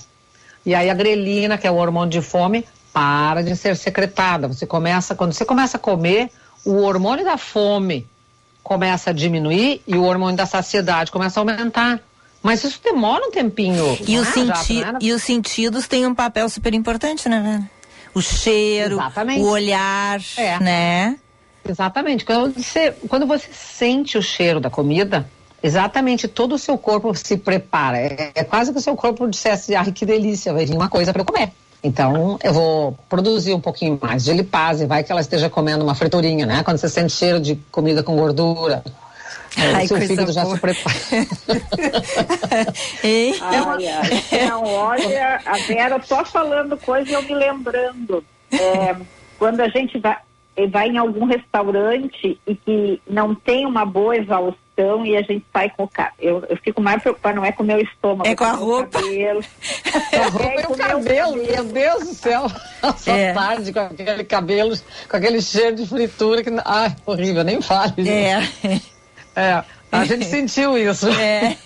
E 0.66 0.76
aí 0.76 0.90
a 0.90 0.94
grelina, 0.94 1.58
que 1.58 1.66
é 1.66 1.72
o 1.72 1.76
hormônio 1.76 2.10
de 2.10 2.22
fome, 2.22 2.66
para 2.92 3.42
de 3.42 3.56
ser 3.56 3.78
secretada. 3.78 4.50
Você 4.50 4.66
começa, 4.66 5.16
quando 5.16 5.32
você 5.32 5.46
começa 5.46 5.78
a 5.78 5.80
comer, 5.80 6.30
o 6.66 6.82
hormônio 6.82 7.24
da 7.24 7.38
fome 7.38 8.06
começa 8.62 9.12
a 9.12 9.14
diminuir 9.14 9.82
e 9.88 9.96
o 9.96 10.04
hormônio 10.04 10.36
da 10.36 10.46
saciedade 10.46 11.12
começa 11.12 11.40
a 11.40 11.42
aumentar. 11.42 12.02
Mas 12.44 12.64
isso 12.64 12.82
demora 12.84 13.26
um 13.26 13.32
tempinho. 13.32 13.98
E, 14.06 14.20
o 14.20 14.26
senti 14.26 14.82
já, 14.82 14.98
e 15.00 15.14
os 15.14 15.24
sentidos 15.24 15.88
têm 15.88 16.06
um 16.06 16.14
papel 16.14 16.50
super 16.50 16.74
importante, 16.74 17.30
né? 17.30 17.70
O 18.16 18.22
cheiro, 18.22 18.96
Exatamente. 18.96 19.42
o 19.42 19.50
olhar, 19.50 20.22
é. 20.38 20.60
né? 20.60 21.20
Exatamente. 21.68 22.24
Quando 22.24 22.54
você, 22.54 22.92
quando 23.10 23.28
você 23.28 23.50
sente 23.52 24.18
o 24.18 24.22
cheiro 24.22 24.60
da 24.60 24.70
comida, 24.70 25.30
exatamente 25.62 26.28
todo 26.28 26.56
o 26.56 26.58
seu 26.58 26.78
corpo 26.78 27.14
se 27.14 27.36
prepara. 27.36 27.98
É, 27.98 28.32
é 28.34 28.44
quase 28.44 28.72
que 28.72 28.78
o 28.78 28.82
seu 28.82 28.96
corpo 28.96 29.28
dissesse, 29.28 29.76
ai 29.76 29.92
que 29.92 30.06
delícia, 30.06 30.54
vai 30.54 30.66
vir 30.66 30.76
uma 30.76 30.90
coisa 30.90 31.12
para 31.12 31.22
eu 31.22 31.26
comer. 31.26 31.52
Então, 31.84 32.40
eu 32.44 32.52
vou 32.52 32.98
produzir 33.08 33.54
um 33.54 33.60
pouquinho 33.60 34.00
mais 34.02 34.24
de 34.24 34.34
lipase, 34.34 34.88
vai 34.88 35.04
que 35.04 35.12
ela 35.12 35.22
esteja 35.22 35.50
comendo 35.50 35.84
uma 35.84 35.94
friturinha, 35.94 36.46
né? 36.46 36.64
Quando 36.64 36.78
você 36.78 36.90
sente 36.90 37.14
cheiro 37.14 37.40
de 37.40 37.56
comida 37.72 38.02
com 38.02 38.16
gordura, 38.16 38.84
Ai, 39.58 39.88
seu 39.88 40.02
fígado 40.02 40.32
já 40.32 40.46
se 40.46 40.60
prepara. 40.60 40.96
ai, 43.04 43.88
ai. 43.88 44.48
Não, 44.48 44.64
olha, 44.64 45.42
a 45.46 45.58
Vera 45.68 46.02
só 46.04 46.26
falando 46.26 46.78
coisa 46.78 47.12
eu 47.12 47.24
me 47.24 47.34
lembrando. 47.34 48.24
É, 48.52 48.96
quando 49.38 49.62
a 49.62 49.68
gente 49.70 49.98
vai, 50.00 50.18
vai 50.70 50.88
em 50.90 50.98
algum 50.98 51.26
restaurante 51.26 52.40
e 52.46 52.56
que 52.56 53.02
não 53.10 53.34
tem 53.34 53.66
uma 53.66 53.86
boa 53.86 54.18
exaustão 54.18 55.06
e 55.06 55.16
a 55.16 55.22
gente 55.22 55.46
sai 55.54 55.70
com 55.70 55.84
o 55.84 55.88
cabelo. 55.88 56.16
Eu, 56.20 56.44
eu 56.50 56.58
fico 56.58 56.82
mais 56.82 57.02
preocupada, 57.02 57.36
não 57.36 57.46
é 57.46 57.52
com 57.52 57.64
o 57.64 57.66
meu 57.66 57.80
estômago. 57.80 58.30
É 58.30 58.36
com 58.36 58.44
a 58.44 58.52
roupa. 58.52 59.02
Cabelo. 59.02 59.42
É 60.12 60.18
a 60.18 60.28
roupa 60.28 60.46
é 60.46 60.62
e 60.62 60.66
o 60.66 60.78
cabelo, 60.78 61.36
meu 61.36 61.64
Deus 61.64 62.08
do 62.08 62.14
céu. 62.14 62.48
Só 62.98 63.16
é. 63.16 63.34
tarde 63.34 63.72
com 63.72 63.80
aquele 63.80 64.24
cabelo, 64.24 64.76
com 65.10 65.18
aquele 65.18 65.42
cheiro 65.42 65.76
de 65.76 65.88
fritura 65.88 66.44
que. 66.44 66.50
Ai, 66.64 66.96
horrível, 67.06 67.44
nem 67.44 67.62
fale. 67.62 68.08
É. 68.08 68.40
É, 69.36 69.64
a 69.92 70.04
gente 70.06 70.26
sentiu 70.26 70.78
isso. 70.78 71.08
É. 71.10 71.58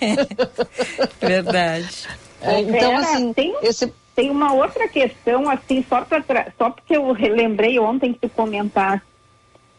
Verdade. 1.20 2.07
É, 2.41 2.61
então, 2.61 2.97
assim, 2.97 3.34
tem, 3.34 3.55
esse... 3.61 3.93
tem 4.15 4.30
uma 4.30 4.53
outra 4.53 4.88
questão, 4.88 5.49
assim, 5.49 5.86
só, 5.88 6.01
pra, 6.01 6.47
só 6.57 6.70
porque 6.70 6.95
eu 6.95 7.11
lembrei 7.11 7.78
ontem 7.80 8.13
que 8.13 8.20
tu 8.20 8.30
comentaste. 8.30 9.07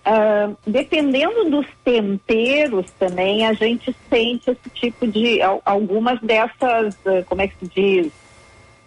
Uh, 0.00 0.56
dependendo 0.66 1.50
dos 1.50 1.66
temperos 1.84 2.90
também, 2.92 3.46
a 3.46 3.52
gente 3.52 3.94
sente 4.08 4.50
esse 4.50 4.70
tipo 4.72 5.06
de. 5.06 5.40
Algumas 5.64 6.18
dessas, 6.20 6.94
uh, 7.04 7.22
como 7.26 7.42
é 7.42 7.48
que 7.48 7.54
se 7.58 7.68
diz? 7.68 8.12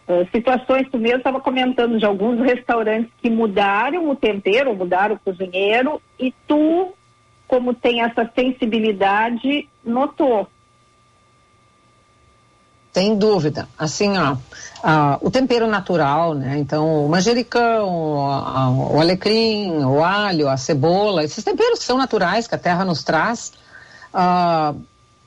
Uh, 0.07 0.27
situações, 0.31 0.89
tu 0.91 0.97
mesmo 0.97 1.19
estava 1.19 1.39
comentando 1.39 1.99
de 1.99 2.05
alguns 2.05 2.39
restaurantes 2.39 3.11
que 3.21 3.29
mudaram 3.29 4.09
o 4.09 4.15
tempero, 4.15 4.75
mudaram 4.75 5.15
o 5.15 5.19
cozinheiro, 5.19 6.01
e 6.19 6.33
tu 6.47 6.93
como 7.53 7.71
tem 7.71 8.01
essa 8.01 8.27
sensibilidade, 8.33 9.69
notou. 9.85 10.47
Sem 12.91 13.15
dúvida. 13.15 13.67
Assim, 13.77 14.13
ó, 14.17 14.37
o 15.21 15.29
tempero 15.29 15.67
natural, 15.67 16.33
né? 16.33 16.57
Então, 16.57 17.05
o 17.05 17.09
manjericão, 17.09 17.89
o, 17.89 18.95
o 18.95 18.99
alecrim, 18.99 19.83
o 19.83 20.03
alho, 20.03 20.49
a 20.49 20.57
cebola, 20.57 21.23
esses 21.23 21.43
temperos 21.43 21.81
são 21.81 21.95
naturais 21.95 22.47
que 22.47 22.55
a 22.55 22.57
terra 22.57 22.83
nos 22.83 23.03
traz. 23.03 23.53
Ah, 24.11 24.73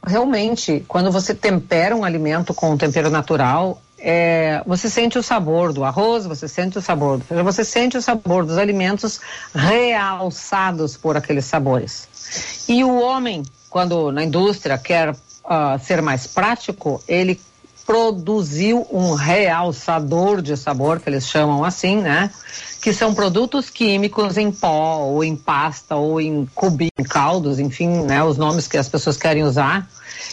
realmente, 0.04 0.84
quando 0.88 1.12
você 1.12 1.32
tempera 1.32 1.94
um 1.94 2.02
alimento 2.02 2.52
com 2.52 2.72
um 2.72 2.76
tempero 2.76 3.08
natural, 3.08 3.80
é, 3.98 4.62
você 4.66 4.90
sente 4.90 5.18
o 5.18 5.22
sabor 5.22 5.72
do 5.72 5.82
arroz, 5.84 6.26
você 6.26 6.46
sente 6.46 6.78
o 6.78 6.82
sabor, 6.82 7.18
do, 7.18 7.44
você 7.44 7.64
sente 7.64 7.96
o 7.96 8.02
sabor 8.02 8.44
dos 8.44 8.58
alimentos 8.58 9.20
realçados 9.54 10.96
por 10.96 11.16
aqueles 11.16 11.44
sabores. 11.44 12.08
E 12.68 12.82
o 12.84 13.00
homem, 13.00 13.42
quando 13.70 14.10
na 14.10 14.24
indústria 14.24 14.76
quer 14.78 15.10
uh, 15.10 15.16
ser 15.82 16.02
mais 16.02 16.26
prático, 16.26 17.02
ele 17.06 17.40
produziu 17.86 18.86
um 18.90 19.14
realçador 19.14 20.42
de 20.42 20.56
sabor, 20.56 20.98
que 20.98 21.08
eles 21.08 21.28
chamam 21.28 21.64
assim, 21.64 21.96
né? 21.96 22.30
Que 22.80 22.92
são 22.92 23.14
produtos 23.14 23.70
químicos 23.70 24.36
em 24.36 24.50
pó, 24.50 24.98
ou 24.98 25.22
em 25.22 25.36
pasta, 25.36 25.94
ou 25.94 26.20
em 26.20 26.46
cubinhos, 26.52 26.92
em 26.98 27.04
caldos, 27.04 27.60
enfim, 27.60 27.88
né? 28.02 28.24
Os 28.24 28.36
nomes 28.36 28.66
que 28.66 28.76
as 28.76 28.88
pessoas 28.88 29.16
querem 29.16 29.44
usar. 29.44 29.88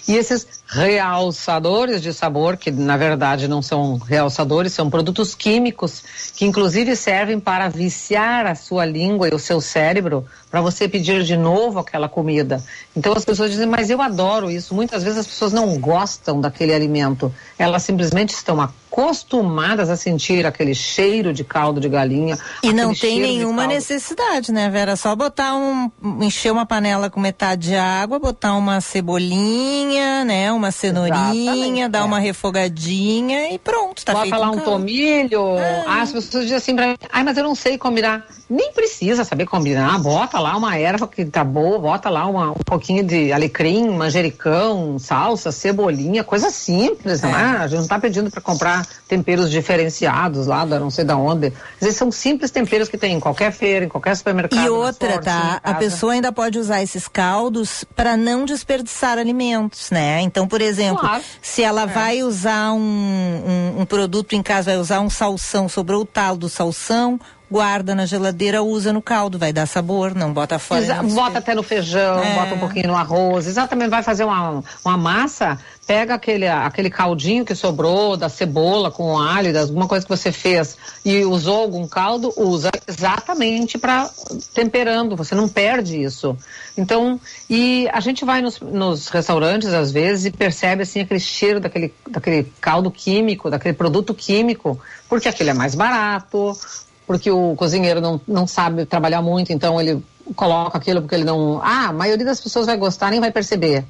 E 0.08 0.16
esses 0.16 0.48
realçadores 0.74 2.02
de 2.02 2.12
sabor, 2.12 2.58
que 2.58 2.72
na 2.72 2.98
verdade 2.98 3.48
não 3.48 3.62
são 3.62 3.98
realçadores, 3.98 4.74
são 4.74 4.90
produtos 4.90 5.36
químicos 5.36 6.04
que 6.36 6.46
inclusive 6.46 6.96
servem 6.96 7.40
para 7.40 7.70
viciar 7.70 8.48
a 8.48 8.56
sua 8.56 8.84
língua 8.84 9.30
e 9.30 9.36
o 9.36 9.40
seu 9.40 9.62
cérebro 9.62 10.26
para 10.50 10.62
você 10.62 10.88
pedir 10.88 11.24
de 11.24 11.38
novo 11.38 11.80
aquela 11.80 12.10
comida. 12.10 12.64
Então 12.96 13.14
as 13.14 13.24
pessoas 13.24 13.52
dizem, 13.52 13.68
mas 13.68 13.90
eu 13.90 14.02
adoro 14.02 14.50
isso. 14.50 14.74
Muitas 14.74 15.04
vezes 15.04 15.20
as 15.20 15.28
pessoas 15.28 15.54
não 15.54 15.78
gostam 15.80 16.42
daquele 16.42 16.74
alimento, 16.74 17.34
elas 17.58 17.84
simplesmente 17.84 18.34
estão 18.34 18.60
acostumadas 18.60 19.90
a 19.90 19.98
sentir 19.98 20.46
aquele 20.46 20.76
cheiro 20.76 21.34
de 21.34 21.44
caldo 21.44 21.80
de 21.80 21.90
galinha. 21.90 22.38
E 22.62 22.72
não 22.72 22.94
tem 22.94 23.20
nenhuma 23.20 23.66
necessidade, 23.66 24.52
né, 24.52 24.70
Vera? 24.70 24.96
Só 24.96 25.16
botar 25.16 25.56
um, 25.56 25.92
encher 26.22 26.52
uma 26.52 26.66
panela 26.66 27.10
com 27.10 27.20
metade 27.20 27.70
de 27.70 27.76
água, 27.76 28.20
botar 28.20 28.56
uma 28.56 28.80
cebolinha, 28.80 30.24
né, 30.24 30.52
uma 30.52 30.63
cenourinha, 30.72 31.90
dar 31.90 32.00
é. 32.00 32.04
uma 32.04 32.20
refogadinha 32.20 33.52
e 33.52 33.60
pronto, 33.60 34.04
tá 34.06 34.14
Bota 34.14 34.24
feito 34.24 34.40
lá 34.40 34.52
um, 34.52 34.56
um 34.56 34.60
tomilho. 34.60 35.58
Ah, 35.88 36.02
as 36.02 36.12
pessoas 36.12 36.44
dizem 36.44 36.58
assim 36.58 36.76
pra 36.76 36.88
mim, 36.88 36.96
ai, 37.12 37.24
mas 37.24 37.38
eu 37.38 37.44
não 37.44 37.56
sei 37.56 37.78
combinar. 37.78 38.26
Nem 38.50 38.72
precisa 38.72 39.24
saber 39.24 39.46
combinar, 39.46 40.00
bota 40.00 40.40
lá 40.40 40.56
uma 40.56 40.78
erva 40.78 41.08
que 41.08 41.26
tá 41.26 41.44
boa, 41.44 41.80
bota 41.80 42.10
lá 42.10 42.26
uma, 42.28 42.52
um 42.52 42.64
pouquinho 42.66 43.04
de 43.04 43.32
alecrim, 43.32 43.90
manjericão, 43.90 45.00
salsa, 45.00 45.52
cebolinha, 45.52 46.24
coisa 46.24 46.50
simples, 46.50 47.24
é. 47.24 47.28
não 47.28 47.38
é? 47.38 47.58
A 47.58 47.68
gente 47.68 47.80
não 47.80 47.88
tá 47.88 48.00
pedindo 48.00 48.30
para 48.30 48.42
comprar 48.42 48.86
temperos 49.08 49.50
diferenciados 49.50 50.48
lá 50.48 50.66
da 50.66 50.80
não 50.80 50.90
sei 50.90 51.04
da 51.04 51.18
onde. 51.18 51.48
Às 51.48 51.82
vezes 51.82 51.98
são 51.98 52.12
simples 52.12 52.52
temperos 52.52 52.90
que 52.90 52.98
tem 52.98 53.14
em 53.14 53.20
qualquer 53.20 53.52
feira, 53.52 53.86
em 53.86 53.90
qualquer 53.90 54.16
supermercado. 54.16 54.64
E 54.64 54.70
outra, 54.70 55.20
tá? 55.20 55.60
A 55.64 55.74
pessoa 55.76 56.14
ainda 56.14 56.32
pode 56.32 56.60
usar 56.60 56.82
esses 56.82 57.08
caldos 57.08 57.84
para 57.96 58.16
não 58.18 58.46
desperdiçar 58.46 59.18
alimentos, 59.18 59.90
né? 59.92 60.22
Então, 60.22 60.43
por 60.48 60.62
exemplo, 60.62 61.00
claro. 61.00 61.24
se 61.42 61.62
ela 61.64 61.84
é. 61.84 61.88
vai 61.88 62.24
usar 62.24 62.74
um, 62.74 62.80
um, 62.80 63.82
um 63.82 63.86
produto 63.86 64.34
em 64.34 64.44
casa, 64.44 64.72
vai 64.72 64.80
usar 64.80 65.00
um 65.00 65.10
salsão, 65.10 65.68
sobrou 65.68 66.02
o 66.02 66.06
talo 66.06 66.38
do 66.38 66.50
salsão, 66.50 67.20
guarda 67.54 67.94
na 67.94 68.08
geladeira, 68.08 68.64
usa 68.64 68.92
no 68.92 69.00
caldo, 69.00 69.38
vai 69.38 69.54
dar 69.54 69.68
sabor, 69.68 70.16
não 70.16 70.34
bota 70.34 70.58
fora. 70.58 70.82
Exa 70.82 71.04
bota 71.04 71.38
até 71.38 71.54
no 71.54 71.62
feijão, 71.62 72.20
é. 72.20 72.34
bota 72.34 72.56
um 72.56 72.58
pouquinho 72.58 72.88
no 72.88 72.96
arroz, 72.96 73.46
exatamente, 73.46 73.92
vai 73.92 74.02
fazer 74.02 74.24
uma, 74.24 74.64
uma 74.84 74.98
massa, 74.98 75.60
pega 75.86 76.16
aquele, 76.16 76.48
aquele 76.48 76.90
caldinho 76.90 77.46
que 77.46 77.54
sobrou 77.54 78.18
da 78.18 78.28
cebola 78.28 78.90
com 78.90 79.20
alho, 79.20 79.56
alguma 79.60 79.88
coisa 79.88 80.04
que 80.04 80.10
você 80.10 80.32
fez 80.32 80.76
e 81.06 81.24
usou 81.24 81.62
algum 81.62 81.88
caldo, 81.88 82.34
usa 82.36 82.72
exatamente 82.88 83.78
para 83.78 84.10
temperando, 84.52 85.16
você 85.16 85.36
não 85.36 85.48
perde 85.48 86.02
isso. 86.02 86.36
Então, 86.76 87.22
e 87.48 87.88
a 87.94 88.00
gente 88.00 88.26
vai 88.26 88.42
nos, 88.42 88.60
nos 88.60 89.10
restaurantes 89.10 89.70
às 89.70 89.92
vezes 89.92 90.26
e 90.26 90.32
percebe 90.32 90.82
assim 90.82 91.02
aquele 91.02 91.20
cheiro 91.20 91.60
daquele, 91.60 91.94
daquele 92.10 92.52
caldo 92.60 92.90
químico, 92.90 93.52
daquele 93.52 93.76
produto 93.76 94.12
químico, 94.12 94.80
porque 95.08 95.30
aquele 95.30 95.52
é 95.52 95.54
mais 95.54 95.76
barato, 95.76 96.58
porque 97.06 97.30
o 97.30 97.56
cozinheiro 97.56 98.00
não, 98.00 98.20
não 98.28 98.48
sabe 98.48 98.86
trabalhar 98.86 99.22
muito, 99.22 99.52
então 99.52 99.80
ele 99.80 100.04
coloca 100.36 100.78
aquilo 100.78 101.02
porque 101.02 101.16
ele 101.16 101.24
não. 101.24 101.62
Ah, 101.62 101.88
a 101.90 101.94
maioria 101.94 102.26
das 102.26 102.40
pessoas 102.40 102.66
vai 102.66 102.78
gostar, 102.78 103.12
nem 103.12 103.20
vai 103.20 103.32
perceber. 103.32 103.86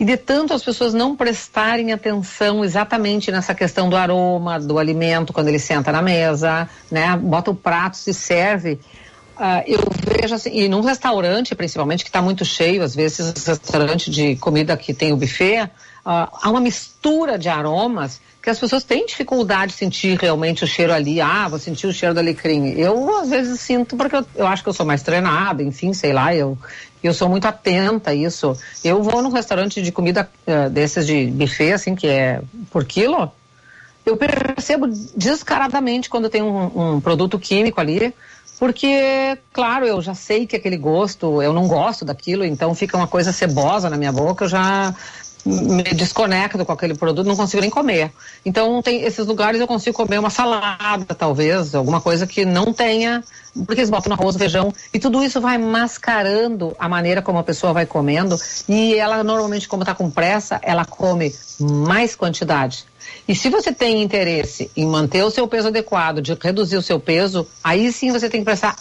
E 0.00 0.04
de 0.04 0.16
tanto 0.16 0.54
as 0.54 0.62
pessoas 0.62 0.94
não 0.94 1.14
prestarem 1.14 1.92
atenção 1.92 2.64
exatamente 2.64 3.30
nessa 3.30 3.54
questão 3.54 3.88
do 3.88 3.96
aroma, 3.96 4.58
do 4.58 4.78
alimento, 4.78 5.32
quando 5.32 5.48
ele 5.48 5.58
senta 5.58 5.92
na 5.92 6.00
mesa, 6.00 6.68
né? 6.90 7.16
Bota 7.16 7.50
o 7.50 7.54
prato, 7.54 7.96
se 7.96 8.14
serve. 8.14 8.80
Uh, 9.36 9.62
eu 9.66 9.80
vejo 10.20 10.34
assim, 10.34 10.50
e 10.52 10.68
num 10.68 10.80
restaurante, 10.80 11.54
principalmente, 11.56 12.04
que 12.04 12.08
está 12.08 12.22
muito 12.22 12.44
cheio, 12.44 12.82
às 12.82 12.94
vezes, 12.94 13.44
restaurante 13.44 14.08
de 14.08 14.36
comida 14.36 14.76
que 14.76 14.94
tem 14.94 15.12
o 15.12 15.16
buffet, 15.16 15.64
uh, 15.64 15.70
há 16.04 16.48
uma 16.48 16.60
mistura 16.60 17.36
de 17.36 17.48
aromas 17.48 18.20
que 18.44 18.50
as 18.50 18.58
pessoas 18.58 18.84
têm 18.84 19.06
dificuldade 19.06 19.72
de 19.72 19.78
sentir 19.78 20.18
realmente 20.18 20.64
o 20.64 20.66
cheiro 20.66 20.92
ali. 20.92 21.18
Ah, 21.18 21.48
vou 21.48 21.58
sentir 21.58 21.86
o 21.86 21.92
cheiro 21.94 22.14
do 22.14 22.20
alecrim. 22.20 22.74
Eu, 22.78 23.20
às 23.20 23.30
vezes, 23.30 23.58
sinto 23.58 23.96
porque 23.96 24.16
eu, 24.16 24.26
eu 24.36 24.46
acho 24.46 24.62
que 24.62 24.68
eu 24.68 24.72
sou 24.74 24.84
mais 24.84 25.02
treinada, 25.02 25.62
enfim, 25.62 25.94
sei 25.94 26.12
lá, 26.12 26.34
eu, 26.34 26.58
eu 27.02 27.14
sou 27.14 27.26
muito 27.26 27.46
atenta 27.46 28.10
a 28.10 28.14
isso. 28.14 28.54
Eu 28.84 29.02
vou 29.02 29.22
num 29.22 29.30
restaurante 29.30 29.80
de 29.80 29.90
comida 29.90 30.28
uh, 30.46 30.68
desses 30.68 31.06
de 31.06 31.24
buffet, 31.28 31.72
assim, 31.72 31.94
que 31.94 32.06
é 32.06 32.42
por 32.70 32.84
quilo, 32.84 33.32
eu 34.04 34.14
percebo 34.14 34.88
descaradamente 35.16 36.10
quando 36.10 36.28
tem 36.28 36.42
um, 36.42 36.96
um 36.96 37.00
produto 37.00 37.38
químico 37.38 37.80
ali, 37.80 38.14
porque, 38.58 39.38
claro, 39.54 39.86
eu 39.86 40.02
já 40.02 40.14
sei 40.14 40.46
que 40.46 40.54
aquele 40.54 40.76
gosto, 40.76 41.42
eu 41.42 41.52
não 41.54 41.66
gosto 41.66 42.04
daquilo, 42.04 42.44
então 42.44 42.74
fica 42.74 42.96
uma 42.96 43.08
coisa 43.08 43.32
cebosa 43.32 43.88
na 43.88 43.96
minha 43.96 44.12
boca, 44.12 44.44
eu 44.44 44.48
já 44.48 44.94
me 45.44 45.82
desconecto 45.82 46.64
com 46.64 46.72
aquele 46.72 46.94
produto, 46.94 47.26
não 47.26 47.36
consigo 47.36 47.60
nem 47.60 47.70
comer. 47.70 48.10
Então, 48.44 48.80
tem 48.82 49.02
esses 49.02 49.26
lugares 49.26 49.60
eu 49.60 49.66
consigo 49.66 49.96
comer 49.96 50.18
uma 50.18 50.30
salada, 50.30 51.14
talvez, 51.14 51.74
alguma 51.74 52.00
coisa 52.00 52.26
que 52.26 52.44
não 52.44 52.72
tenha, 52.72 53.22
porque 53.66 53.80
eles 53.80 53.90
botam 53.90 54.12
arroz, 54.12 54.36
feijão, 54.36 54.72
e 54.92 54.98
tudo 54.98 55.22
isso 55.22 55.40
vai 55.40 55.58
mascarando 55.58 56.74
a 56.78 56.88
maneira 56.88 57.20
como 57.20 57.38
a 57.38 57.44
pessoa 57.44 57.72
vai 57.72 57.84
comendo, 57.84 58.36
e 58.68 58.94
ela 58.94 59.22
normalmente, 59.22 59.68
como 59.68 59.82
está 59.82 59.94
com 59.94 60.10
pressa, 60.10 60.58
ela 60.62 60.84
come 60.84 61.34
mais 61.60 62.16
quantidade. 62.16 62.84
E 63.28 63.34
se 63.34 63.50
você 63.50 63.72
tem 63.72 64.02
interesse 64.02 64.70
em 64.76 64.86
manter 64.86 65.22
o 65.24 65.30
seu 65.30 65.46
peso 65.46 65.68
adequado, 65.68 66.20
de 66.20 66.36
reduzir 66.40 66.76
o 66.76 66.82
seu 66.82 66.98
peso, 66.98 67.46
aí 67.62 67.92
sim 67.92 68.10
você 68.10 68.28
tem 68.28 68.40
que 68.40 68.44
prestar 68.44 68.76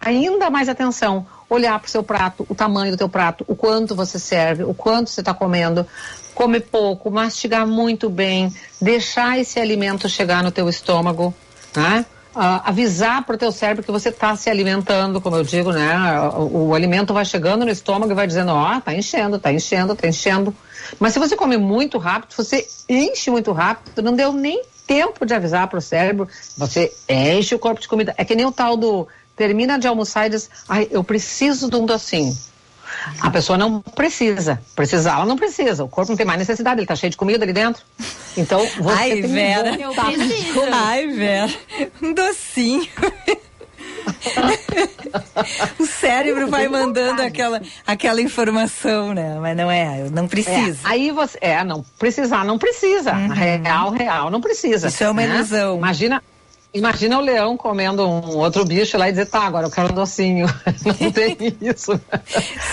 ainda 0.00 0.48
mais 0.48 0.68
atenção 0.68 1.26
olhar 1.48 1.78
para 1.78 1.86
o 1.86 1.90
seu 1.90 2.02
prato, 2.02 2.46
o 2.48 2.54
tamanho 2.54 2.92
do 2.92 2.98
teu 2.98 3.08
prato, 3.08 3.44
o 3.46 3.54
quanto 3.54 3.94
você 3.94 4.18
serve, 4.18 4.64
o 4.64 4.74
quanto 4.74 5.10
você 5.10 5.20
está 5.20 5.34
comendo, 5.34 5.86
comer 6.34 6.60
pouco, 6.60 7.10
mastigar 7.10 7.66
muito 7.66 8.10
bem, 8.10 8.52
deixar 8.80 9.38
esse 9.38 9.60
alimento 9.60 10.08
chegar 10.08 10.42
no 10.42 10.50
teu 10.50 10.68
estômago, 10.68 11.34
né? 11.76 12.04
Uh, 12.34 12.58
avisar 12.64 13.22
para 13.24 13.36
o 13.36 13.38
teu 13.38 13.52
cérebro 13.52 13.84
que 13.84 13.92
você 13.92 14.08
está 14.08 14.34
se 14.34 14.50
alimentando, 14.50 15.20
como 15.20 15.36
eu 15.36 15.44
digo, 15.44 15.70
né? 15.70 16.20
O, 16.36 16.70
o, 16.70 16.74
alimento 16.74 17.14
vai 17.14 17.24
chegando 17.24 17.64
no 17.64 17.70
estômago 17.70 18.10
e 18.10 18.14
vai 18.14 18.26
dizendo, 18.26 18.50
ó, 18.50 18.76
oh, 18.76 18.80
tá 18.80 18.92
enchendo, 18.92 19.38
tá 19.38 19.52
enchendo, 19.52 19.94
tá 19.94 20.08
enchendo. 20.08 20.52
Mas 20.98 21.12
se 21.12 21.20
você 21.20 21.36
come 21.36 21.56
muito 21.56 21.96
rápido, 21.96 22.34
você 22.36 22.66
enche 22.88 23.30
muito 23.30 23.52
rápido, 23.52 24.02
não 24.02 24.14
deu 24.14 24.32
nem 24.32 24.64
tempo 24.84 25.24
de 25.24 25.32
avisar 25.32 25.68
para 25.68 25.78
o 25.78 25.82
cérebro, 25.82 26.28
você 26.56 26.92
enche 27.08 27.54
o 27.54 27.58
corpo 27.58 27.80
de 27.80 27.86
comida. 27.86 28.12
É 28.16 28.24
que 28.24 28.34
nem 28.34 28.44
o 28.44 28.52
tal 28.52 28.76
do 28.76 29.06
termina 29.36 29.78
de 29.78 29.86
almoçar 29.86 30.26
e 30.26 30.30
diz, 30.30 30.50
ai, 30.68 30.88
eu 30.90 31.02
preciso 31.02 31.68
de 31.68 31.76
um 31.76 31.86
docinho. 31.86 32.36
A 33.20 33.30
pessoa 33.30 33.58
não 33.58 33.80
precisa. 33.80 34.60
Precisar, 34.74 35.14
ela 35.14 35.26
não 35.26 35.36
precisa. 35.36 35.84
O 35.84 35.88
corpo 35.88 36.12
não 36.12 36.16
tem 36.16 36.26
mais 36.26 36.38
necessidade, 36.38 36.76
ele 36.76 36.84
está 36.84 36.96
cheio 36.96 37.10
de 37.10 37.16
comida 37.16 37.44
ali 37.44 37.52
dentro. 37.52 37.82
Então, 38.36 38.60
você 38.78 38.98
Ai, 38.98 39.10
tem 39.10 39.22
Vera. 39.22 39.72
um 39.72 39.94
bom 39.94 40.02
Ai, 40.72 41.06
Vera. 41.08 41.52
Um 42.02 42.14
docinho. 42.14 42.88
o 45.78 45.86
cérebro 45.86 46.48
vai 46.48 46.68
mandando 46.68 47.22
aquela, 47.22 47.60
aquela 47.86 48.20
informação, 48.20 49.14
né? 49.14 49.38
Mas 49.40 49.56
não 49.56 49.70
é, 49.70 50.08
não 50.10 50.26
precisa. 50.26 50.88
É, 50.88 50.90
aí 50.90 51.10
você, 51.10 51.38
é, 51.40 51.64
não 51.64 51.84
precisar, 51.98 52.44
não 52.44 52.58
precisa. 52.58 53.12
Uhum. 53.12 53.28
Real, 53.28 53.90
real, 53.90 54.30
não 54.30 54.40
precisa. 54.40 54.88
Isso 54.88 55.04
é 55.04 55.10
uma 55.10 55.22
né? 55.22 55.34
ilusão. 55.34 55.76
Imagina, 55.76 56.22
Imagina 56.74 57.18
o 57.18 57.20
leão 57.20 57.56
comendo 57.56 58.04
um 58.04 58.36
outro 58.36 58.64
bicho 58.64 58.98
lá 58.98 59.08
e 59.08 59.12
dizer, 59.12 59.26
tá, 59.26 59.42
agora 59.42 59.66
eu 59.66 59.70
quero 59.70 59.92
um 59.92 59.94
docinho. 59.94 60.46
Não 61.00 61.12
tem 61.12 61.36
isso. 61.60 62.00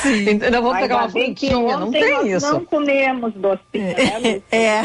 Sim. 0.01 0.29
Então, 0.31 0.49
eu 0.49 0.61
vou 0.63 0.73
pegar 0.73 0.97
uma 0.97 1.09
frutinha, 1.09 1.77
não 1.77 1.91
tem 1.91 2.31
isso. 2.31 2.51
Não 2.51 2.65
comemos 2.65 3.31
docinho, 3.35 3.95
né, 3.95 4.41
É. 4.51 4.81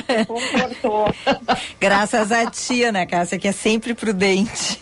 Graças 1.81 2.31
à 2.31 2.45
tia, 2.51 2.93
né, 2.93 3.07
Cássia, 3.07 3.39
que 3.39 3.49
é 3.49 3.53
sempre 3.53 3.95
prudente. 3.95 4.81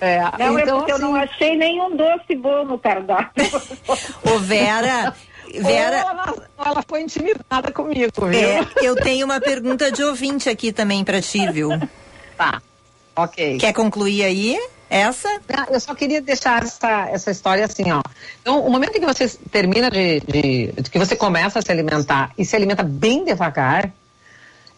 É, 0.00 0.20
Não, 0.38 0.58
é 0.58 0.62
então, 0.62 0.78
porque 0.78 0.92
eu 0.92 0.98
não 0.98 1.14
assim, 1.14 1.24
achei 1.34 1.56
nenhum 1.56 1.96
doce 1.96 2.34
bom 2.36 2.64
no 2.64 2.78
cardápio. 2.78 3.44
Ô, 4.24 4.38
Vera, 4.38 5.14
Vera, 5.52 5.96
ela, 5.96 6.34
ela 6.64 6.82
foi 6.86 7.02
intimidada 7.02 7.72
comigo, 7.72 8.26
viu? 8.26 8.38
é, 8.38 8.60
eu 8.80 8.94
tenho 8.94 9.26
uma 9.26 9.40
pergunta 9.40 9.90
de 9.90 10.02
ouvinte 10.02 10.48
aqui 10.48 10.72
também 10.72 11.04
pra 11.04 11.20
ti, 11.20 11.50
viu? 11.50 11.70
Tá, 12.36 12.62
ok. 13.16 13.58
Quer 13.58 13.72
concluir 13.72 14.22
aí? 14.24 14.58
Essa? 14.90 15.28
Ah, 15.52 15.66
Eu 15.70 15.80
só 15.80 15.94
queria 15.94 16.20
deixar 16.20 16.62
essa, 16.62 17.08
essa 17.08 17.30
história 17.30 17.64
assim, 17.64 17.90
ó. 17.90 18.00
Então, 18.42 18.60
o 18.64 18.70
momento 18.70 18.96
em 18.96 19.00
que 19.00 19.06
você 19.06 19.28
termina 19.50 19.90
de, 19.90 20.20
de- 20.20 20.72
de 20.80 20.90
que 20.90 20.98
você 20.98 21.16
começa 21.16 21.58
a 21.58 21.62
se 21.62 21.72
alimentar 21.72 22.30
e 22.38 22.44
se 22.44 22.54
alimenta 22.54 22.82
bem 22.82 23.24
devagar, 23.24 23.90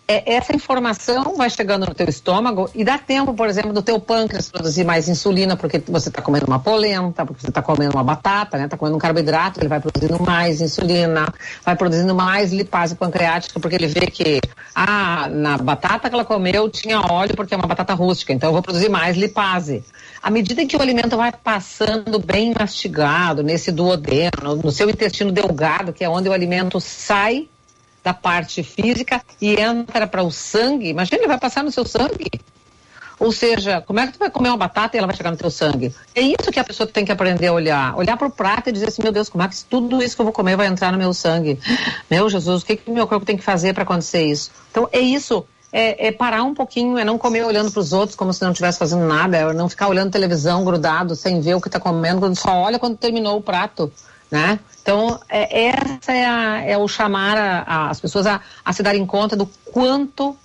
é, 0.09 0.35
essa 0.35 0.55
informação 0.55 1.35
vai 1.37 1.51
chegando 1.51 1.85
no 1.87 1.95
teu 1.95 2.09
estômago 2.09 2.71
e 2.75 2.85
dá 2.85 2.97
tempo, 2.97 3.35
por 3.35 3.49
exemplo, 3.49 3.73
do 3.73 3.83
teu 3.83 3.99
pâncreas 3.99 4.49
produzir 4.49 4.85
mais 4.85 5.09
insulina, 5.09 5.57
porque 5.57 5.83
você 5.89 6.09
está 6.09 6.23
comendo 6.23 6.47
uma 6.47 6.61
polenta, 6.61 7.27
porque 7.27 7.41
você 7.41 7.49
está 7.49 7.61
comendo 7.61 7.95
uma 7.95 8.05
batata, 8.05 8.57
né? 8.57 8.65
Está 8.67 8.77
comendo 8.77 8.97
um 8.97 9.01
carboidrato, 9.01 9.59
ele 9.59 9.69
vai 9.69 9.81
produzindo 9.81 10.23
mais 10.23 10.61
insulina, 10.61 11.27
vai 11.65 11.75
produzindo 11.75 12.15
mais 12.15 12.53
lipase 12.53 12.95
pancreática, 12.95 13.59
porque 13.59 13.75
ele 13.75 13.89
vê 13.89 14.07
que, 14.07 14.41
ah, 14.75 15.29
na 15.29 15.59
batata 15.59 16.09
que 16.09 16.15
ela 16.15 16.25
comeu 16.25 16.71
tinha 16.71 17.01
óleo 17.01 17.35
porque 17.35 17.55
é 17.55 17.57
uma 17.57 17.67
batata 17.67 17.93
rústica, 17.95 18.33
então 18.33 18.51
eu 18.51 18.53
vou 18.53 18.63
produzir 18.63 18.89
mais 18.89 19.17
lipase. 19.17 19.83
À 20.23 20.31
medida 20.31 20.65
que 20.65 20.77
o 20.77 20.83
alimento 20.83 21.17
vai 21.17 21.33
passando 21.33 22.19
bem 22.21 22.53
mastigado 22.57 23.43
nesse 23.43 23.73
duodeno, 23.73 24.31
no, 24.43 24.57
no 24.57 24.71
seu 24.71 24.89
intestino 24.89 25.33
delgado, 25.33 25.93
que 25.93 26.05
é 26.05 26.09
onde 26.09 26.29
o 26.29 26.33
alimento 26.33 26.81
sai 26.81 27.49
da 28.07 28.15
parte 28.15 28.63
física 28.63 29.21
e 29.43 29.61
entra 29.61 30.07
para 30.07 30.23
o 30.23 30.31
sangue, 30.31 30.91
imagina, 30.91 31.19
ele 31.19 31.27
vai 31.27 31.41
passar 31.41 31.65
no 31.65 31.73
seu 31.73 31.85
sangue. 31.85 32.31
Ou 33.19 33.33
seja, 33.33 33.81
como 33.81 33.99
é 33.99 34.07
que 34.07 34.13
tu 34.13 34.19
vai 34.21 34.31
comer 34.31 34.51
uma 34.51 34.57
batata 34.57 34.97
e 34.97 34.99
ela 34.99 35.09
vai 35.09 35.17
chegar 35.17 35.33
no 35.33 35.37
teu 35.37 35.51
sangue? 35.51 35.93
É 36.15 36.21
isso 36.21 36.53
que 36.53 36.61
a 36.61 36.63
pessoa 36.63 36.87
tem 36.87 37.05
que 37.05 37.11
aprender 37.11 37.49
a 37.49 37.53
olhar. 37.53 37.97
Olhar 37.97 38.17
para 38.17 38.29
o 38.29 38.31
prato 38.31 38.69
e 38.69 38.73
dizer 38.73 38.89
assim, 38.89 39.03
meu 39.03 39.11
Deus, 39.11 39.29
como 39.29 39.43
é 39.43 39.49
que 39.49 39.57
tudo 39.65 40.01
isso 40.01 40.15
que 40.15 40.21
eu 40.21 40.25
vou 40.25 40.33
comer 40.33 40.57
vai 40.57 40.69
entrar 40.69 40.93
no 40.93 40.99
meu 40.99 41.13
sangue? 41.13 41.59
Meu 42.09 42.31
Jesus, 42.31 42.63
o 42.63 42.67
que 42.67 42.77
que 42.77 42.91
meu 42.91 43.09
corpo 43.09 43.27
tem 43.27 43.37
que 43.37 43.43
fazer 43.43 43.75
para 43.75 43.83
acontecer 43.83 44.25
isso? 44.25 44.53
Então, 44.71 44.89
é 44.93 45.01
isso. 45.01 45.45
É, 45.73 46.07
é 46.07 46.13
parar 46.13 46.45
um 46.45 46.55
pouquinho, 46.55 46.97
é 46.97 47.05
não 47.05 47.19
comer 47.19 47.43
olhando 47.43 47.73
para 47.73 47.81
os 47.81 47.93
outros 47.93 48.15
como 48.15 48.33
se 48.33 48.41
não 48.43 48.53
estivesse 48.53 48.79
fazendo 48.79 49.05
nada, 49.05 49.37
é 49.37 49.53
não 49.53 49.69
ficar 49.69 49.89
olhando 49.89 50.13
televisão 50.13 50.65
grudado 50.65 51.17
sem 51.17 51.41
ver 51.41 51.55
o 51.55 51.61
que 51.61 51.67
está 51.67 51.81
comendo, 51.81 52.33
só 52.37 52.51
olha 52.51 52.79
quando 52.79 52.97
terminou 52.97 53.37
o 53.37 53.43
prato, 53.43 53.93
né? 54.31 54.59
Então, 54.83 55.19
é, 55.29 55.67
essa 55.67 56.13
é, 56.13 56.25
a- 56.27 56.63
é 56.63 56.79
o 56.79 56.87
chamar 56.89 57.37
a- 57.37 57.65
a- 57.67 57.91
as 57.91 58.01
pessoas 58.01 58.27
a, 58.27 58.41
a 58.65 58.73
se 58.73 58.83
darem 58.83 59.05
conta 59.07 59.37
do 59.37 59.47
quanto 59.73 60.37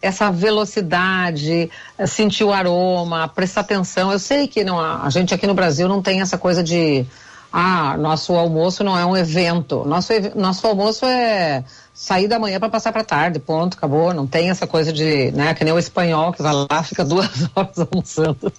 essa 0.00 0.30
velocidade, 0.30 1.70
eh, 1.98 2.06
sentir 2.06 2.44
o 2.44 2.52
aroma, 2.52 3.26
prestar 3.28 3.62
atenção. 3.62 4.12
Eu 4.12 4.18
sei 4.18 4.46
que 4.46 4.62
não, 4.62 4.78
a 4.78 5.10
gente 5.10 5.34
aqui 5.34 5.46
no 5.46 5.54
Brasil 5.54 5.88
não 5.88 6.00
tem 6.00 6.20
essa 6.20 6.38
coisa 6.38 6.62
de 6.62 7.04
ah, 7.52 7.96
nosso 7.96 8.34
almoço 8.34 8.84
não 8.84 8.96
é 8.96 9.04
um 9.04 9.16
evento. 9.16 9.84
Nosso, 9.84 10.12
nosso 10.36 10.66
almoço 10.66 11.04
é 11.06 11.64
sair 11.94 12.28
da 12.28 12.38
manhã 12.38 12.60
para 12.60 12.68
passar 12.68 12.92
para 12.92 13.02
tarde, 13.02 13.38
ponto, 13.38 13.76
acabou. 13.76 14.12
Não 14.14 14.26
tem 14.26 14.50
essa 14.50 14.66
coisa 14.66 14.92
de, 14.92 15.32
né, 15.32 15.52
que 15.54 15.64
nem 15.64 15.72
o 15.72 15.78
espanhol 15.78 16.32
que 16.32 16.42
vai 16.42 16.52
lá, 16.54 16.82
fica 16.84 17.04
duas 17.04 17.28
horas 17.56 17.78
almoçando. 17.78 18.52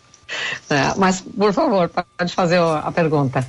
É, 0.70 0.94
mas, 0.98 1.22
por 1.22 1.54
favor, 1.54 1.90
pode 2.18 2.34
fazer 2.34 2.60
a 2.60 2.92
pergunta. 2.92 3.46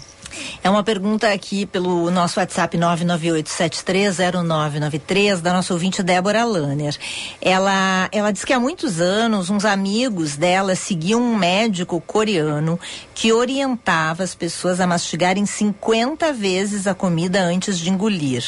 É 0.63 0.71
uma 0.71 0.83
pergunta 0.83 1.33
aqui 1.33 1.67
pelo 1.67 2.11
nosso 2.11 2.41
WhatsApp 2.41 2.77
998730993 2.79 5.41
da 5.41 5.53
nossa 5.53 5.73
ouvinte 5.73 6.03
Débora 6.03 6.45
Lanner. 6.45 6.97
Ela, 7.41 8.09
ela 8.13 8.31
diz 8.31 8.45
que 8.45 8.53
há 8.53 8.61
muitos 8.61 9.01
anos 9.01 9.51
uns 9.51 9.65
amigos 9.65 10.37
dela 10.37 10.75
seguiam 10.75 11.21
um 11.21 11.37
médico 11.37 12.01
coreano 12.01 12.79
que 13.15 13.33
orientava 13.33 14.23
as 14.23 14.35
pessoas 14.35 14.81
a 14.81 14.87
mastigarem 14.87 15.45
50 15.45 16.33
vezes 16.33 16.87
a 16.87 16.95
comida 16.95 17.43
antes 17.43 17.79
de 17.79 17.91
engolir. 17.91 18.43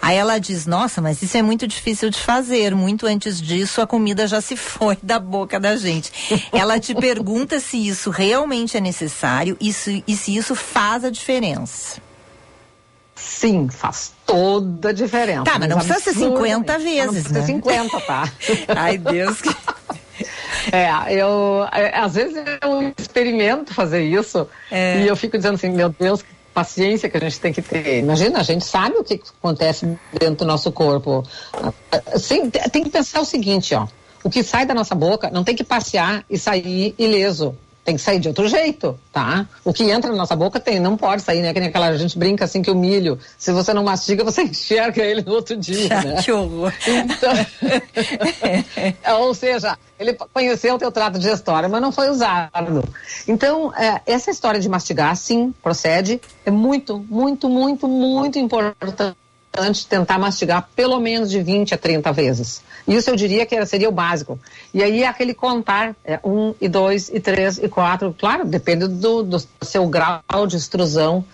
Aí 0.00 0.16
ela 0.16 0.38
diz: 0.38 0.66
Nossa, 0.66 1.00
mas 1.00 1.22
isso 1.22 1.36
é 1.36 1.42
muito 1.42 1.66
difícil 1.66 2.10
de 2.10 2.18
fazer. 2.18 2.74
Muito 2.74 3.06
antes 3.06 3.40
disso 3.40 3.80
a 3.80 3.86
comida 3.86 4.26
já 4.26 4.40
se 4.40 4.56
foi 4.56 4.96
da 5.02 5.18
boca 5.18 5.58
da 5.58 5.76
gente. 5.76 6.12
Ela 6.52 6.78
te 6.78 6.94
pergunta 6.94 7.60
se 7.60 7.88
isso 7.88 8.10
realmente 8.10 8.76
é 8.76 8.80
necessário 8.80 9.56
e 9.60 9.72
se, 9.72 10.04
e 10.06 10.16
se 10.16 10.36
isso 10.36 10.54
faz 10.54 11.04
a 11.04 11.09
diferença. 11.10 12.00
Sim, 13.16 13.68
faz 13.68 14.12
toda 14.24 14.90
a 14.90 14.92
diferença. 14.92 15.44
Tá, 15.44 15.58
mas 15.58 15.68
não 15.68 15.76
precisa 15.78 16.00
ser 16.00 16.14
50 16.14 16.72
absurdamente. 16.74 16.84
vezes, 16.84 17.06
Não 17.06 17.12
precisa 17.12 17.34
né? 17.34 17.40
ser 17.40 17.46
50, 17.52 18.00
tá? 18.00 18.32
Ai, 18.76 18.98
Deus. 18.98 19.40
que- 19.40 19.54
É, 20.72 21.14
eu, 21.14 21.66
é, 21.72 21.96
às 21.98 22.14
vezes 22.14 22.36
eu 22.62 22.92
experimento 22.98 23.72
fazer 23.72 24.02
isso 24.02 24.46
É. 24.70 25.00
e 25.02 25.08
eu 25.08 25.16
fico 25.16 25.38
dizendo 25.38 25.54
assim, 25.54 25.70
meu 25.70 25.88
Deus, 25.88 26.20
que 26.20 26.28
paciência 26.52 27.08
que 27.08 27.16
a 27.16 27.20
gente 27.20 27.40
tem 27.40 27.50
que 27.52 27.62
ter. 27.62 28.00
Imagina, 28.00 28.40
a 28.40 28.42
gente 28.42 28.64
sabe 28.66 28.96
o 28.98 29.02
que 29.04 29.20
acontece 29.38 29.86
dentro 30.12 30.36
do 30.36 30.44
nosso 30.44 30.70
corpo. 30.70 31.26
Sim, 32.18 32.50
te- 32.50 32.68
tem 32.68 32.84
que 32.84 32.90
pensar 32.90 33.20
o 33.20 33.24
seguinte, 33.24 33.74
ó. 33.74 33.86
O 34.22 34.28
que 34.28 34.42
sai 34.42 34.66
da 34.66 34.74
nossa 34.74 34.94
boca 34.94 35.30
não 35.30 35.42
tem 35.42 35.56
que 35.56 35.64
passear 35.64 36.22
e 36.28 36.36
sair 36.38 36.94
ileso. 36.98 37.56
Tem 37.90 37.96
que 37.96 38.02
sair 38.02 38.20
de 38.20 38.28
outro 38.28 38.46
jeito, 38.46 38.96
tá? 39.12 39.48
O 39.64 39.72
que 39.72 39.90
entra 39.90 40.12
na 40.12 40.16
nossa 40.16 40.36
boca 40.36 40.60
tem, 40.60 40.78
não 40.78 40.96
pode 40.96 41.22
sair, 41.22 41.42
né? 41.42 41.52
Que 41.52 41.58
nem 41.58 41.70
aquela, 41.70 41.98
gente 41.98 42.16
brinca 42.16 42.44
assim 42.44 42.62
que 42.62 42.70
o 42.70 42.74
milho, 42.76 43.18
se 43.36 43.50
você 43.50 43.74
não 43.74 43.82
mastiga, 43.82 44.22
você 44.22 44.42
enxerga 44.46 45.02
ele 45.02 45.22
no 45.22 45.32
outro 45.32 45.56
dia, 45.56 45.88
né? 45.88 46.22
que 46.22 46.30
horror. 46.30 46.72
Então, 46.86 47.32
ou 49.18 49.34
seja, 49.34 49.76
ele 49.98 50.16
conheceu 50.32 50.76
o 50.76 50.78
teu 50.78 50.92
trato 50.92 51.18
digestório, 51.18 51.68
mas 51.68 51.82
não 51.82 51.90
foi 51.90 52.10
usado. 52.10 52.84
Então, 53.26 53.74
é, 53.74 54.00
essa 54.06 54.30
história 54.30 54.60
de 54.60 54.68
mastigar, 54.68 55.16
sim, 55.16 55.52
procede. 55.60 56.20
É 56.46 56.50
muito, 56.52 57.04
muito, 57.10 57.48
muito, 57.48 57.88
muito 57.88 58.38
importante 58.38 59.16
tentar 59.88 60.18
mastigar 60.18 60.68
pelo 60.74 60.98
menos 61.00 61.30
de 61.30 61.42
20 61.42 61.74
a 61.74 61.78
30 61.78 62.12
vezes. 62.12 62.62
Isso 62.86 63.10
eu 63.10 63.16
diria 63.16 63.44
que 63.44 63.54
era- 63.54 63.66
seria 63.66 63.88
o 63.88 63.92
básico. 63.92 64.38
E 64.72 64.82
aí 64.82 65.04
aquele 65.04 65.34
contar, 65.34 65.94
é, 66.04 66.18
um, 66.24 66.54
e 66.60 66.68
dois, 66.68 67.08
e 67.12 67.20
três, 67.20 67.58
e 67.58 67.68
quatro, 67.68 68.14
claro, 68.18 68.44
depende 68.44 68.86
do, 68.86 69.22
do 69.22 69.42
seu 69.62 69.86
grau 69.86 70.46
de 70.48 70.56
extrusão. 70.56 71.24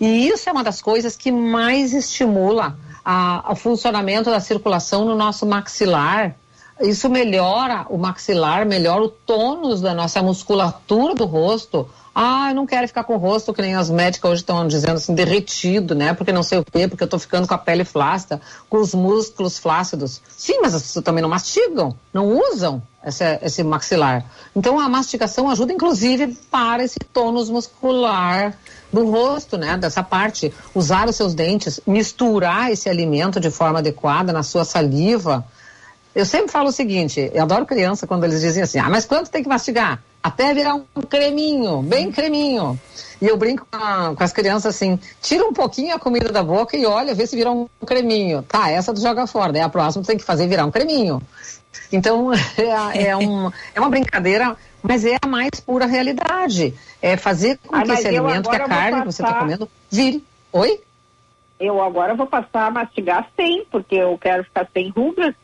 E 0.00 0.28
isso 0.28 0.48
é 0.48 0.52
uma 0.52 0.62
das 0.64 0.82
coisas 0.82 1.16
que 1.16 1.30
mais 1.32 1.92
estimula 1.92 2.76
a- 3.04 3.44
o 3.50 3.56
funcionamento 3.56 4.30
da 4.30 4.40
circulação 4.40 5.04
no 5.04 5.14
nosso 5.14 5.44
maxilar. 5.46 6.34
Isso 6.80 7.08
melhora 7.08 7.86
o 7.88 7.96
maxilar, 7.96 8.66
melhora 8.66 9.04
o 9.04 9.08
tônus 9.08 9.80
da 9.80 9.94
nossa 9.94 10.22
musculatura 10.22 11.14
do 11.14 11.24
rosto. 11.24 11.88
Ah, 12.12 12.50
eu 12.50 12.54
não 12.54 12.66
quero 12.66 12.86
ficar 12.86 13.04
com 13.04 13.14
o 13.14 13.18
rosto 13.18 13.52
que 13.52 13.62
nem 13.62 13.74
as 13.74 13.90
médicas 13.90 14.30
hoje 14.30 14.42
estão 14.42 14.66
dizendo 14.66 14.94
assim, 14.94 15.14
derretido, 15.14 15.94
né? 15.94 16.14
Porque 16.14 16.32
não 16.32 16.42
sei 16.42 16.58
o 16.58 16.64
quê, 16.64 16.86
porque 16.86 17.02
eu 17.02 17.08
tô 17.08 17.18
ficando 17.18 17.46
com 17.46 17.54
a 17.54 17.58
pele 17.58 17.84
flácida, 17.84 18.40
com 18.68 18.78
os 18.78 18.94
músculos 18.94 19.58
flácidos. 19.58 20.20
Sim, 20.28 20.60
mas 20.62 20.74
as 20.74 20.82
pessoas 20.82 21.04
também 21.04 21.22
não 21.22 21.28
mastigam, 21.28 21.96
não 22.12 22.28
usam 22.28 22.82
esse, 23.04 23.24
esse 23.42 23.62
maxilar. 23.64 24.24
Então 24.54 24.78
a 24.78 24.88
mastigação 24.88 25.48
ajuda 25.50 25.72
inclusive 25.72 26.38
para 26.50 26.84
esse 26.84 26.98
tônus 27.12 27.50
muscular 27.50 28.56
do 28.92 29.10
rosto, 29.10 29.56
né? 29.56 29.76
Dessa 29.76 30.02
parte. 30.02 30.52
Usar 30.74 31.08
os 31.08 31.16
seus 31.16 31.34
dentes, 31.34 31.80
misturar 31.86 32.70
esse 32.70 32.88
alimento 32.88 33.40
de 33.40 33.50
forma 33.50 33.80
adequada 33.80 34.32
na 34.32 34.42
sua 34.42 34.64
saliva. 34.64 35.44
Eu 36.14 36.24
sempre 36.24 36.52
falo 36.52 36.68
o 36.68 36.72
seguinte, 36.72 37.30
eu 37.34 37.42
adoro 37.42 37.66
criança 37.66 38.06
quando 38.06 38.22
eles 38.24 38.40
dizem 38.40 38.62
assim, 38.62 38.78
ah, 38.78 38.88
mas 38.88 39.04
quanto 39.04 39.30
tem 39.30 39.42
que 39.42 39.48
mastigar? 39.48 40.00
Até 40.22 40.54
virar 40.54 40.74
um 40.76 41.02
creminho, 41.02 41.82
bem 41.82 42.12
creminho. 42.12 42.78
E 43.20 43.26
eu 43.26 43.36
brinco 43.36 43.66
com, 43.70 43.76
a- 43.76 44.14
com 44.16 44.22
as 44.22 44.32
crianças 44.32 44.74
assim, 44.74 44.98
tira 45.20 45.44
um 45.44 45.52
pouquinho 45.52 45.94
a 45.94 45.98
comida 45.98 46.30
da 46.30 46.42
boca 46.42 46.76
e 46.76 46.86
olha, 46.86 47.14
vê 47.14 47.26
se 47.26 47.34
vira 47.34 47.50
um 47.50 47.66
creminho. 47.84 48.42
Tá, 48.42 48.70
essa 48.70 48.94
tu 48.94 49.00
joga 49.00 49.26
fora, 49.26 49.52
daí 49.52 49.62
a 49.62 49.68
próxima 49.68 50.04
tu 50.04 50.06
tem 50.06 50.16
que 50.16 50.24
fazer 50.24 50.46
virar 50.46 50.64
um 50.64 50.70
creminho. 50.70 51.20
Então, 51.90 52.30
é, 52.56 53.08
é, 53.08 53.16
um, 53.18 53.50
é 53.74 53.80
uma 53.80 53.90
brincadeira, 53.90 54.56
mas 54.82 55.04
é 55.04 55.16
a 55.20 55.26
mais 55.26 55.50
pura 55.66 55.84
realidade. 55.86 56.74
É 57.02 57.16
fazer 57.16 57.58
com 57.66 57.74
Ai, 57.74 57.84
que 57.84 57.92
esse 57.92 58.06
alimento, 58.06 58.48
que 58.48 58.56
a 58.56 58.68
carne 58.68 59.00
que 59.00 59.06
você 59.12 59.20
está 59.22 59.34
comendo, 59.34 59.68
vire. 59.90 60.24
Oi? 60.52 60.80
Eu 61.58 61.82
agora 61.82 62.14
vou 62.14 62.26
passar 62.26 62.66
a 62.66 62.70
mastigar 62.70 63.28
sem, 63.36 63.64
porque 63.70 63.96
eu 63.96 64.16
quero 64.16 64.44
ficar 64.44 64.68
sem 64.72 64.90
rugas. 64.90 65.34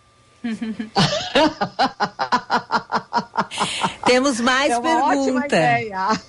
Temos 4.05 4.41
mais 4.41 4.73
É 4.73 4.81
pergunta. 4.81 5.57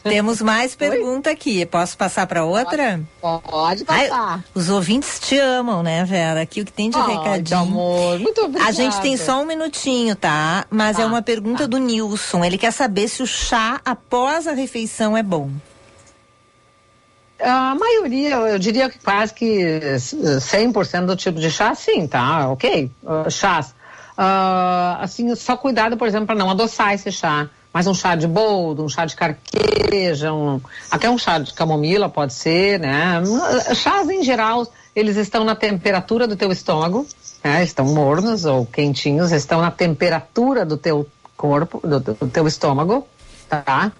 Temos 0.03 0.41
mais 0.41 0.73
pergunta 0.75 1.31
aqui. 1.31 1.65
Posso 1.65 1.97
passar 1.97 2.27
para 2.27 2.43
outra? 2.43 3.01
Pode 3.19 3.83
Ai, 3.87 4.07
passar. 4.07 4.43
os 4.53 4.69
ouvintes 4.69 5.19
te 5.19 5.37
amam, 5.37 5.81
né, 5.81 6.03
Vera? 6.05 6.41
Aqui 6.41 6.61
o 6.61 6.65
que 6.65 6.71
tem 6.71 6.89
de 6.89 6.97
Ai, 6.97 7.17
recadinho. 7.17 7.59
amor. 7.59 8.19
Muito 8.19 8.41
obrigada. 8.41 8.69
A 8.69 8.71
gente 8.71 8.99
tem 9.01 9.17
só 9.17 9.41
um 9.41 9.45
minutinho, 9.45 10.15
tá? 10.15 10.65
Mas 10.69 10.99
é 10.99 11.01
Tá, 11.01 11.07
uma 11.07 11.21
pergunta 11.23 11.67
do 11.67 11.77
Nilson. 11.79 12.45
Ele 12.45 12.57
quer 12.57 12.71
saber 12.71 13.07
se 13.07 13.23
o 13.23 13.27
chá 13.27 13.81
após 13.83 14.47
a 14.47 14.51
refeição 14.51 15.17
é 15.17 15.23
bom. 15.23 15.49
A 17.39 17.73
maioria, 17.73 18.35
eu 18.35 18.59
diria 18.59 18.87
que 18.87 18.99
quase 18.99 19.33
que 19.33 19.79
100% 19.95 21.05
do 21.07 21.15
tipo 21.15 21.39
de 21.39 21.49
chá, 21.49 21.73
sim, 21.73 22.05
tá? 22.05 22.47
Ok. 22.49 22.91
Uh, 23.01 23.31
chás. 23.31 23.73
Ah, 24.17 24.99
assim, 25.01 25.33
só 25.35 25.55
cuidado, 25.57 25.97
por 25.97 26.07
exemplo, 26.07 26.27
para 26.27 26.35
não 26.35 26.49
adoçar 26.49 26.93
esse 26.93 27.11
chá. 27.11 27.49
Mas 27.73 27.87
um 27.87 27.93
chá 27.93 28.15
de 28.15 28.27
boldo, 28.27 28.83
um 28.83 28.89
chá 28.89 29.05
de 29.05 29.15
carqueja, 29.15 30.33
um, 30.33 30.59
até 30.89 31.09
um 31.09 31.17
chá 31.17 31.39
de 31.39 31.53
camomila 31.53 32.09
pode 32.09 32.33
ser, 32.33 32.79
né? 32.79 33.21
Chás 33.75 34.09
em 34.09 34.23
geral, 34.23 34.67
eles 34.93 35.15
estão 35.15 35.45
na 35.45 35.55
temperatura 35.55 36.27
do 36.27 36.35
teu 36.35 36.51
estômago, 36.51 37.07
né? 37.41 37.63
Estão 37.63 37.85
mornos 37.85 38.43
ou 38.43 38.65
quentinhos, 38.65 39.31
estão 39.31 39.61
na 39.61 39.71
temperatura 39.71 40.65
do 40.65 40.75
teu 40.75 41.07
corpo, 41.37 41.79
do, 41.81 41.99
do 41.99 42.27
teu 42.27 42.45
estômago, 42.45 43.07
tá? 43.49 43.91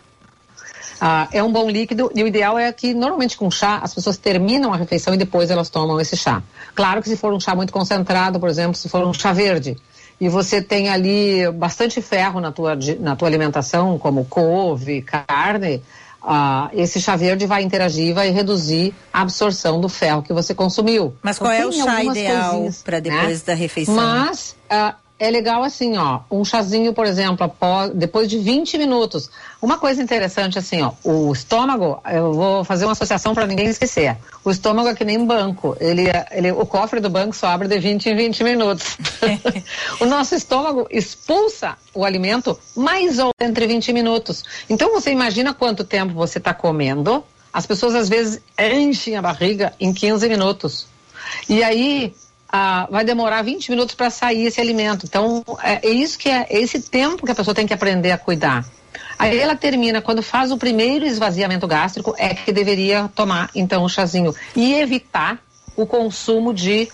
Ah, 1.00 1.28
é 1.32 1.42
um 1.42 1.52
bom 1.52 1.68
líquido 1.68 2.12
e 2.14 2.22
o 2.22 2.28
ideal 2.28 2.60
é 2.60 2.72
que 2.72 2.94
normalmente 2.94 3.36
com 3.36 3.50
chá 3.50 3.80
as 3.82 3.92
pessoas 3.92 4.18
terminam 4.18 4.72
a 4.72 4.78
refeição 4.78 5.16
e 5.16 5.18
depois 5.18 5.50
elas 5.50 5.70
tomam 5.70 6.00
esse 6.00 6.16
chá. 6.16 6.44
Claro 6.76 7.02
que 7.02 7.10
se 7.10 7.18
for 7.18 7.34
um 7.34 7.40
chá 7.40 7.56
muito 7.56 7.74
concentrado, 7.74 8.40
por 8.40 8.50
exemplo, 8.50 8.76
se 8.76 8.88
for 8.88 9.04
um 9.04 9.14
chá 9.14 9.34
verde 9.34 9.78
e 10.22 10.30
você 10.30 10.62
tem 10.62 10.88
ali 10.88 11.52
bastante 11.52 12.00
ferro 12.00 12.40
na 12.40 12.52
tua, 12.52 12.78
na 13.00 13.16
tua 13.16 13.28
alimentação, 13.28 13.98
como 13.98 14.24
couve, 14.26 15.02
carne, 15.02 15.82
ah, 16.22 16.70
esse 16.74 17.02
chá 17.02 17.16
verde 17.16 17.48
vai 17.48 17.64
interagir 17.64 18.10
e 18.10 18.14
vai 18.14 18.30
reduzir 18.30 18.94
a 19.12 19.22
absorção 19.22 19.82
do 19.82 19.90
ferro 19.90 20.22
que 20.22 20.32
você 20.32 20.54
consumiu. 20.54 21.16
Mas 21.24 21.40
qual 21.40 21.52
então, 21.52 21.64
é 21.64 21.68
o 21.68 21.72
chá 21.72 22.04
ideal 22.04 22.70
para 22.84 23.00
depois 23.00 23.40
né? 23.40 23.44
da 23.48 23.54
refeição? 23.56 23.96
Mas 23.96 24.56
ah, 24.70 24.94
é 25.22 25.30
legal 25.30 25.62
assim, 25.62 25.98
ó, 25.98 26.22
um 26.32 26.44
chazinho, 26.44 26.94
por 26.94 27.06
exemplo, 27.06 27.46
após, 27.46 27.92
depois 27.94 28.28
de 28.28 28.40
20 28.40 28.76
minutos. 28.80 29.30
Uma 29.62 29.78
coisa 29.78 30.02
interessante 30.02 30.58
assim, 30.58 30.82
ó, 30.82 30.94
o 31.04 31.32
estômago, 31.32 32.02
eu 32.12 32.34
vou 32.34 32.64
fazer 32.64 32.86
uma 32.86 32.94
associação 32.94 33.36
para 33.36 33.46
ninguém 33.46 33.68
esquecer. 33.68 34.18
O 34.44 34.50
estômago 34.50 34.90
é 34.90 34.96
que 34.96 35.06
nem 35.06 35.24
banco, 35.24 35.78
ele, 35.80 36.06
ele, 36.32 36.52
o 36.52 36.66
cofre 36.66 37.00
do 37.00 37.08
banco 37.08 37.36
só 37.36 37.50
abre 37.50 37.68
de 37.68 37.78
20 37.78 38.08
em 38.08 38.16
20 38.16 38.44
minutos. 38.44 38.98
o 40.02 40.06
nosso 40.08 40.34
estômago 40.34 40.88
expulsa 40.90 41.78
o 41.94 42.04
alimento 42.04 42.58
mais 42.76 43.20
ou 43.20 43.30
entre 43.40 43.68
20 43.68 43.94
minutos. 43.94 44.44
Então 44.68 44.92
você 44.92 45.12
imagina 45.12 45.54
quanto 45.54 45.84
tempo 45.84 46.16
você 46.16 46.40
está 46.40 46.52
comendo. 46.52 47.24
As 47.54 47.68
pessoas 47.68 47.94
às 47.94 48.10
vezes 48.10 48.42
enchem 48.58 49.18
a 49.18 49.22
barriga 49.22 49.72
em 49.80 49.94
15 49.94 50.28
minutos. 50.28 50.88
E 51.48 51.64
aí 51.64 52.12
ah, 52.52 52.88
vai 52.92 53.06
demorar 53.06 53.42
20 53.42 53.70
minutos 53.70 53.96
para 53.96 54.10
sair 54.10 54.46
esse 54.46 54.60
alimento. 54.60 55.06
Então, 55.06 55.44
é, 55.64 55.88
é, 55.88 55.90
isso 55.90 56.18
que 56.18 56.30
é, 56.30 56.48
é 56.50 56.60
esse 56.60 56.82
tempo 56.82 57.26
que 57.26 57.32
a 57.32 57.36
pessoa 57.36 57.56
tem 57.56 57.66
que 57.66 57.74
aprender 57.74 58.12
a 58.12 58.18
cuidar. 58.18 58.66
Aí 59.18 59.38
ela 59.38 59.56
termina, 59.56 60.02
quando 60.02 60.24
faz 60.24 60.52
o 60.52 60.58
primeiro 60.58 61.06
esvaziamento 61.06 61.68
gástrico, 61.68 62.16
é 62.18 62.34
que 62.34 62.52
deveria 62.52 63.10
tomar 63.16 63.50
então 63.54 63.84
o 63.84 63.90
chazinho 63.90 64.34
e 64.56 64.74
evitar 64.74 65.40
o 65.76 65.86
consumo 65.86 66.54
de, 66.54 66.90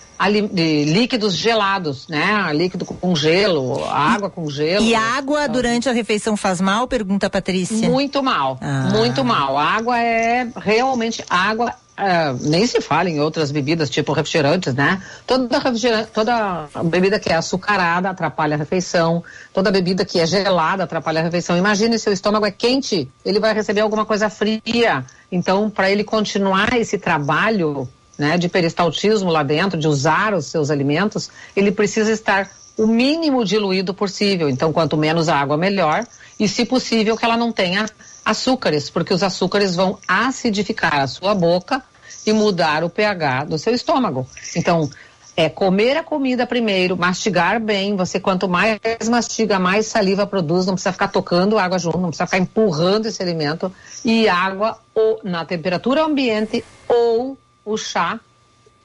de, 0.52 0.84
líquidos 0.84 1.34
gelados, 1.34 2.06
né? 2.06 2.50
Líquido 2.54 2.84
com 2.84 3.16
gelo, 3.16 3.84
água 3.84 4.30
com 4.30 4.48
gelo. 4.48 4.84
E 4.84 4.94
água 4.94 5.48
durante 5.48 5.88
a 5.88 5.92
refeição 5.92 6.36
faz 6.36 6.60
mal? 6.60 6.86
Pergunta 6.86 7.26
a 7.26 7.30
Patrícia. 7.30 7.88
Muito 7.88 8.22
mal, 8.22 8.58
ah. 8.60 8.90
muito 8.92 9.24
mal. 9.24 9.56
A 9.56 9.64
água 9.64 9.98
é 9.98 10.46
realmente 10.56 11.24
água 11.28 11.74
é, 11.98 12.32
nem 12.40 12.64
se 12.64 12.80
fala 12.80 13.10
em 13.10 13.18
outras 13.20 13.50
bebidas, 13.50 13.90
tipo 13.90 14.12
refrigerantes, 14.12 14.72
né? 14.72 15.02
Toda, 15.26 15.58
refrigerante, 15.58 16.10
toda 16.12 16.68
bebida 16.84 17.18
que 17.18 17.30
é 17.30 17.34
açucarada 17.34 18.08
atrapalha 18.08 18.54
a 18.54 18.58
refeição, 18.58 19.24
toda 19.52 19.70
bebida 19.70 20.04
que 20.04 20.20
é 20.20 20.26
gelada 20.26 20.84
atrapalha 20.84 21.20
a 21.20 21.24
refeição. 21.24 21.56
Imagine 21.56 21.98
se 21.98 22.08
o 22.08 22.12
estômago 22.12 22.46
é 22.46 22.52
quente, 22.52 23.10
ele 23.24 23.40
vai 23.40 23.52
receber 23.52 23.80
alguma 23.80 24.04
coisa 24.04 24.30
fria. 24.30 25.04
Então, 25.30 25.68
para 25.68 25.90
ele 25.90 26.04
continuar 26.04 26.72
esse 26.74 26.98
trabalho 26.98 27.88
né, 28.16 28.38
de 28.38 28.48
peristaltismo 28.48 29.30
lá 29.30 29.42
dentro, 29.42 29.78
de 29.78 29.88
usar 29.88 30.34
os 30.34 30.46
seus 30.46 30.70
alimentos, 30.70 31.28
ele 31.56 31.72
precisa 31.72 32.12
estar 32.12 32.48
o 32.76 32.86
mínimo 32.86 33.44
diluído 33.44 33.92
possível. 33.92 34.48
Então, 34.48 34.72
quanto 34.72 34.96
menos 34.96 35.28
água, 35.28 35.56
melhor. 35.56 36.06
E, 36.38 36.46
se 36.46 36.64
possível, 36.64 37.16
que 37.16 37.24
ela 37.24 37.36
não 37.36 37.50
tenha 37.50 37.86
açúcares, 38.28 38.90
porque 38.90 39.14
os 39.14 39.22
açúcares 39.22 39.74
vão 39.74 39.98
acidificar 40.06 41.00
a 41.00 41.06
sua 41.06 41.34
boca 41.34 41.82
e 42.26 42.32
mudar 42.32 42.84
o 42.84 42.90
pH 42.90 43.44
do 43.44 43.58
seu 43.58 43.74
estômago. 43.74 44.26
Então, 44.54 44.90
é 45.34 45.48
comer 45.48 45.96
a 45.96 46.02
comida 46.02 46.46
primeiro, 46.46 46.94
mastigar 46.96 47.58
bem. 47.58 47.96
Você 47.96 48.20
quanto 48.20 48.46
mais 48.46 48.78
mastiga, 49.08 49.58
mais 49.58 49.86
saliva 49.86 50.26
produz. 50.26 50.66
Não 50.66 50.74
precisa 50.74 50.92
ficar 50.92 51.08
tocando 51.08 51.58
água 51.58 51.78
junto, 51.78 51.96
não 51.96 52.08
precisa 52.08 52.26
ficar 52.26 52.38
empurrando 52.38 53.06
esse 53.06 53.22
alimento. 53.22 53.72
E 54.04 54.28
água 54.28 54.78
ou 54.94 55.20
na 55.24 55.44
temperatura 55.44 56.04
ambiente 56.04 56.62
ou 56.86 57.38
o 57.64 57.76
chá 57.78 58.20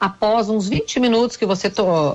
após 0.03 0.49
uns 0.49 0.67
20 0.67 0.99
minutos 0.99 1.37
que 1.37 1.45
você 1.45 1.71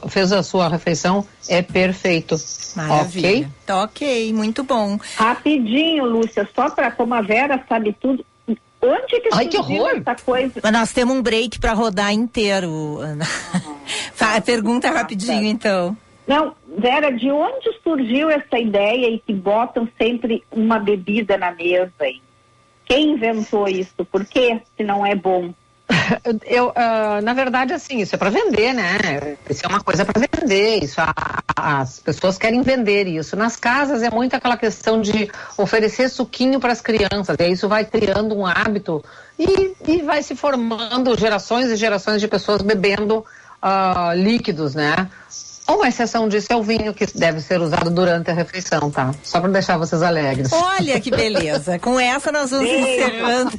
fez 0.09 0.31
a 0.31 0.43
sua 0.43 0.69
refeição, 0.69 1.27
é 1.49 1.63
perfeito. 1.63 2.37
Maravilha. 2.77 3.29
Ok? 3.29 3.49
Tá 3.65 3.83
ok, 3.85 4.33
muito 4.35 4.63
bom. 4.63 4.99
Rapidinho, 5.17 6.05
Lúcia, 6.05 6.47
só 6.55 6.69
para 6.69 6.91
como 6.91 7.15
a 7.15 7.23
Vera 7.23 7.65
sabe 7.67 7.97
tudo. 7.99 8.23
Onde 8.81 9.21
que 9.21 9.29
Ai, 9.33 9.47
que 9.47 9.57
horror. 9.57 10.03
essa 10.07 10.15
coisa? 10.23 10.61
Mas 10.63 10.73
nós 10.73 10.93
temos 10.93 11.17
um 11.17 11.23
break 11.23 11.59
para 11.59 11.73
rodar 11.73 12.13
inteiro, 12.13 12.99
Ana. 12.99 13.25
Ah, 14.21 14.41
Pergunta 14.43 14.91
rapidinho, 14.91 15.45
então. 15.45 15.97
Não, 16.27 16.55
Vera, 16.77 17.11
de 17.11 17.31
onde 17.31 17.73
surgiu 17.83 18.29
essa 18.29 18.59
ideia 18.59 19.09
e 19.09 19.19
que 19.19 19.33
botam 19.33 19.89
sempre 19.97 20.45
uma 20.53 20.79
bebida 20.79 21.39
na 21.39 21.51
mesa 21.53 21.91
aí? 22.01 22.21
Quem 22.85 23.13
inventou 23.13 23.67
isso? 23.67 24.05
Por 24.05 24.27
quê? 24.27 24.61
Se 24.77 24.85
não 24.85 25.07
é 25.07 25.15
bom? 25.15 25.55
Eu, 26.45 26.69
uh, 26.69 27.23
na 27.23 27.33
verdade, 27.33 27.73
assim, 27.73 28.01
isso 28.01 28.15
é 28.15 28.19
para 28.19 28.31
vender, 28.31 28.75
né? 28.75 29.37
Isso 29.49 29.65
é 29.65 29.69
uma 29.69 29.81
coisa 29.81 30.05
para 30.05 30.21
vender. 30.21 30.85
Isso 30.85 31.01
a, 31.01 31.15
as 31.57 31.99
pessoas 31.99 32.37
querem 32.37 32.63
vender 32.63 33.07
isso. 33.07 33.37
Nas 33.37 33.57
casas 33.57 34.03
é 34.03 34.11
muito 34.11 34.35
aquela 34.35 34.57
questão 34.57 35.01
de 35.01 35.31
oferecer 35.57 36.09
suquinho 36.09 36.61
para 36.61 36.73
as 36.73 36.81
crianças. 36.81 37.37
E 37.41 37.49
isso 37.49 37.69
vai 37.69 37.85
criando 37.85 38.37
um 38.37 38.47
hábito 38.47 39.03
e, 39.39 39.75
e 39.87 40.03
vai 40.03 40.23
se 40.23 40.35
formando 40.35 41.17
gerações 41.19 41.71
e 41.71 41.77
gerações 41.77 42.21
de 42.21 42.29
pessoas 42.29 42.61
bebendo 42.63 43.25
uh, 43.63 44.15
líquidos, 44.15 44.75
né? 44.75 45.09
Uma 45.69 45.89
exceção 45.89 46.29
disso 46.29 46.51
é 46.51 46.57
o 46.57 46.63
vinho 46.63 46.95
que 46.95 47.07
deve 47.07 47.41
ser 47.41 47.61
usado 47.61 47.91
durante 47.91 48.31
a 48.31 48.35
refeição, 48.35 48.91
tá? 48.91 49.15
Só 49.23 49.39
para 49.39 49.51
deixar 49.51 49.77
vocês 49.77 50.03
alegres. 50.03 50.51
Olha 50.53 50.99
que 50.99 51.11
beleza. 51.11 51.79
Com 51.79 52.01
essa 52.01 52.33
nós 52.33 52.51
vamos 52.51 52.69
beijo. 52.71 52.89
encerrando. 52.89 53.53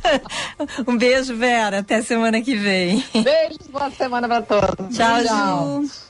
Um 0.88 0.98
beijo, 0.98 1.36
Vera. 1.38 1.80
Até 1.80 2.02
semana 2.02 2.42
que 2.42 2.56
vem. 2.56 3.04
Beijos, 3.14 3.68
boa 3.72 3.92
semana 3.92 4.28
para 4.28 4.42
todos. 4.42 4.96
Tchau, 4.98 5.24
Tchau. 5.24 5.82
Ju. 5.84 6.10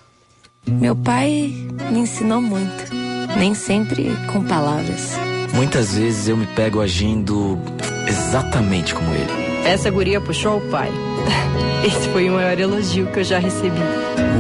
Meu 0.68 0.96
pai 0.96 1.52
me 1.92 2.00
ensinou 2.00 2.42
muito, 2.42 2.94
nem 3.38 3.54
sempre 3.54 4.10
com 4.32 4.44
palavras. 4.44 5.14
Muitas 5.54 5.96
vezes 5.96 6.28
eu 6.28 6.38
me 6.38 6.46
pego 6.48 6.80
agindo 6.80 7.60
exatamente 8.08 8.94
como 8.94 9.14
ele. 9.14 9.49
Essa 9.70 9.92
guria 9.92 10.20
puxou 10.20 10.58
o 10.58 10.62
pai. 10.62 10.90
Esse 11.86 12.10
foi 12.10 12.28
o 12.28 12.34
maior 12.34 12.60
elogio 12.60 13.06
que 13.12 13.20
eu 13.20 13.24
já 13.24 13.38
recebi. 13.38 13.80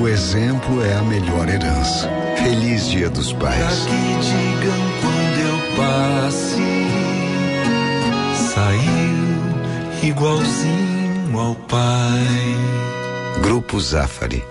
O 0.01 0.07
exemplo 0.07 0.83
é 0.83 0.95
a 0.95 1.03
melhor 1.03 1.47
herança. 1.47 2.09
Feliz 2.35 2.89
Dia 2.89 3.11
dos 3.11 3.31
Pais. 3.33 3.55
Pra 3.59 3.69
que 3.69 4.01
digam 4.25 4.73
quando 5.01 5.39
eu 5.45 5.59
passe, 5.77 6.63
saiu 8.55 10.09
igualzinho 10.09 11.39
ao 11.39 11.53
pai. 11.53 13.39
Grupo 13.43 13.79
Zafari. 13.79 14.43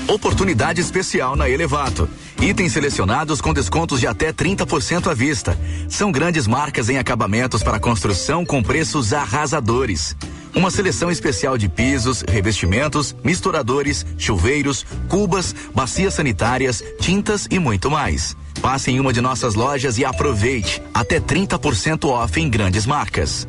Oportunidade 0.09 0.81
especial 0.81 1.37
na 1.37 1.51
Elevato. 1.51 2.09
Itens 2.41 2.73
selecionados 2.73 3.43
com 3.43 3.53
descontos 3.53 4.01
de 4.01 4.07
até 4.07 4.33
30% 4.33 5.11
à 5.11 5.13
vista. 5.13 5.59
São 5.87 6.11
grandes 6.11 6.47
marcas 6.47 6.89
em 6.89 6.97
acabamentos 6.97 7.63
para 7.63 7.79
construção 7.79 8.43
com 8.43 8.63
preços 8.63 9.13
arrasadores. 9.13 10.17
Uma 10.55 10.71
seleção 10.71 11.11
especial 11.11 11.59
de 11.59 11.69
pisos, 11.69 12.25
revestimentos, 12.27 13.15
misturadores, 13.23 14.07
chuveiros, 14.17 14.87
cubas, 15.11 15.55
bacias 15.75 16.15
sanitárias, 16.15 16.83
tintas 16.99 17.47
e 17.51 17.59
muito 17.59 17.91
mais. 17.91 18.35
Passe 18.63 18.91
em 18.91 18.99
uma 18.99 19.13
de 19.13 19.21
nossas 19.21 19.55
lojas 19.55 19.99
e 19.99 20.07
aproveite 20.07 20.83
até 20.95 21.21
30% 21.21 22.09
off 22.09 22.41
em 22.41 22.49
grandes 22.49 22.87
marcas. 22.87 23.47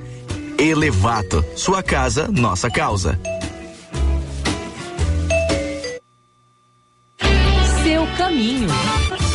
Elevato, 0.57 1.43
sua 1.55 1.81
casa, 1.81 2.27
nossa 2.27 2.69
causa. 2.69 3.17
Caminho. 8.29 9.28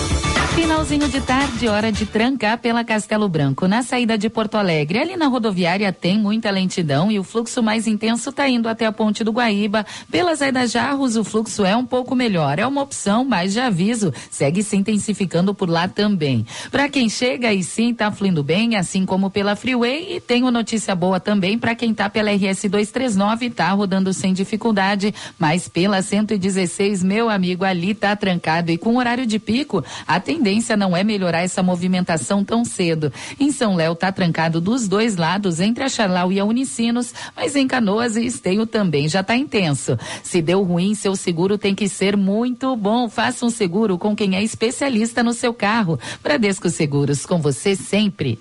Finalzinho 0.65 1.11
de 1.11 1.21
tarde, 1.21 1.69
hora 1.69 1.93
de 1.93 2.07
trancar 2.07 2.57
pela 2.57 2.83
Castelo 2.83 3.29
Branco. 3.29 3.69
Na 3.69 3.83
saída 3.83 4.17
de 4.17 4.31
Porto 4.31 4.55
Alegre, 4.55 4.99
ali 4.99 5.15
na 5.15 5.27
rodoviária 5.27 5.93
tem 5.93 6.19
muita 6.19 6.51
lentidão 6.51 7.13
e 7.13 7.19
o 7.19 7.23
fluxo 7.23 7.63
mais 7.63 7.87
intenso 7.87 8.31
está 8.31 8.49
indo 8.49 8.67
até 8.67 8.87
a 8.87 8.93
Ponte 8.93 9.23
do 9.23 9.31
Guaíba. 9.31 9.85
Pela 10.11 10.35
saída 10.35 10.67
Jarros, 10.67 11.17
o 11.17 11.23
fluxo 11.23 11.67
é 11.67 11.77
um 11.77 11.85
pouco 11.85 12.15
melhor. 12.15 12.59
É 12.59 12.67
uma 12.67 12.81
opção, 12.81 13.27
mas 13.27 13.53
já 13.53 13.67
aviso, 13.67 14.11
segue 14.31 14.63
se 14.63 14.75
intensificando 14.75 15.55
por 15.55 15.69
lá 15.69 15.87
também. 15.87 16.47
Para 16.71 16.89
quem 16.89 17.11
chega 17.11 17.53
e 17.53 17.63
sim 17.63 17.93
tá 17.93 18.11
fluindo 18.11 18.43
bem, 18.43 18.75
assim 18.75 19.05
como 19.05 19.29
pela 19.29 19.55
Freeway, 19.55 20.17
e 20.17 20.21
tenho 20.21 20.51
notícia 20.51 20.95
boa 20.95 21.21
também 21.21 21.59
para 21.59 21.75
quem 21.75 21.93
tá 21.93 22.09
pela 22.09 22.31
RS 22.31 22.63
239, 22.71 23.51
tá 23.51 23.71
rodando 23.73 24.15
sem 24.15 24.33
dificuldade, 24.33 25.15
mas 25.39 25.69
pela 25.69 26.01
116, 26.01 27.03
meu 27.03 27.29
amigo, 27.29 27.67
ali 27.67 27.95
tá 27.95 28.17
trancado 28.17 28.71
e 28.71 28.79
com 28.79 28.97
horário 28.97 29.27
de 29.27 29.39
pico, 29.39 29.85
a 30.07 30.19
tendência 30.55 30.77
não 30.77 30.97
é 30.97 31.03
melhorar 31.03 31.41
essa 31.41 31.63
movimentação 31.63 32.45
tão 32.45 32.65
cedo. 32.65 33.13
Em 33.41 33.51
São 33.51 33.75
Léo 33.75 33.95
tá 33.95 34.13
trancado 34.13 34.61
dos 34.61 34.87
dois 34.87 35.17
lados, 35.17 35.59
entre 35.59 35.83
a 35.83 35.89
Charlau 35.89 36.31
e 36.31 36.39
a 36.39 36.45
Unicinos, 36.45 37.13
mas 37.35 37.57
em 37.57 37.67
Canoas 37.67 38.17
e 38.17 38.25
Esteio 38.25 38.65
também 38.65 39.09
já 39.09 39.23
tá 39.23 39.37
intenso. 39.37 39.99
Se 40.23 40.41
deu 40.41 40.63
ruim, 40.63 40.95
seu 40.95 41.17
seguro 41.17 41.59
tem 41.59 41.75
que 41.75 41.89
ser 41.89 42.17
muito 42.17 42.77
bom. 42.77 43.09
Faça 43.09 43.45
um 43.45 43.51
seguro 43.51 43.99
com 43.99 44.15
quem 44.15 44.37
é 44.37 44.43
especialista 44.45 45.25
no 45.25 45.33
seu 45.33 45.53
carro. 45.53 45.99
Bradesco 46.23 46.71
Seguros, 46.71 47.27
com 47.27 47.41
você 47.41 47.75
sempre. 47.75 48.39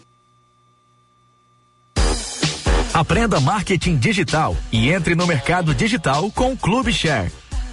Aprenda 2.94 3.40
marketing 3.40 3.98
digital 3.98 4.56
e 4.72 4.92
entre 4.92 5.16
no 5.16 5.26
mercado 5.26 5.74
digital 5.74 6.30
com 6.30 6.54
o 6.54 6.58
Clube 6.58 6.94
Share. 6.94 7.32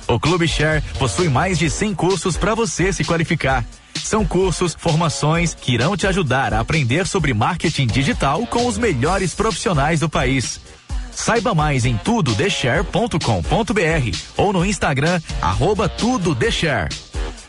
O 0.09 0.19
Clube 0.19 0.49
Share 0.49 0.83
possui 0.99 1.29
mais 1.29 1.59
de 1.59 1.69
100 1.69 1.95
cursos 1.95 2.39
para 2.39 2.55
você 2.55 2.91
se 2.91 3.05
qualificar. 3.05 3.65
São 4.05 4.25
cursos, 4.25 4.77
formações 4.79 5.55
que 5.55 5.73
irão 5.73 5.97
te 5.97 6.07
ajudar 6.07 6.53
a 6.53 6.61
aprender 6.61 7.07
sobre 7.07 7.33
marketing 7.33 7.87
digital 7.87 8.47
com 8.47 8.67
os 8.67 8.77
melhores 8.77 9.35
profissionais 9.35 10.01
do 10.01 10.09
país. 10.09 10.61
Saiba 11.13 11.55
mais 11.55 11.85
em 11.85 11.97
tudodeshare.com.br 11.97 14.19
ou 14.37 14.53
no 14.53 14.65
Instagram 14.65 15.21
arroba 15.41 15.89
tudodeshare. 15.89 16.93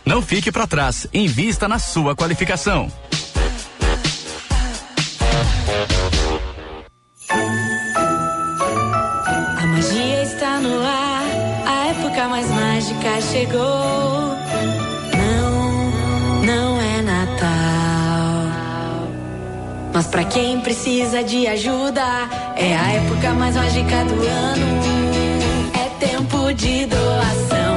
Não 0.05 0.21
fique 0.21 0.51
para 0.51 0.67
trás, 0.67 1.07
invista 1.13 1.67
na 1.67 1.79
sua 1.79 2.15
qualificação. 2.15 2.91
Mas 20.01 20.09
pra 20.09 20.23
quem 20.23 20.59
precisa 20.59 21.23
de 21.23 21.45
ajuda, 21.45 22.01
é 22.55 22.75
a 22.75 22.91
época 22.93 23.35
mais 23.35 23.55
mágica 23.55 24.03
do 24.05 24.15
ano. 24.15 24.65
É 25.79 26.03
tempo 26.03 26.51
de 26.55 26.87
doação, 26.87 27.70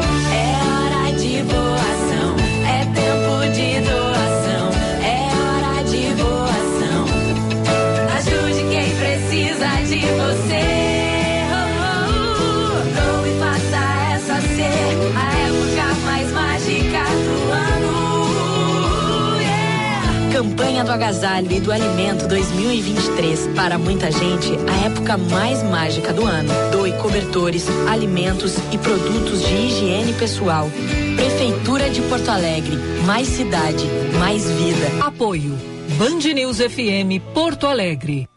Campanha 20.44 20.84
do 20.84 20.92
Agasalho 20.92 21.50
e 21.50 21.58
do 21.58 21.72
Alimento 21.72 22.28
2023. 22.28 23.48
Para 23.56 23.78
muita 23.78 24.12
gente, 24.12 24.52
a 24.68 24.86
época 24.86 25.16
mais 25.16 25.62
mágica 25.62 26.12
do 26.12 26.26
ano. 26.26 26.50
Doe 26.70 26.92
cobertores, 26.98 27.66
alimentos 27.88 28.56
e 28.70 28.76
produtos 28.76 29.40
de 29.40 29.54
higiene 29.54 30.12
pessoal. 30.12 30.68
Prefeitura 31.16 31.88
de 31.88 32.02
Porto 32.02 32.28
Alegre. 32.28 32.76
Mais 33.06 33.26
cidade, 33.26 33.86
mais 34.18 34.48
vida. 34.50 35.06
Apoio. 35.06 35.58
Band 35.96 36.34
News 36.34 36.58
FM 36.58 37.24
Porto 37.32 37.66
Alegre. 37.66 38.28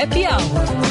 Happy 0.00 0.24
Hour. 0.24 0.89